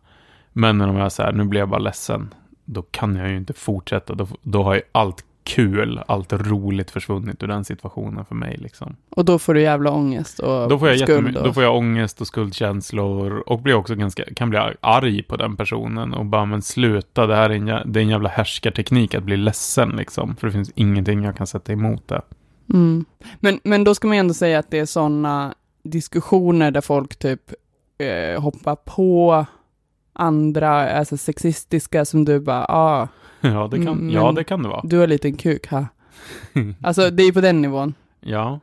Men 0.54 0.82
är 0.82 1.10
så 1.10 1.24
här, 1.24 1.32
nu 1.32 1.44
blir 1.44 1.60
jag 1.60 1.70
bara 1.70 1.80
ledsen. 1.80 2.34
Då 2.66 2.82
kan 2.82 3.16
jag 3.16 3.30
ju 3.30 3.38
inte 3.38 3.54
fortsätta. 3.54 4.14
Då, 4.16 4.28
då 4.42 4.64
har 4.64 4.76
ju 4.76 4.82
allt 4.92 5.26
kul, 5.44 6.02
allt 6.08 6.34
roligt 6.34 6.92
försvunnit 6.92 7.44
ur 7.44 7.48
den 7.48 7.66
situationen 7.66 8.26
för 8.26 8.36
mig 8.36 8.58
liksom. 8.58 8.96
Och 9.10 9.26
då 9.26 9.40
får 9.40 9.54
du 9.54 9.62
jävla 9.62 9.92
ångest 9.92 10.40
och 10.40 10.70
Då 10.70 10.80
får 10.80 10.90
jag, 10.90 11.00
skuld. 11.00 11.38
Och... 11.38 11.44
då 11.44 11.54
får 11.54 11.64
jag 11.64 11.76
ångest 11.76 12.22
och 12.22 12.28
skuldkänslor 12.28 13.44
och 13.50 13.62
blir 13.62 13.74
också 13.74 13.96
ganska, 13.96 14.24
kan 14.36 14.50
bli 14.50 14.60
arg 14.82 15.24
på 15.24 15.36
den 15.36 15.58
personen 15.58 16.14
och 16.14 16.26
bara 16.26 16.46
men 16.46 16.62
sluta, 16.62 17.28
det 17.28 17.36
här 17.36 17.50
är 17.50 17.54
en, 17.56 17.66
det 17.66 18.00
är 18.00 18.04
en 18.04 18.10
jävla 18.10 18.30
härskarteknik 18.30 19.16
att 19.16 19.24
bli 19.24 19.38
ledsen 19.38 19.90
liksom. 19.90 20.36
För 20.36 20.48
det 20.48 20.54
finns 20.54 20.72
ingenting 20.76 21.24
jag 21.24 21.38
kan 21.38 21.48
sätta 21.48 21.74
emot 21.74 22.08
det. 22.08 22.22
Mm. 22.74 23.06
Men, 23.40 23.60
men 23.64 23.84
då 23.84 23.96
ska 23.96 24.08
man 24.08 24.18
ju 24.18 24.20
ändå 24.20 24.34
säga 24.34 24.60
att 24.60 24.72
det 24.72 24.80
är 24.80 24.86
sådana 24.86 25.54
diskussioner 25.84 26.72
där 26.72 26.82
folk 26.82 27.16
typ 27.16 27.42
eh, 27.98 28.42
hoppar 28.42 28.76
på 28.76 29.46
andra, 30.14 30.90
alltså 30.98 31.18
sexistiska 31.18 32.06
som 32.06 32.26
du 32.26 32.40
bara, 32.40 32.66
ah, 32.66 33.08
Ja, 33.42 33.68
det 33.72 33.78
kan, 33.78 33.88
Mm, 33.88 34.10
ja, 34.10 34.32
det 34.32 34.44
kan 34.44 34.64
det 34.64 34.70
vara. 34.70 34.82
du 34.84 34.98
har 34.98 35.04
en 35.04 35.10
liten 35.10 35.38
kuk, 35.38 35.68
ha. 35.72 35.86
Alltså 36.84 37.10
det 37.10 37.24
är 37.24 37.32
på 37.32 37.42
den 37.42 37.62
nivån. 37.62 37.94
Ja. 38.22 38.60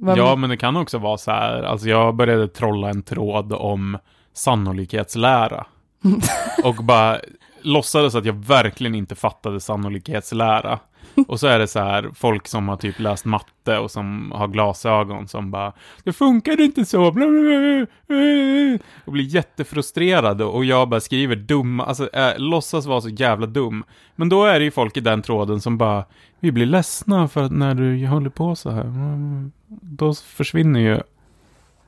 Vad- 0.00 0.18
ja, 0.18 0.36
men 0.36 0.50
det 0.50 0.56
kan 0.56 0.76
också 0.76 0.98
vara 0.98 1.18
så 1.18 1.30
här, 1.30 1.62
alltså 1.62 1.88
jag 1.88 2.14
började 2.14 2.48
trolla 2.48 2.88
en 2.90 3.02
tråd 3.02 3.52
om 3.52 3.98
sannolikhetslära. 4.32 5.66
och 6.64 6.74
bara 6.74 7.18
låtsades 7.62 8.14
att 8.14 8.24
jag 8.24 8.32
verkligen 8.44 8.94
inte 8.94 9.14
fattade 9.14 9.60
sannolikhetslära. 9.60 10.78
Och 11.28 11.40
så 11.40 11.46
är 11.46 11.58
det 11.58 11.66
så 11.66 11.78
här, 11.78 12.10
folk 12.14 12.48
som 12.48 12.68
har 12.68 12.76
typ 12.76 12.98
läst 13.00 13.24
matte 13.24 13.78
och 13.78 13.90
som 13.90 14.32
har 14.34 14.48
glasögon 14.48 15.28
som 15.28 15.50
bara 15.50 15.72
Det 16.04 16.12
funkar 16.12 16.60
inte 16.60 16.84
så, 16.84 17.12
bla, 17.12 17.26
bla, 17.26 17.40
bla, 17.40 17.86
bla." 18.06 18.78
och 19.04 19.12
blir 19.12 19.24
jättefrustrerade 19.24 20.44
och 20.44 20.64
jag 20.64 20.88
bara 20.88 21.00
skriver 21.00 21.36
dumma, 21.36 21.84
alltså 21.84 22.08
äh, 22.08 22.38
låtsas 22.38 22.86
vara 22.86 23.00
så 23.00 23.08
jävla 23.08 23.46
dum. 23.46 23.84
Men 24.16 24.28
då 24.28 24.44
är 24.44 24.58
det 24.58 24.64
ju 24.64 24.70
folk 24.70 24.96
i 24.96 25.00
den 25.00 25.22
tråden 25.22 25.60
som 25.60 25.78
bara 25.78 26.04
Vi 26.40 26.52
blir 26.52 26.66
ledsna 26.66 27.28
för 27.28 27.42
att 27.42 27.52
när 27.52 27.74
du 27.74 28.06
håller 28.06 28.30
på 28.30 28.56
så 28.56 28.70
här. 28.70 28.92
Då 29.68 30.14
försvinner 30.14 30.80
ju 30.80 31.00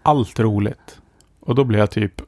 allt 0.02 0.40
roligt. 0.40 1.00
Och 1.40 1.54
då 1.54 1.64
blir 1.64 1.78
jag 1.78 1.90
typ 1.90 2.22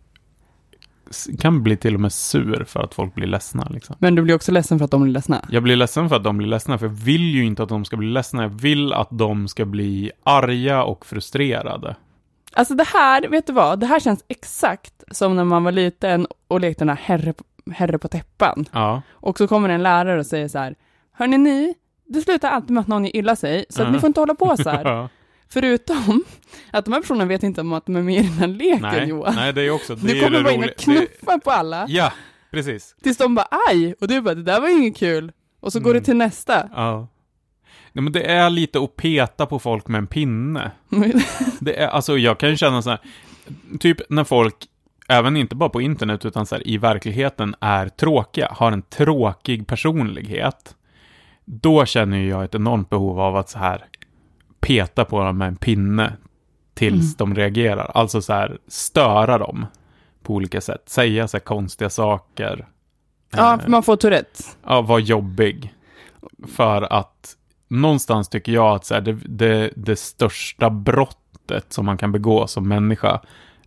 kan 1.41 1.63
bli 1.63 1.77
till 1.77 1.95
och 1.95 2.01
med 2.01 2.13
sur 2.13 2.65
för 2.65 2.81
att 2.83 2.95
folk 2.95 3.15
blir 3.15 3.27
ledsna 3.27 3.69
liksom. 3.71 3.97
Men 3.99 4.15
du 4.15 4.23
blir 4.23 4.35
också 4.35 4.53
ledsen 4.53 4.79
för 4.79 4.85
att 4.85 4.91
de 4.91 5.03
blir 5.03 5.13
ledsna. 5.13 5.45
Jag 5.51 5.63
blir 5.63 5.77
ledsen 5.77 6.09
för 6.09 6.17
att 6.17 6.25
de 6.25 6.37
blir 6.39 6.49
ledsna, 6.49 6.79
för 6.79 6.87
jag 6.87 6.93
vill 6.95 7.35
ju 7.35 7.45
inte 7.45 7.63
att 7.63 7.69
de 7.69 7.85
ska 7.85 7.97
bli 7.97 8.09
ledsna. 8.09 8.43
Jag 8.43 8.49
vill 8.49 8.93
att 8.93 9.09
de 9.11 9.49
ska 9.49 9.65
bli 9.65 10.11
arga 10.25 10.83
och 10.85 11.07
frustrerade. 11.07 11.97
Alltså 12.53 12.75
det 12.75 12.87
här, 12.95 13.29
vet 13.29 13.47
du 13.47 13.53
vad? 13.53 13.79
Det 13.81 13.87
här 13.87 14.01
känns 14.01 14.25
exakt 14.29 15.05
som 15.11 15.37
när 15.37 15.45
man 15.45 15.65
var 15.65 15.73
liten 15.73 16.27
och 16.49 16.61
lekte 16.61 16.81
den 16.85 16.89
här 16.89 16.97
herre, 17.05 17.35
herre 17.73 17.99
på 17.99 18.09
täppan. 18.09 18.65
Ja, 18.73 19.03
Och 19.13 19.39
så 19.39 19.47
kommer 19.49 19.69
en 19.69 19.83
lärare 19.83 20.19
och 20.21 20.27
säger 20.27 20.49
så 20.49 20.59
här, 20.59 20.75
hörni 21.13 21.39
ni, 21.39 21.75
det 22.09 22.21
slutar 22.21 22.51
alltid 22.51 22.71
med 22.71 22.81
att 22.81 22.87
någon 22.87 23.07
illa 23.07 23.37
sig, 23.37 23.65
så 23.71 23.83
Ja. 23.83 23.91
ni 23.91 23.99
får 24.01 24.07
inte 24.07 24.21
hålla 24.21 24.35
på 24.35 24.57
så 24.57 24.71
här. 24.71 25.09
Förutom 25.53 26.25
att 26.71 26.85
de 26.85 26.93
här 26.95 27.01
personerna 27.01 27.25
vet 27.25 27.43
inte 27.43 27.61
om 27.61 27.73
att 27.73 27.87
de 27.87 27.97
är 27.97 28.03
med 28.03 28.15
i 28.15 28.23
den 28.29 28.33
här 28.39 28.47
leken, 28.47 28.81
Nej, 28.83 29.09
Johan. 29.09 29.35
nej, 29.35 29.53
det 29.53 29.63
är 29.63 29.71
också, 29.71 29.95
det 29.95 30.13
du 30.13 30.21
kommer 30.21 30.39
det 30.39 30.45
bara 30.45 30.53
in 30.53 30.59
och 30.61 30.65
roliga. 30.65 30.75
Det, 30.77 30.83
knuffa 30.85 31.39
på 31.39 31.51
alla, 31.51 31.85
ja, 31.89 32.13
precis. 32.51 32.97
tills 33.03 33.17
de 33.19 33.35
bara 33.35 33.47
aj, 33.71 33.95
och 34.01 34.09
du 34.09 34.21
bara 34.21 34.35
det 34.35 34.43
där 34.43 34.61
var 34.61 34.69
inget 34.69 34.97
kul. 34.97 35.33
Och 35.61 35.73
så 35.73 35.81
går 35.81 35.91
Mm. 35.91 36.01
det 36.03 36.05
till 36.05 36.17
nästa. 36.17 36.69
Ja. 36.75 37.09
Nej, 37.93 38.03
men 38.03 38.13
det 38.13 38.23
är 38.31 38.51
lite 38.51 38.79
att 38.81 38.97
peta 38.97 39.47
på 39.47 39.59
folk 39.59 39.89
med 39.89 39.99
en 39.99 40.07
pinne. 40.07 40.71
Det 41.61 41.81
är, 41.83 41.89
alltså 41.89 42.19
jag 42.19 42.39
kan 42.39 42.51
ju 42.51 42.57
känna 42.57 42.83
så 42.83 42.91
här, 42.91 42.99
typ 43.81 43.97
när 44.11 44.25
folk, 44.25 44.55
även 45.09 45.37
inte 45.37 45.55
bara 45.55 45.69
på 45.69 45.81
internet 45.81 46.25
utan 46.25 46.47
så 46.47 46.55
här, 46.55 46.69
i 46.69 46.79
verkligheten 46.79 47.55
är 47.61 47.89
tråkiga, 47.89 48.49
har 48.51 48.73
en 48.73 48.83
tråkig 48.83 49.67
personlighet. 49.67 50.77
Då 51.45 51.85
känner 51.87 52.17
ju 52.19 52.29
jag 52.29 52.45
ett 52.45 52.55
enormt 52.55 52.91
behov 52.91 53.21
av 53.21 53.37
att 53.37 53.49
så 53.51 53.59
här 53.59 53.85
peta 54.63 55.05
på 55.05 55.25
dem 55.25 55.39
med 55.39 55.49
en 55.49 55.57
pinne 55.57 56.13
tills 56.75 57.17
de 57.17 57.35
reagerar. 57.35 57.91
Alltså 57.95 58.23
så 58.23 58.33
här 58.33 58.59
störa 58.69 59.39
dem 59.39 59.67
på 60.23 60.35
olika 60.35 60.61
sätt. 60.61 60.83
Säga 60.89 61.29
så 61.29 61.37
här 61.37 61.43
konstiga 61.45 61.91
saker. 61.91 62.67
ja, 63.31 63.55
Eh, 63.63 63.69
man 63.69 63.83
får 63.83 63.97
Tourette. 63.97 64.45
ja, 64.67 64.81
vara 64.83 65.01
jobbig. 65.01 65.75
För 66.57 66.93
att 66.93 67.37
någonstans 67.69 68.29
tycker 68.29 68.53
jag 68.53 68.75
att 68.75 68.85
så 68.85 68.95
här, 68.95 69.01
det, 69.01 69.13
det, 69.13 69.71
det 69.77 69.97
största 69.99 70.71
brottet 70.71 71.73
som 71.73 71.87
man 71.87 71.97
kan 71.99 72.13
begå 72.13 72.47
som 72.47 72.69
människa, 72.69 73.21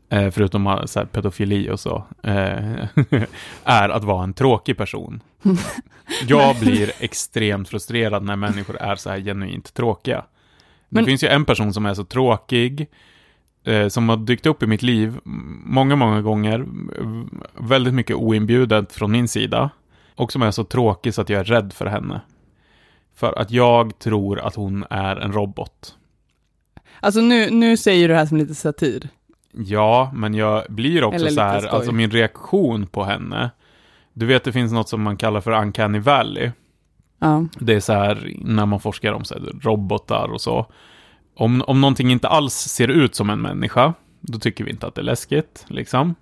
eh, 0.09 0.29
förutom 0.31 0.81
så 0.85 0.99
här, 0.99 1.05
pedofili 1.05 1.69
och 1.69 1.79
så, 1.79 2.03
eh, 2.23 2.85
är 3.63 3.89
att 3.89 4.03
vara 4.03 4.23
en 4.23 4.33
tråkig 4.33 4.77
person. 4.77 5.21
Jag 6.27 6.55
blir 6.59 6.91
extremt 6.99 7.69
frustrerad 7.69 8.23
när 8.23 8.35
människor 8.35 8.77
är 8.77 8.95
så 8.95 9.09
här 9.09 9.19
genuint 9.19 9.73
tråkiga. 9.73 10.25
Men- 10.95 11.03
Det 11.03 11.09
finns 11.09 11.23
ju 11.23 11.27
en 11.27 11.45
person 11.45 11.73
som 11.73 11.85
är 11.85 11.93
så 11.93 12.03
tråkig, 12.03 12.87
eh, 13.65 13.87
som 13.87 14.09
har 14.09 14.17
dykt 14.17 14.45
upp 14.45 14.63
i 14.63 14.67
mitt 14.67 14.81
liv 14.83 15.19
många, 15.65 15.95
många 15.95 16.21
gånger, 16.21 16.65
väldigt 17.59 17.93
mycket 17.93 18.15
oinbjudet 18.15 18.93
från 18.93 19.11
min 19.11 19.27
sida, 19.27 19.69
och 20.15 20.31
som 20.31 20.41
är 20.41 20.51
så 20.51 20.63
tråkig 20.63 21.13
så 21.13 21.21
att 21.21 21.29
jag 21.29 21.39
är 21.39 21.43
rädd 21.43 21.73
för 21.73 21.85
henne. 21.85 22.21
För 23.15 23.39
att 23.39 23.51
jag 23.51 23.99
tror 23.99 24.39
att 24.39 24.55
hon 24.55 24.85
är 24.89 25.15
en 25.15 25.31
robot. 25.33 25.95
Alltså 26.99 27.21
nu, 27.21 27.49
nu 27.49 27.77
säger 27.77 28.07
du 28.07 28.13
det 28.13 28.19
här 28.19 28.25
som 28.25 28.37
lite 28.37 28.55
satir. 28.55 29.09
Ja, 29.51 30.11
men 30.15 30.33
jag 30.33 30.63
blir 30.69 31.03
också 31.03 31.27
så 31.27 31.41
här, 31.41 31.59
skoj. 31.59 31.69
alltså 31.69 31.91
min 31.91 32.11
reaktion 32.11 32.87
på 32.87 33.03
henne. 33.03 33.49
Du 34.13 34.25
vet, 34.25 34.43
det 34.43 34.51
finns 34.51 34.71
något 34.71 34.89
som 34.89 35.01
man 35.01 35.17
kallar 35.17 35.41
för 35.41 35.51
uncanny 35.51 35.99
valley. 35.99 36.51
Ja. 37.25 37.45
Det 37.59 37.73
är 37.73 37.79
så 37.79 37.93
här 37.93 38.33
när 38.35 38.65
man 38.65 38.79
forskar 38.79 39.13
om 39.13 39.25
så 39.25 39.33
här, 39.33 39.41
robotar 39.61 40.27
och 40.27 40.41
så. 40.41 40.71
Om, 41.35 41.61
om 41.67 41.81
någonting 41.81 42.11
inte 42.11 42.27
alls 42.27 42.53
ser 42.53 42.87
ut 42.87 43.15
som 43.15 43.29
en 43.29 43.41
människa, 43.41 43.93
då 44.21 44.39
tycker 44.39 44.63
vi 44.63 44.71
inte 44.71 44.87
att 44.87 44.95
det 44.95 45.01
är 45.01 45.05
läskigt, 45.05 45.65
liksom. 45.67 46.15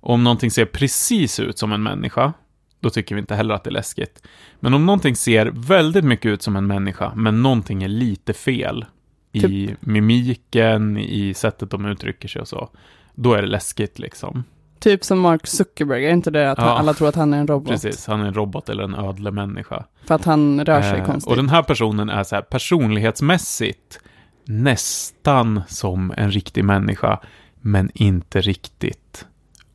Och 0.00 0.14
om 0.14 0.24
någonting 0.24 0.50
ser 0.50 0.64
precis 0.64 1.40
ut 1.40 1.58
som 1.58 1.72
en 1.72 1.82
människa, 1.82 2.32
då 2.80 2.90
tycker 2.90 3.14
vi 3.14 3.20
inte 3.20 3.34
heller 3.34 3.54
att 3.54 3.64
det 3.64 3.70
är 3.70 3.72
läskigt. 3.72 4.22
Men 4.60 4.74
om 4.74 4.86
någonting 4.86 5.16
ser 5.16 5.46
väldigt 5.54 6.04
mycket 6.04 6.26
ut 6.26 6.42
som 6.42 6.56
en 6.56 6.66
människa, 6.66 7.12
men 7.14 7.42
någonting 7.42 7.82
är 7.82 7.88
lite 7.88 8.32
fel 8.32 8.84
i 9.32 9.74
mimiken, 9.80 10.98
i 10.98 11.34
sättet 11.34 11.70
de 11.70 11.86
uttrycker 11.86 12.28
sig 12.28 12.40
och 12.40 12.48
så, 12.48 12.70
då 13.14 13.34
är 13.34 13.42
det 13.42 13.48
läskigt 13.48 13.98
liksom. 13.98 14.44
Typ 14.78 15.04
som 15.04 15.20
Mark 15.20 15.46
Zuckerberg, 15.46 16.06
är 16.06 16.10
inte 16.10 16.30
det 16.30 16.50
att 16.50 16.58
Ja. 16.58 16.64
alla 16.64 16.94
tror 16.94 17.08
att 17.08 17.14
han 17.14 17.34
är 17.34 17.38
en 17.38 17.46
robot? 17.46 17.68
Precis, 17.68 18.06
han 18.06 18.20
är 18.20 18.24
en 18.26 18.34
robot 18.34 18.68
eller 18.68 18.84
en 18.84 18.94
ödle 18.94 19.30
människa. 19.30 19.84
För 20.04 20.14
att 20.14 20.24
han 20.24 20.64
rör 20.64 20.82
sig 20.82 20.98
Eh, 21.00 21.04
konstigt. 21.06 21.30
Och 21.30 21.36
den 21.36 21.48
här 21.48 21.62
personen 21.62 22.10
är 22.10 22.24
så 22.24 22.34
här 22.34 22.42
personlighetsmässigt 22.42 23.98
nästan 24.44 25.62
som 25.68 26.14
en 26.16 26.30
riktig 26.30 26.64
människa, 26.64 27.20
men 27.60 27.90
inte 27.94 28.40
riktigt. 28.40 29.26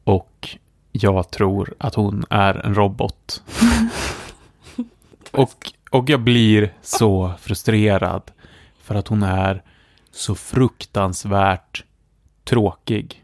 Och 0.03 0.49
jag 0.91 1.31
tror 1.31 1.73
att 1.77 1.95
hon 1.95 2.25
är 2.29 2.65
en 2.65 2.75
robot. 2.75 3.43
och, 5.31 5.71
och 5.91 6.09
jag 6.09 6.19
blir 6.21 6.73
så 6.81 7.31
frustrerad 7.41 8.21
för 8.81 8.95
att 8.95 9.07
hon 9.07 9.23
är 9.23 9.63
så 10.11 10.35
fruktansvärt 10.35 11.83
tråkig. 12.43 13.20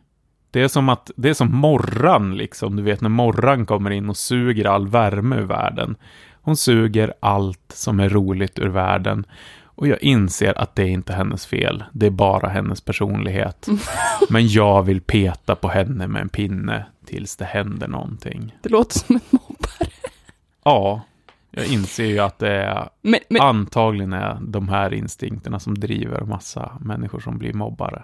Det 0.57 0.63
är 0.63 0.67
som 0.67 0.89
att, 0.89 1.11
det 1.15 1.29
är 1.29 1.33
som 1.33 1.55
morran 1.55 2.37
liksom, 2.37 2.75
du 2.75 2.83
vet 2.83 3.01
när 3.01 3.09
morran 3.09 3.65
kommer 3.65 3.91
in 3.91 4.09
och 4.09 4.17
suger 4.17 4.65
all 4.65 4.87
värme 4.87 5.35
ur 5.35 5.45
världen. 5.45 5.95
Hon 6.41 6.57
suger 6.57 7.13
allt 7.19 7.71
som 7.73 7.99
är 7.99 8.09
roligt 8.09 8.59
ur 8.59 8.67
världen. 8.67 9.25
Och 9.63 9.87
jag 9.87 10.03
inser 10.03 10.57
att 10.57 10.75
det 10.75 10.83
är 10.83 10.87
inte 10.87 11.13
hennes 11.13 11.45
fel. 11.45 11.83
Det 11.91 12.05
är 12.05 12.11
bara 12.11 12.49
hennes 12.49 12.81
personlighet. 12.81 13.67
Men 14.29 14.47
jag 14.47 14.83
vill 14.83 15.01
peta 15.01 15.55
på 15.55 15.67
henne 15.67 16.07
med 16.07 16.21
en 16.21 16.29
pinne 16.29 16.85
tills 17.05 17.35
det 17.35 17.45
händer 17.45 17.87
någonting. 17.87 18.55
Det 18.61 18.69
låter 18.69 18.99
som 18.99 19.15
en 19.15 19.21
mobbare. 19.29 19.91
Ja, 20.63 21.01
jag 21.51 21.67
inser 21.67 22.05
ju 22.05 22.19
att 22.19 22.39
det 22.39 22.51
är 22.51 22.89
Men, 23.01 23.19
men, 23.29 23.41
antagligen 23.41 24.13
är 24.13 24.37
de 24.41 24.69
här 24.69 24.93
instinkterna 24.93 25.59
som 25.59 25.79
driver 25.79 26.21
massa 26.21 26.77
människor 26.81 27.19
som 27.19 27.37
blir 27.37 27.53
mobbare. 27.53 28.03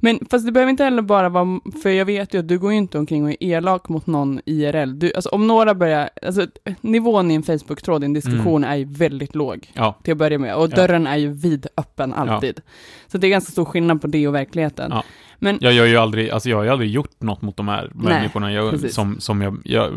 Men 0.00 0.18
fast 0.30 0.46
det 0.46 0.52
behöver 0.52 0.70
inte 0.70 0.84
heller 0.84 1.02
bara 1.02 1.28
vara, 1.28 1.60
för 1.82 1.90
jag 1.90 2.04
vet 2.04 2.34
ju 2.34 2.38
att 2.38 2.48
du 2.48 2.58
går 2.58 2.72
ju 2.72 2.78
inte 2.78 2.98
omkring 2.98 3.24
och 3.24 3.30
är 3.30 3.36
elak 3.40 3.88
mot 3.88 4.06
någon 4.06 4.40
IRL. 4.44 4.98
Du, 4.98 5.12
alltså 5.14 5.28
om 5.28 5.46
några 5.46 5.74
börjar, 5.74 6.10
alltså 6.22 6.46
nivån 6.80 7.30
i 7.30 7.34
en 7.34 7.42
Facebook-tråd, 7.42 8.02
i 8.02 8.06
en 8.06 8.12
diskussion 8.12 8.64
är 8.64 8.76
ju 8.76 8.84
väldigt 8.84 9.34
låg 9.34 9.70
Ja, 9.74 9.98
till 10.02 10.12
att 10.12 10.18
börja 10.18 10.38
med. 10.38 10.54
Och 10.56 10.64
Ja. 10.64 10.76
dörren 10.76 11.06
är 11.06 11.16
ju 11.16 11.28
vidöppen 11.32 12.12
alltid. 12.14 12.60
Så 13.06 13.18
det 13.18 13.26
är 13.26 13.30
ganska 13.30 13.52
stor 13.52 13.64
skillnad 13.64 14.00
på 14.00 14.06
det 14.06 14.28
och 14.28 14.34
verkligheten. 14.34 14.90
Ja. 14.94 15.04
Men 15.38 15.58
jag 15.60 15.72
gör 15.72 15.86
ju 15.86 15.96
aldrig, 15.96 16.30
alltså 16.30 16.48
jag 16.48 16.56
har 16.56 16.64
ju 16.64 16.70
aldrig 16.70 16.90
gjort 16.90 17.22
något 17.22 17.42
mot 17.42 17.56
de 17.56 17.68
här 17.68 17.90
Nej, 17.94 18.14
människorna. 18.14 18.52
Jag, 18.52 18.70
precis. 18.70 18.94
som, 18.94 19.20
som 19.20 19.42
jag, 19.42 19.58
jag, 19.64 19.92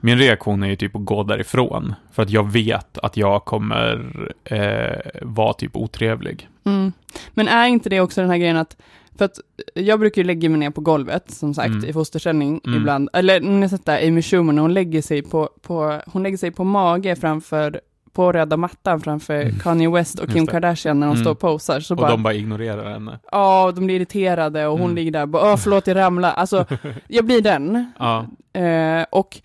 min 0.00 0.18
reaktion 0.18 0.62
är 0.62 0.68
ju 0.68 0.76
typ 0.76 0.96
att 0.96 1.04
gå 1.04 1.22
därifrån. 1.22 1.94
För 2.12 2.22
att 2.22 2.30
jag 2.30 2.50
vet 2.52 2.98
att 2.98 3.16
jag 3.16 3.44
kommer 3.44 4.12
eh, 4.44 5.10
vara 5.22 5.52
typ 5.52 5.76
otrevlig. 5.76 6.48
Mm. 6.64 6.92
Men 7.30 7.48
är 7.48 7.66
inte 7.66 7.88
det 7.90 8.00
också 8.00 8.20
den 8.20 8.30
här 8.30 8.38
grejen 8.38 8.56
att, 8.56 8.76
för 9.18 9.24
att 9.24 9.38
jag 9.74 10.00
brukar 10.00 10.22
ju 10.22 10.26
lägga 10.26 10.48
mig 10.50 10.58
ner 10.58 10.70
på 10.70 10.80
golvet, 10.80 11.30
som 11.30 11.54
sagt, 11.54 11.66
Mm. 11.68 11.84
i 11.84 11.92
fosterställning 11.92 12.60
Mm. 12.66 12.80
ibland. 12.80 13.08
Eller 13.12 13.40
när 13.40 13.60
jag 13.60 13.70
sett 13.70 13.86
där 13.86 14.06
Amy 14.08 14.22
Schumer, 14.22 14.52
när 14.52 14.62
hon 14.62 14.74
lägger 14.74 15.02
sig 15.02 15.22
på, 15.22 15.48
på, 15.62 16.00
hon 16.06 16.22
lägger 16.22 16.36
sig 16.36 16.50
på 16.50 16.64
mage 16.64 17.16
framför, 17.16 17.80
på 18.12 18.32
röda 18.32 18.56
mattan 18.56 19.00
framför 19.00 19.40
Mm. 19.42 19.58
Kanye 19.58 19.90
West 19.90 20.18
och 20.18 20.30
Kim. 20.32 20.46
Kardashian 20.46 21.00
när 21.00 21.06
de 21.06 21.12
Mm. 21.12 21.24
står 21.24 21.30
och 21.30 21.38
posar. 21.40 21.80
Så 21.80 21.94
Och 21.94 21.98
bara, 22.00 22.10
de 22.10 22.22
bara 22.22 22.34
ignorerar 22.34 22.90
henne. 22.90 23.18
ja, 23.32 23.72
de 23.74 23.86
blir 23.86 23.96
irriterade 23.96 24.66
och 24.66 24.72
hon 24.78 24.82
Mm. 24.84 24.94
ligger 24.96 25.10
där 25.10 25.22
och 25.22 25.28
bara, 25.28 25.52
åh 25.52 25.56
förlåt 25.56 25.86
jag 25.86 25.96
ramlar. 25.96 26.32
Alltså, 26.32 26.66
jag 27.08 27.24
blir 27.24 27.42
den. 27.42 27.92
Ja, 27.98 28.26
Eh, 28.52 29.04
och 29.10 29.40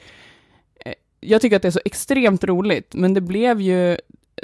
jag 1.25 1.41
tycker 1.41 1.55
att 1.55 1.61
det 1.61 1.67
är 1.67 1.71
så 1.71 1.79
extremt 1.85 2.43
roligt, 2.43 2.93
men 2.95 3.13
det 3.13 3.21
blev 3.21 3.61
ju, 3.61 3.97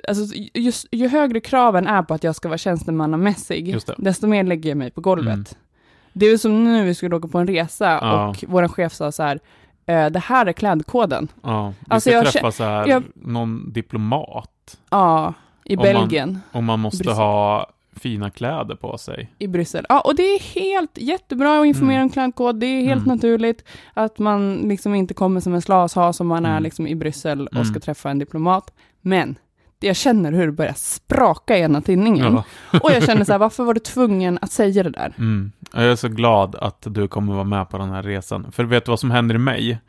alltså 0.07 0.35
just, 0.53 0.85
ju 0.91 1.07
högre 1.07 1.39
kraven 1.39 1.87
är 1.87 2.03
på 2.03 2.13
att 2.13 2.23
jag 2.23 2.35
ska 2.35 2.47
vara 2.47 2.57
tjänstemannamässig, 2.57 3.77
desto 3.97 4.27
mer 4.27 4.43
lägger 4.43 4.69
jag 4.69 4.77
mig 4.77 4.91
på 4.91 5.01
golvet. 5.01 5.33
Mm. 5.33 5.45
Det 6.13 6.25
är 6.25 6.37
som 6.37 6.63
nu 6.63 6.85
vi 6.85 6.95
skulle 6.95 7.15
åka 7.15 7.27
på 7.27 7.37
en 7.37 7.47
resa 7.47 7.85
Ja. 8.01 8.27
och 8.29 8.45
vår 8.47 8.67
chef 8.67 8.93
sa 8.93 9.11
så 9.11 9.23
här, 9.23 9.39
eh, 9.85 10.05
det 10.09 10.19
här 10.19 10.45
är 10.45 10.53
klädkoden. 10.53 11.27
ja. 11.43 11.73
Vi 11.79 11.85
Alltså, 11.87 12.09
ska 12.09 12.17
jag 12.17 12.25
träffa 12.31 12.51
så 12.51 12.63
här, 12.63 12.87
jag- 12.87 13.03
någon 13.15 13.73
diplomat. 13.73 14.77
Ja, 14.89 15.33
i 15.65 15.75
Om 15.75 15.83
man- 15.83 15.93
Belgien, 15.93 16.39
Och 16.51 16.63
man 16.63 16.79
måste 16.79 16.97
Bryssel. 16.97 17.15
ha 17.17 17.69
fina 17.99 18.29
kläder 18.29 18.75
på 18.75 18.97
sig. 18.97 19.33
i 19.39 19.47
Bryssel. 19.47 19.85
Ja, 19.89 19.99
och 20.01 20.15
det 20.15 20.23
är 20.23 20.39
helt 20.59 20.97
jättebra 20.97 21.59
att 21.59 21.65
informera 21.65 21.95
Mm. 21.97 22.03
om 22.05 22.09
klädkod. 22.09 22.59
Det 22.59 22.65
är 22.65 22.81
helt 22.85 23.05
Mm. 23.05 23.15
naturligt 23.15 23.63
att 23.93 24.19
man 24.19 24.55
liksom 24.55 24.95
inte 24.95 25.13
kommer 25.13 25.39
som 25.39 25.53
en 25.53 25.61
slashas 25.61 26.17
som 26.17 26.27
man 26.27 26.45
är 26.45 26.49
Mm. 26.51 26.63
liksom 26.63 26.87
i 26.87 26.95
Bryssel 26.95 27.47
och 27.47 27.53
Mm. 27.53 27.65
ska 27.65 27.79
träffa 27.79 28.09
en 28.09 28.19
diplomat. 28.19 28.73
Men 29.01 29.35
jag 29.79 29.95
känner 29.95 30.31
hur 30.31 30.45
det 30.45 30.51
börjar 30.51 30.73
spraka 30.75 31.57
i 31.57 31.61
ena 31.61 31.81
tinningen. 31.81 32.33
Ja. 32.33 32.43
Och 32.83 32.91
jag 32.91 33.03
känner 33.03 33.23
så 33.25 33.31
här, 33.31 33.39
varför 33.39 33.63
var 33.63 33.73
du 33.73 33.79
tvungen 33.79 34.39
att 34.41 34.51
säga 34.51 34.83
det 34.83 34.89
där? 34.89 35.13
Mm. 35.17 35.51
Jag 35.73 35.83
är 35.83 35.95
så 35.95 36.07
glad 36.07 36.55
att 36.55 36.87
du 36.89 37.07
kommer 37.07 37.33
vara 37.33 37.43
med 37.43 37.69
på 37.69 37.77
den 37.77 37.89
här 37.89 38.03
resan. 38.03 38.51
För 38.51 38.63
vet 38.63 38.85
du 38.85 38.91
vad 38.91 38.99
som 38.99 39.11
händer 39.11 39.35
i 39.35 39.37
mig? 39.37 39.79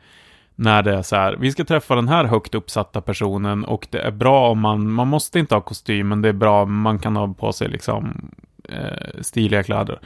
När 0.61 0.83
det 0.83 0.93
är 0.93 1.01
så 1.01 1.15
här, 1.15 1.35
vi 1.39 1.51
ska 1.51 1.63
träffa 1.63 1.95
den 1.95 2.07
här 2.07 2.25
högt 2.25 2.55
uppsatta 2.55 3.01
personen 3.01 3.65
och 3.65 3.87
det 3.89 3.99
är 3.99 4.11
bra 4.11 4.49
om 4.49 4.59
man, 4.59 4.91
man 4.91 5.07
måste 5.07 5.39
inte 5.39 5.55
ha 5.55 5.61
kostym, 5.61 6.07
men 6.07 6.21
det 6.21 6.29
är 6.29 6.33
bra 6.33 6.63
om 6.63 6.81
man 6.81 6.99
kan 6.99 7.15
ha 7.15 7.33
på 7.33 7.53
sig 7.53 7.67
liksom 7.67 8.31
eh, 8.69 9.21
stiliga 9.21 9.63
kläder. 9.63 9.99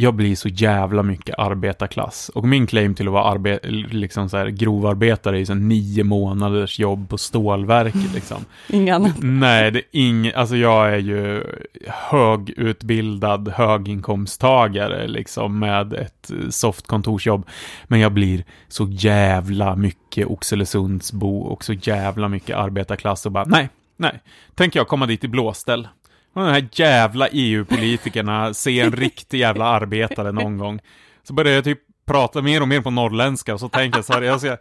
Jag 0.00 0.14
blir 0.14 0.36
så 0.36 0.48
jävla 0.48 1.02
mycket 1.02 1.38
arbetarklass. 1.38 2.28
Och 2.28 2.44
min 2.44 2.66
claim 2.66 2.94
till 2.94 3.06
att 3.06 3.12
vara 3.12 3.34
arbe- 3.34 3.88
liksom 3.92 4.28
så 4.28 4.36
här, 4.36 4.46
grovarbetare 4.48 5.40
är 5.40 5.44
så 5.44 5.54
nio 5.54 6.04
månaders 6.04 6.78
jobb 6.78 7.08
på 7.08 7.18
stålverket 7.18 8.14
liksom. 8.14 8.44
Inget 8.68 8.94
annat. 8.94 9.12
Nej, 9.18 9.70
det 9.70 9.78
är 9.78 9.84
inget, 9.90 10.34
alltså 10.34 10.56
jag 10.56 10.92
är 10.94 10.98
ju 10.98 11.44
högutbildad 11.88 13.48
höginkomsttagare 13.48 15.08
liksom 15.08 15.58
med 15.58 15.92
ett 15.92 16.30
soft 16.50 16.86
kontorsjobb. 16.86 17.46
Men 17.84 18.00
jag 18.00 18.12
blir 18.12 18.44
så 18.68 18.88
jävla 18.90 19.76
mycket 19.76 20.26
Oxelösundsbo 20.26 21.38
och 21.40 21.64
så 21.64 21.72
jävla 21.72 22.28
mycket 22.28 22.56
arbetarklass 22.56 23.26
och 23.26 23.32
bara 23.32 23.44
nej, 23.44 23.68
nej. 23.96 24.20
Tänker 24.54 24.80
jag 24.80 24.88
komma 24.88 25.06
dit 25.06 25.24
i 25.24 25.28
blåställ. 25.28 25.88
De 26.34 26.44
här 26.44 26.68
jävla 26.72 27.28
EU-politikerna 27.28 28.54
se 28.54 28.80
en 28.80 28.92
riktig 28.92 29.38
jävla 29.38 29.64
arbetare 29.64 30.32
någon 30.32 30.58
gång. 30.58 30.80
Så 31.22 31.32
börjar 31.32 31.54
jag 31.54 31.64
typ 31.64 31.80
prata 32.06 32.42
mer 32.42 32.62
och 32.62 32.68
mer 32.68 32.80
på 32.80 32.90
norrländska 32.90 33.54
och 33.54 33.60
så 33.60 33.68
tänker 33.68 33.98
jag 33.98 34.04
så 34.04 34.12
här, 34.12 34.22
jag 34.22 34.40
ska 34.40 34.56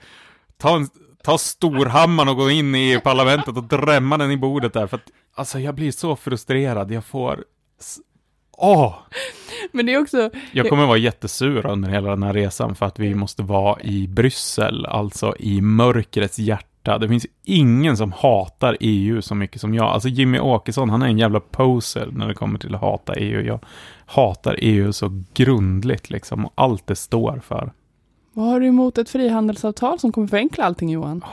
ta, 0.57 0.75
en, 0.75 0.89
ta 1.23 1.37
storhammaren 1.37 2.29
och 2.29 2.35
gå 2.35 2.49
in 2.49 2.75
i 2.75 2.79
EU-parlamentet 2.79 3.57
och 3.57 3.63
drämma 3.63 4.17
den 4.17 4.31
i 4.31 4.37
bordet 4.37 4.73
där. 4.73 4.87
För 4.87 4.97
att, 4.97 5.09
alltså 5.35 5.59
jag 5.59 5.75
blir 5.75 5.91
så 5.91 6.15
frustrerad, 6.15 6.91
jag 6.91 7.05
får... 7.05 7.43
Åh! 8.57 8.95
Men 9.71 9.85
det 9.85 9.93
är 9.93 10.01
också, 10.01 10.29
Jag 10.51 10.69
kommer 10.69 10.85
vara 10.85 10.97
jättesur 10.97 11.65
under 11.65 11.89
hela 11.89 12.09
den 12.09 12.23
här 12.23 12.33
resan 12.33 12.75
för 12.75 12.85
att 12.85 12.99
vi 12.99 13.15
måste 13.15 13.43
vara 13.43 13.81
i 13.81 14.07
Bryssel, 14.07 14.85
alltså 14.85 15.35
i 15.39 15.61
mörkrets 15.61 16.39
hjärta. 16.39 16.68
Det 16.83 17.07
finns 17.07 17.25
ingen 17.43 17.97
som 17.97 18.11
hatar 18.11 18.77
EU 18.79 19.21
så 19.21 19.35
mycket 19.35 19.61
som 19.61 19.73
jag. 19.73 19.85
Alltså 19.85 20.09
Jimmy 20.09 20.39
Åkesson, 20.39 20.89
han 20.89 21.01
är 21.01 21.07
en 21.07 21.17
jävla 21.17 21.39
poser 21.39 22.09
när 22.11 22.27
det 22.27 22.33
kommer 22.33 22.59
till 22.59 22.75
att 22.75 22.81
hata 22.81 23.15
EU. 23.15 23.41
Jag 23.41 23.59
hatar 24.05 24.55
EU 24.59 24.93
så 24.93 25.23
grundligt 25.33 26.09
liksom, 26.09 26.45
och 26.45 26.51
allt 26.55 26.87
det 26.87 26.95
står 26.95 27.41
för. 27.47 27.71
vad 28.33 28.45
har 28.45 28.59
du 28.59 28.67
emot 28.67 28.97
ett 28.97 29.09
frihandelsavtal 29.09 29.99
som 29.99 30.11
kommer 30.11 30.27
förenkla 30.27 30.65
allting 30.65 30.89
Johan? 30.89 31.23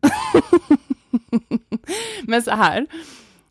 Men 2.22 2.42
så 2.42 2.50
här, 2.50 2.86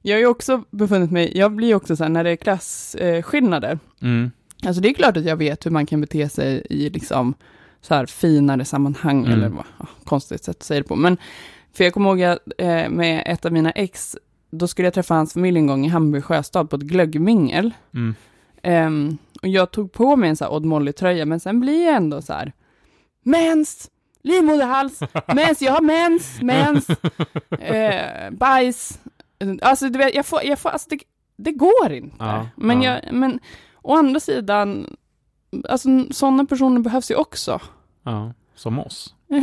jag 0.01 0.15
har 0.15 0.19
ju 0.19 0.25
också 0.27 0.63
befunnit 0.71 1.11
mig, 1.11 1.37
jag 1.37 1.51
blir 1.51 1.67
ju 1.67 1.75
också 1.75 1.95
så 1.95 2.03
här 2.03 2.09
när 2.09 2.23
det 2.23 2.29
är 2.29 2.35
klasskillnader, 2.35 3.79
Mm, 4.01 4.31
Alltså 4.65 4.81
det 4.81 4.89
är 4.89 4.93
klart 4.93 5.17
att 5.17 5.25
jag 5.25 5.35
vet 5.35 5.65
hur 5.65 5.71
man 5.71 5.85
kan 5.85 6.01
bete 6.01 6.29
sig 6.29 6.67
i 6.69 6.89
liksom 6.89 7.33
så 7.81 7.95
här 7.95 8.05
finare 8.05 8.65
sammanhang, 8.65 9.19
Mm. 9.25 9.31
eller 9.31 9.49
vad, 9.49 9.65
ja, 9.79 9.85
konstigt 10.03 10.43
sätt 10.43 10.57
att 10.57 10.63
säga 10.63 10.79
det 10.81 10.87
på. 10.87 10.95
Men, 10.95 11.17
för 11.73 11.83
jag 11.83 11.93
kommer 11.93 12.09
ihåg 12.09 12.21
att, 12.23 12.39
eh, 12.57 12.89
med 12.89 13.23
ett 13.25 13.45
av 13.45 13.51
mina 13.51 13.71
ex, 13.71 14.17
då 14.51 14.67
skulle 14.67 14.85
jag 14.85 14.93
träffa 14.93 15.13
hans 15.13 15.33
familj 15.33 15.57
en 15.59 15.67
gång 15.67 15.85
i 15.85 15.89
Hamburg 15.89 16.23
sjöstad 16.25 16.69
på 16.69 16.75
ett 16.75 16.81
glöggmingel. 16.81 17.71
mm, 17.93 18.15
Ehm, 18.63 19.17
och 19.41 19.47
jag 19.47 19.71
tog 19.71 19.91
på 19.91 20.15
mig 20.15 20.29
en 20.29 20.35
så 20.35 20.43
här 20.45 20.51
Odd 20.53 20.65
Molly-tröja, 20.65 21.25
men 21.25 21.39
sen 21.39 21.59
blir 21.59 21.85
jag 21.85 21.95
ändå 21.95 22.21
så 22.21 22.33
här, 22.33 22.53
mens, 23.23 23.89
livmoderhals, 24.23 24.99
mens, 25.35 25.61
jag 25.61 25.71
har 25.73 25.81
mens, 25.81 26.41
mens, 26.41 26.89
eh, 27.59 28.31
bajs. 28.31 28.99
Alltså 29.61 29.89
du 29.89 29.97
vet, 29.99 30.15
jag 30.15 30.25
får, 30.25 30.43
jag 30.43 30.59
får, 30.59 30.69
alltså 30.69 30.89
det, 30.89 30.99
det 31.37 31.51
går 31.51 31.91
inte. 31.91 32.15
Ja, 32.19 32.47
men, 32.55 32.81
ja. 32.81 32.99
jag, 33.03 33.13
men 33.13 33.39
å 33.81 33.95
andra 33.95 34.19
sidan, 34.19 34.95
alltså 35.69 35.89
sådana 36.11 36.45
personer 36.45 36.81
behövs 36.81 37.11
ju 37.11 37.15
också. 37.15 37.59
ja, 38.03 38.33
som 38.55 38.79
oss. 38.79 39.15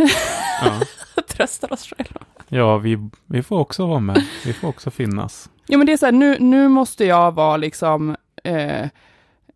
Ja. 0.64 0.80
Tröstar 1.28 1.72
oss 1.72 1.92
själva. 1.96 2.20
Ja, 2.48 2.78
vi, 2.78 3.08
vi 3.26 3.42
får 3.42 3.58
också 3.58 3.86
vara 3.86 4.00
med. 4.00 4.24
Vi 4.46 4.52
får 4.52 4.68
också 4.68 4.90
finnas. 4.90 5.50
Ja 5.66 5.78
men 5.78 5.86
det 5.86 5.92
är 5.92 5.96
så 5.96 6.06
här, 6.06 6.12
nu, 6.12 6.36
nu 6.40 6.68
måste 6.68 7.04
jag 7.04 7.32
vara 7.34 7.56
liksom, 7.56 8.16
eh, 8.44 8.88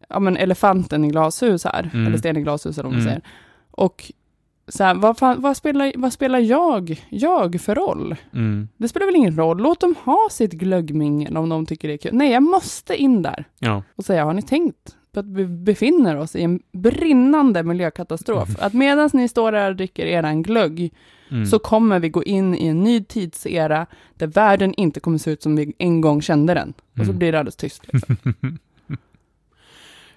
ja 0.08 0.18
men 0.20 0.36
elefanten 0.36 1.04
i 1.04 1.08
glashus 1.08 1.64
här, 1.64 1.90
Mm. 1.94 2.06
eller 2.06 2.18
sten 2.18 2.36
i 2.36 2.42
glashus 2.42 2.78
eller 2.78 2.88
vad 2.88 2.92
man 2.92 3.00
Mm. 3.00 3.10
säger. 3.10 3.22
Och 3.70 4.12
så 4.68 4.84
här, 4.84 4.94
vad, 4.94 5.18
fan, 5.18 5.40
vad, 5.42 5.56
spelar, 5.56 5.92
vad 5.96 6.12
spelar 6.12 6.38
jag, 6.38 7.06
jag 7.08 7.60
för 7.60 7.74
roll? 7.74 8.16
Mm. 8.34 8.68
Det 8.76 8.88
spelar 8.88 9.06
väl 9.06 9.16
ingen 9.16 9.36
roll, 9.36 9.58
låt 9.58 9.80
dem 9.80 9.94
ha 10.04 10.28
sitt 10.30 10.52
glöggmingel 10.52 11.36
om 11.36 11.48
de 11.48 11.66
tycker 11.66 11.88
det 11.88 11.94
är 11.94 11.98
kul. 11.98 12.14
Nej, 12.14 12.30
jag 12.32 12.42
måste 12.42 12.96
in 12.96 13.22
där 13.22 13.44
Ja. 13.58 13.82
och 13.96 14.04
säga, 14.04 14.24
har 14.24 14.32
ni 14.34 14.42
tänkt 14.42 14.96
att 15.20 15.26
vi 15.26 15.46
befinner 15.46 16.16
oss 16.16 16.36
i 16.36 16.42
en 16.42 16.60
brinnande 16.72 17.62
miljökatastrof? 17.62 18.48
Att 18.58 18.72
medan 18.72 19.10
ni 19.12 19.28
står 19.28 19.52
där 19.52 19.70
och 19.70 19.76
dricker 19.76 20.06
eran 20.06 20.42
glögg, 20.42 20.92
Mm. 21.30 21.46
så 21.46 21.58
kommer 21.58 21.98
vi 22.00 22.08
gå 22.08 22.24
in 22.24 22.54
i 22.54 22.66
en 22.66 22.80
ny 22.80 23.04
tidsera 23.04 23.86
där 24.14 24.26
världen 24.26 24.74
inte 24.74 25.00
kommer 25.00 25.18
se 25.18 25.30
ut 25.30 25.42
som 25.42 25.56
vi 25.56 25.72
en 25.78 26.00
gång 26.00 26.22
kände 26.22 26.54
den. 26.54 26.72
Och 26.92 26.96
så 26.98 27.02
Mm. 27.02 27.18
blir 27.18 27.32
det 27.32 27.38
alldeles 27.38 27.56
tyst. 27.56 27.82
Liksom. 27.92 28.16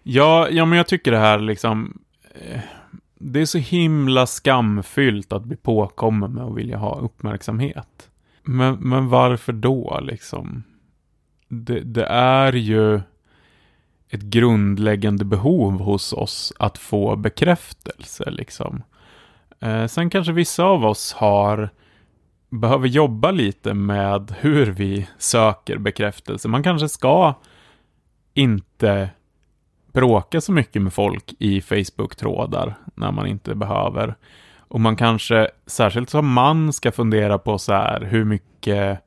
ja, 0.03 0.49
ja, 0.49 0.65
men 0.65 0.77
jag 0.77 0.87
tycker 0.87 1.11
det 1.11 1.17
här 1.17 1.39
liksom... 1.39 1.97
eh, 2.35 2.59
Det 3.17 3.41
är 3.41 3.45
så 3.45 3.57
himla 3.57 4.25
skamfyllt 4.27 5.33
att 5.33 5.43
bli 5.45 5.55
påkommen 5.57 6.33
med 6.33 6.43
att 6.43 6.55
vilja 6.55 6.77
ha 6.77 6.99
uppmärksamhet. 6.99 8.09
Men, 8.43 8.75
men 8.75 9.09
varför 9.09 9.53
då 9.53 9.99
liksom? 10.03 10.63
Det, 11.47 11.79
det 11.79 12.05
är 12.09 12.53
ju 12.53 13.01
ett 14.09 14.21
grundläggande 14.21 15.25
behov 15.25 15.79
hos 15.79 16.13
oss 16.13 16.53
att 16.59 16.77
få 16.77 17.15
bekräftelse 17.15 18.31
liksom. 18.31 18.83
Eh, 19.59 19.85
sen 19.85 20.09
kanske 20.09 20.33
vissa 20.33 20.63
av 20.63 20.85
oss 20.85 21.13
har 21.13 21.69
behöver 22.49 22.87
jobba 22.87 23.31
lite 23.31 23.73
med 23.73 24.35
hur 24.39 24.65
vi 24.65 25.07
söker 25.17 25.77
bekräftelse. 25.77 26.47
Man 26.47 26.63
kanske 26.63 26.89
ska 26.89 27.33
inte 28.33 29.09
bråka 29.93 30.41
så 30.41 30.51
mycket 30.51 30.81
med 30.81 30.93
folk 30.93 31.33
i 31.39 31.61
Facebook-trådar 31.61 32.75
när 32.95 33.11
man 33.11 33.27
inte 33.27 33.55
behöver. 33.55 34.15
Och 34.67 34.81
man 34.81 34.95
kanske, 34.95 35.47
särskilt 35.65 36.09
som 36.09 36.33
man, 36.33 36.73
ska 36.73 36.91
fundera 36.91 37.37
på 37.37 37.57
så 37.57 37.73
här 37.73 38.01
hur 38.01 38.25
mycket 38.25 39.04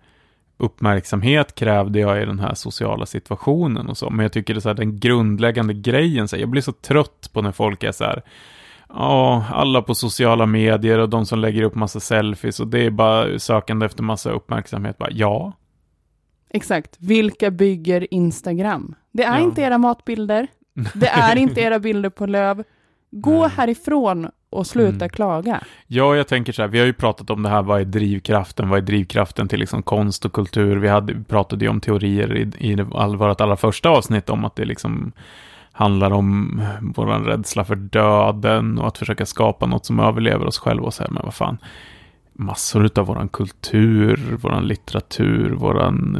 uppmärksamhet 0.59 1.55
krävde 1.55 1.99
jag 2.01 2.23
i 2.23 2.25
den 2.25 2.39
här 2.39 2.55
sociala 2.55 3.07
situationen 3.07 3.89
och 3.89 3.97
så. 3.97 4.11
Men 4.11 4.23
jag 4.23 4.33
tycker 4.33 4.55
det 4.55 4.59
är 4.59 4.61
så 4.61 4.69
här, 4.69 4.77
den 4.77 4.99
grundläggande 5.01 5.75
grejen, 5.75 6.29
så 6.29 6.37
här, 6.37 6.41
jag 6.41 6.49
blir 6.51 6.63
så 6.63 6.73
trött 6.73 7.31
på 7.33 7.43
när 7.43 7.53
folk 7.53 7.83
är 7.83 7.93
så 7.93 8.05
här, 8.05 8.23
ja, 8.89 9.45
alla 9.53 9.83
på 9.83 9.95
sociala 9.95 10.47
medier 10.47 10.99
och 10.99 11.09
de 11.09 11.27
som 11.27 11.39
lägger 11.39 11.63
upp 11.63 11.75
massa 11.75 12.01
selfies 12.01 12.61
och 12.61 12.69
det 12.69 12.87
är 12.87 12.91
bara 12.91 13.39
sökande 13.39 13.87
efter 13.87 14.03
massa 14.03 14.31
uppmärksamhet. 14.31 14.99
Bara, 14.99 15.11
ja, 15.11 15.53
Exakt. 16.51 16.97
Vilka 16.99 17.51
bygger 17.51 18.15
Instagram? 18.15 18.95
Det 19.13 19.23
är 19.25 19.39
Ja. 19.39 19.45
inte 19.45 19.63
era 19.63 19.79
matbilder. 19.79 20.47
Det 20.95 21.09
är 21.09 21.37
inte 21.39 21.61
era 21.61 21.79
bilder 21.79 22.11
på 22.11 22.27
löv. 22.27 22.65
Gå 23.11 23.41
Nej. 23.43 23.51
härifrån 23.57 24.29
och 24.51 24.67
sluta 24.67 24.97
Mm. 25.05 25.09
klaga. 25.09 25.61
Ja, 25.87 26.17
jag 26.17 26.29
tänker 26.29 26.53
så 26.53 26.63
här, 26.63 26.69
vi 26.69 26.79
har 26.79 26.87
ju 26.87 26.93
pratat 26.93 27.31
om 27.31 27.43
det 27.43 27.49
här, 27.49 27.63
vad 27.63 27.81
är 27.81 27.85
drivkraften? 27.85 28.69
Vad 28.69 28.79
är 28.79 28.83
drivkraften 28.83 29.49
till 29.49 29.61
liksom 29.61 29.83
konst 29.83 30.25
och 30.25 30.33
kultur? 30.33 30.77
Vi 30.77 30.89
hade, 30.89 31.25
pratade 31.29 31.65
ju 31.65 31.71
om 31.71 31.81
teorier 31.81 32.37
i, 32.37 32.73
i 32.73 32.87
all, 32.95 33.17
vårt 33.17 33.41
allra 33.41 33.57
första 33.57 33.89
avsnitt 33.89 34.31
om 34.31 34.45
att 34.45 34.57
det 34.57 34.65
liksom 34.65 35.13
handlar 35.73 36.11
om 36.11 36.63
vår 36.81 37.07
rädsla 37.07 37.65
för 37.65 37.77
döden 37.77 38.79
och 38.79 38.89
att 38.89 38.99
försöka 38.99 39.27
skapa 39.27 39.67
något 39.67 39.87
som 39.87 40.01
överlever 40.01 40.47
oss 40.47 40.59
själva 40.59 40.87
och 40.87 40.95
så 40.95 41.03
här, 41.03 41.11
men 41.11 41.23
vad 41.25 41.35
fan. 41.35 41.59
Massor 42.33 42.91
av 42.99 43.07
våran 43.07 43.29
kultur, 43.29 44.37
våran 44.43 44.67
litteratur, 44.67 45.51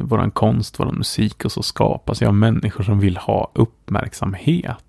våran 0.03 0.31
konst, 0.31 0.81
våran 0.81 0.95
musik 0.95 1.45
och 1.45 1.53
så 1.53 1.63
skapas 1.63 2.23
ju 2.23 2.27
av 2.27 2.35
människor 2.35 2.85
som 2.85 3.01
vill 3.01 3.17
ha 3.17 3.51
uppmärksamhet. 3.55 4.85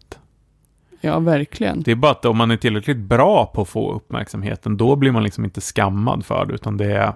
Ja, 1.01 1.19
verkligen. 1.19 1.81
Det 1.83 1.91
är 1.91 1.95
bara 1.95 2.11
att 2.11 2.25
om 2.25 2.37
man 2.37 2.51
är 2.51 2.57
tillräckligt 2.57 2.97
bra 2.97 3.45
på 3.45 3.61
att 3.61 3.69
få 3.69 3.93
uppmärksamheten, 3.93 4.77
då 4.77 4.95
blir 4.95 5.11
man 5.11 5.23
liksom 5.23 5.45
inte 5.45 5.61
skammad 5.61 6.25
för 6.25 6.45
det, 6.45 6.53
utan 6.53 6.77
det 6.77 6.85
är 6.97 7.13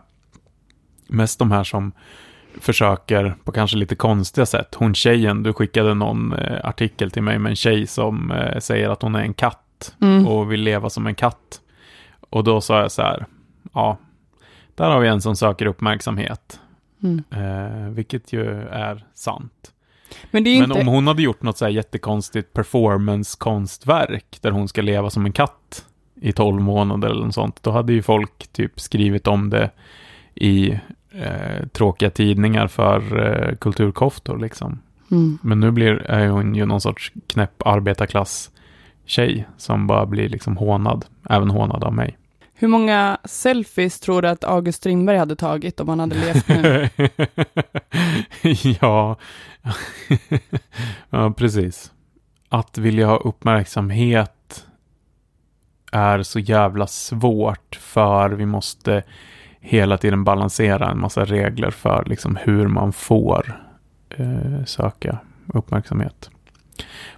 mest 1.07 1.39
de 1.39 1.51
här 1.51 1.63
som 1.63 1.91
försöker 2.61 3.35
på 3.43 3.51
kanske 3.51 3.77
lite 3.77 3.95
konstiga 3.95 4.45
sätt. 4.45 4.75
Hon 4.75 4.93
tjejen, 4.95 5.43
du 5.43 5.53
skickade 5.53 5.93
någon 5.93 6.33
eh, 6.33 6.59
artikel 6.65 7.11
till 7.11 7.23
mig 7.23 7.39
med 7.39 7.49
en 7.49 7.55
tjej 7.55 7.87
som 7.87 8.31
eh, 8.31 8.59
säger 8.59 8.89
att 8.89 9.01
hon 9.01 9.15
är 9.15 9.21
en 9.21 9.33
katt 9.33 9.59
Mm. 10.01 10.27
och 10.27 10.51
vill 10.51 10.61
leva 10.61 10.89
som 10.89 11.07
en 11.07 11.15
katt. 11.15 11.61
Och 12.29 12.43
då 12.43 12.61
sa 12.61 12.79
jag 12.81 12.91
så 12.91 13.01
här, 13.01 13.25
ja, 13.73 13.97
där 14.75 14.89
har 14.89 14.99
vi 14.99 15.07
en 15.07 15.21
som 15.21 15.35
söker 15.35 15.65
uppmärksamhet, 15.65 16.59
Mm. 17.03 17.23
eh, 17.31 17.89
vilket 17.89 18.33
ju 18.33 18.61
är 18.61 19.05
sant. 19.13 19.71
Men 20.31 20.43
Men 20.43 20.53
inte... 20.53 20.79
om 20.79 20.87
hon 20.87 21.07
hade 21.07 21.21
gjort 21.21 21.41
något 21.41 21.57
så 21.57 21.65
här 21.65 21.71
jättekonstigt 21.71 22.53
performance-konstverk 22.53 24.37
där 24.41 24.51
hon 24.51 24.67
ska 24.67 24.81
leva 24.81 25.09
som 25.09 25.25
en 25.25 25.31
katt 25.31 25.85
i 26.21 26.31
tolv 26.31 26.61
månader 26.61 27.09
eller 27.09 27.25
något 27.25 27.33
sånt, 27.33 27.63
då 27.63 27.71
hade 27.71 27.93
ju 27.93 28.01
folk 28.01 28.47
typ 28.47 28.79
skrivit 28.79 29.27
om 29.27 29.49
det 29.49 29.69
i 30.35 30.79
eh, 31.11 31.67
tråkiga 31.71 32.09
tidningar 32.09 32.67
för 32.67 33.19
eh, 33.19 33.55
kulturkoftor 33.55 34.37
liksom. 34.37 34.79
Mm. 35.11 35.37
Men 35.41 35.59
nu 35.59 35.71
blir, 35.71 35.91
är 35.91 36.27
hon 36.27 36.55
ju 36.55 36.65
någon 36.65 36.81
sorts 36.81 37.11
knäpp 37.27 37.61
arbetarklass 37.65 38.51
tjej 39.05 39.47
som 39.57 39.87
bara 39.87 40.05
blir 40.05 40.29
liksom 40.29 40.57
hånad, 40.57 41.05
även 41.29 41.49
hånad 41.49 41.83
av 41.83 41.93
mig. 41.93 42.17
Hur 42.63 42.67
många 42.67 43.17
selfies 43.23 43.99
tror 43.99 44.21
du 44.21 44.27
att 44.27 44.43
August 44.43 44.77
Strindberg 44.77 45.17
hade 45.17 45.35
tagit 45.35 45.79
om 45.79 45.89
han 45.89 45.99
hade 45.99 46.15
levt 46.15 46.47
nu? 46.47 46.89
ja. 48.81 49.15
ja, 51.09 51.33
precis. 51.37 51.91
Att 52.49 52.77
vilja 52.77 53.07
ha 53.07 53.17
uppmärksamhet 53.17 54.65
är 55.91 56.23
så 56.23 56.39
jävla 56.39 56.87
svårt 56.87 57.75
för 57.81 58.29
vi 58.29 58.45
måste 58.45 59.03
hela 59.59 59.97
tiden 59.97 60.23
balansera 60.23 60.91
en 60.91 60.99
massa 60.99 61.25
regler 61.25 61.71
för 61.71 62.03
liksom 62.05 62.35
hur 62.35 62.67
man 62.67 62.93
får 62.93 63.61
eh, 64.09 64.63
söka 64.65 65.17
uppmärksamhet. 65.47 66.29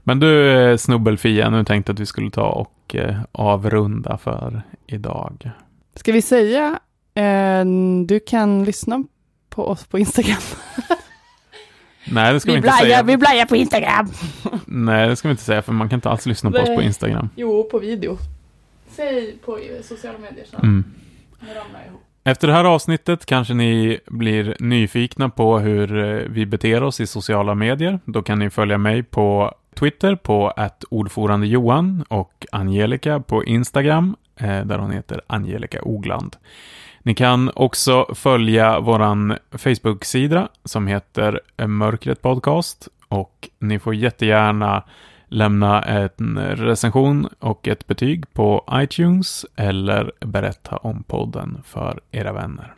Men 0.03 0.20
du 0.20 0.51
eh, 0.72 0.78
Snubbelfia, 0.78 1.49
nu 1.49 1.64
tänkte 1.66 1.91
att 1.91 1.99
vi 1.99 2.06
skulle 2.06 2.32
ta 2.32 2.47
och 2.49 2.95
eh, 2.95 3.18
avrunda 3.32 4.18
för 4.18 4.62
idag. 4.88 5.51
Ska 5.95 6.12
vi 6.12 6.22
säga, 6.22 6.80
eh, 7.14 7.66
du 8.06 8.20
kan 8.28 8.64
lyssna 8.64 9.03
på 9.49 9.68
oss 9.68 9.86
på 9.86 9.99
Instagram. 9.99 10.38
Nej, 12.12 12.34
det 12.34 12.39
ska 12.39 12.51
vi, 12.51 12.58
Vi 12.60 12.68
inte 12.68 12.78
säga. 12.78 13.03
vi 13.03 13.18
blajar 13.18 13.45
på 13.45 13.56
Instagram! 13.56 14.08
Nej, 14.66 15.08
det 15.10 15.16
ska 15.16 15.28
vi 15.28 15.32
inte 15.32 15.43
säga, 15.43 15.62
för 15.62 15.74
man 15.74 15.89
kan 15.89 15.97
inte 15.97 16.10
alls 16.10 16.26
lyssna 16.26 16.51
på 16.51 16.58
oss 16.58 16.66
på. 16.76 16.82
Instagram. 16.82 17.30
Jo, 17.36 17.68
på 17.72 17.80
video. 17.80 18.18
Säg 18.89 19.38
på 19.45 19.60
sociala 19.84 20.18
medier 20.20 20.45
så 20.51 20.58
Mm. 20.58 20.84
nu 21.39 21.47
ramlar 21.47 21.80
jag 21.80 21.88
ihop. 21.88 22.05
Efter 22.28 22.48
det 22.48 22.54
här 22.54 22.64
avsnittet 22.64 23.26
kanske 23.26 23.54
ni 23.54 24.00
blir 24.08 24.56
nyfikna 24.60 25.30
på 25.30 25.60
hur 25.60 25.98
eh, 25.98 26.22
vi 26.30 26.46
beter 26.46 26.84
oss 26.84 27.00
i 27.00 27.08
sociala 27.08 27.56
medier. 27.56 28.00
Då 28.06 28.22
kan 28.22 28.40
ni 28.40 28.50
följa 28.50 28.78
mig 28.78 29.04
på 29.04 29.56
Twitter 29.76 30.16
på 30.16 30.48
att 30.48 30.84
ordförande 30.90 31.48
Johan 31.48 32.06
och 32.08 32.46
Angelica 32.52 33.20
på 33.20 33.44
Instagram 33.44 34.16
eh, 34.36 34.66
där 34.66 34.78
hon 34.78 34.92
heter 34.92 35.22
Angelica 35.28 35.82
Ogland. 35.82 36.36
Ni 37.04 37.16
kan 37.16 37.52
också 37.56 38.16
följa 38.16 38.80
våran 38.80 39.38
Facebook-sida 39.52 40.48
som 40.64 40.88
heter 40.88 41.42
Mörkret 41.68 42.22
Podcast 42.22 42.88
och 43.08 43.50
ni 43.60 43.80
får 43.80 43.96
jättegärna 43.96 44.84
lämna 45.28 45.82
en 45.82 46.40
recension 46.56 47.28
och 47.40 47.68
ett 47.68 47.88
betyg 47.88 48.34
på 48.34 48.64
iTunes 48.74 49.46
eller 49.56 50.12
berätta 50.20 50.78
om 50.78 51.04
podden 51.04 51.62
för 51.66 52.00
era 52.12 52.34
vänner. 52.34 52.74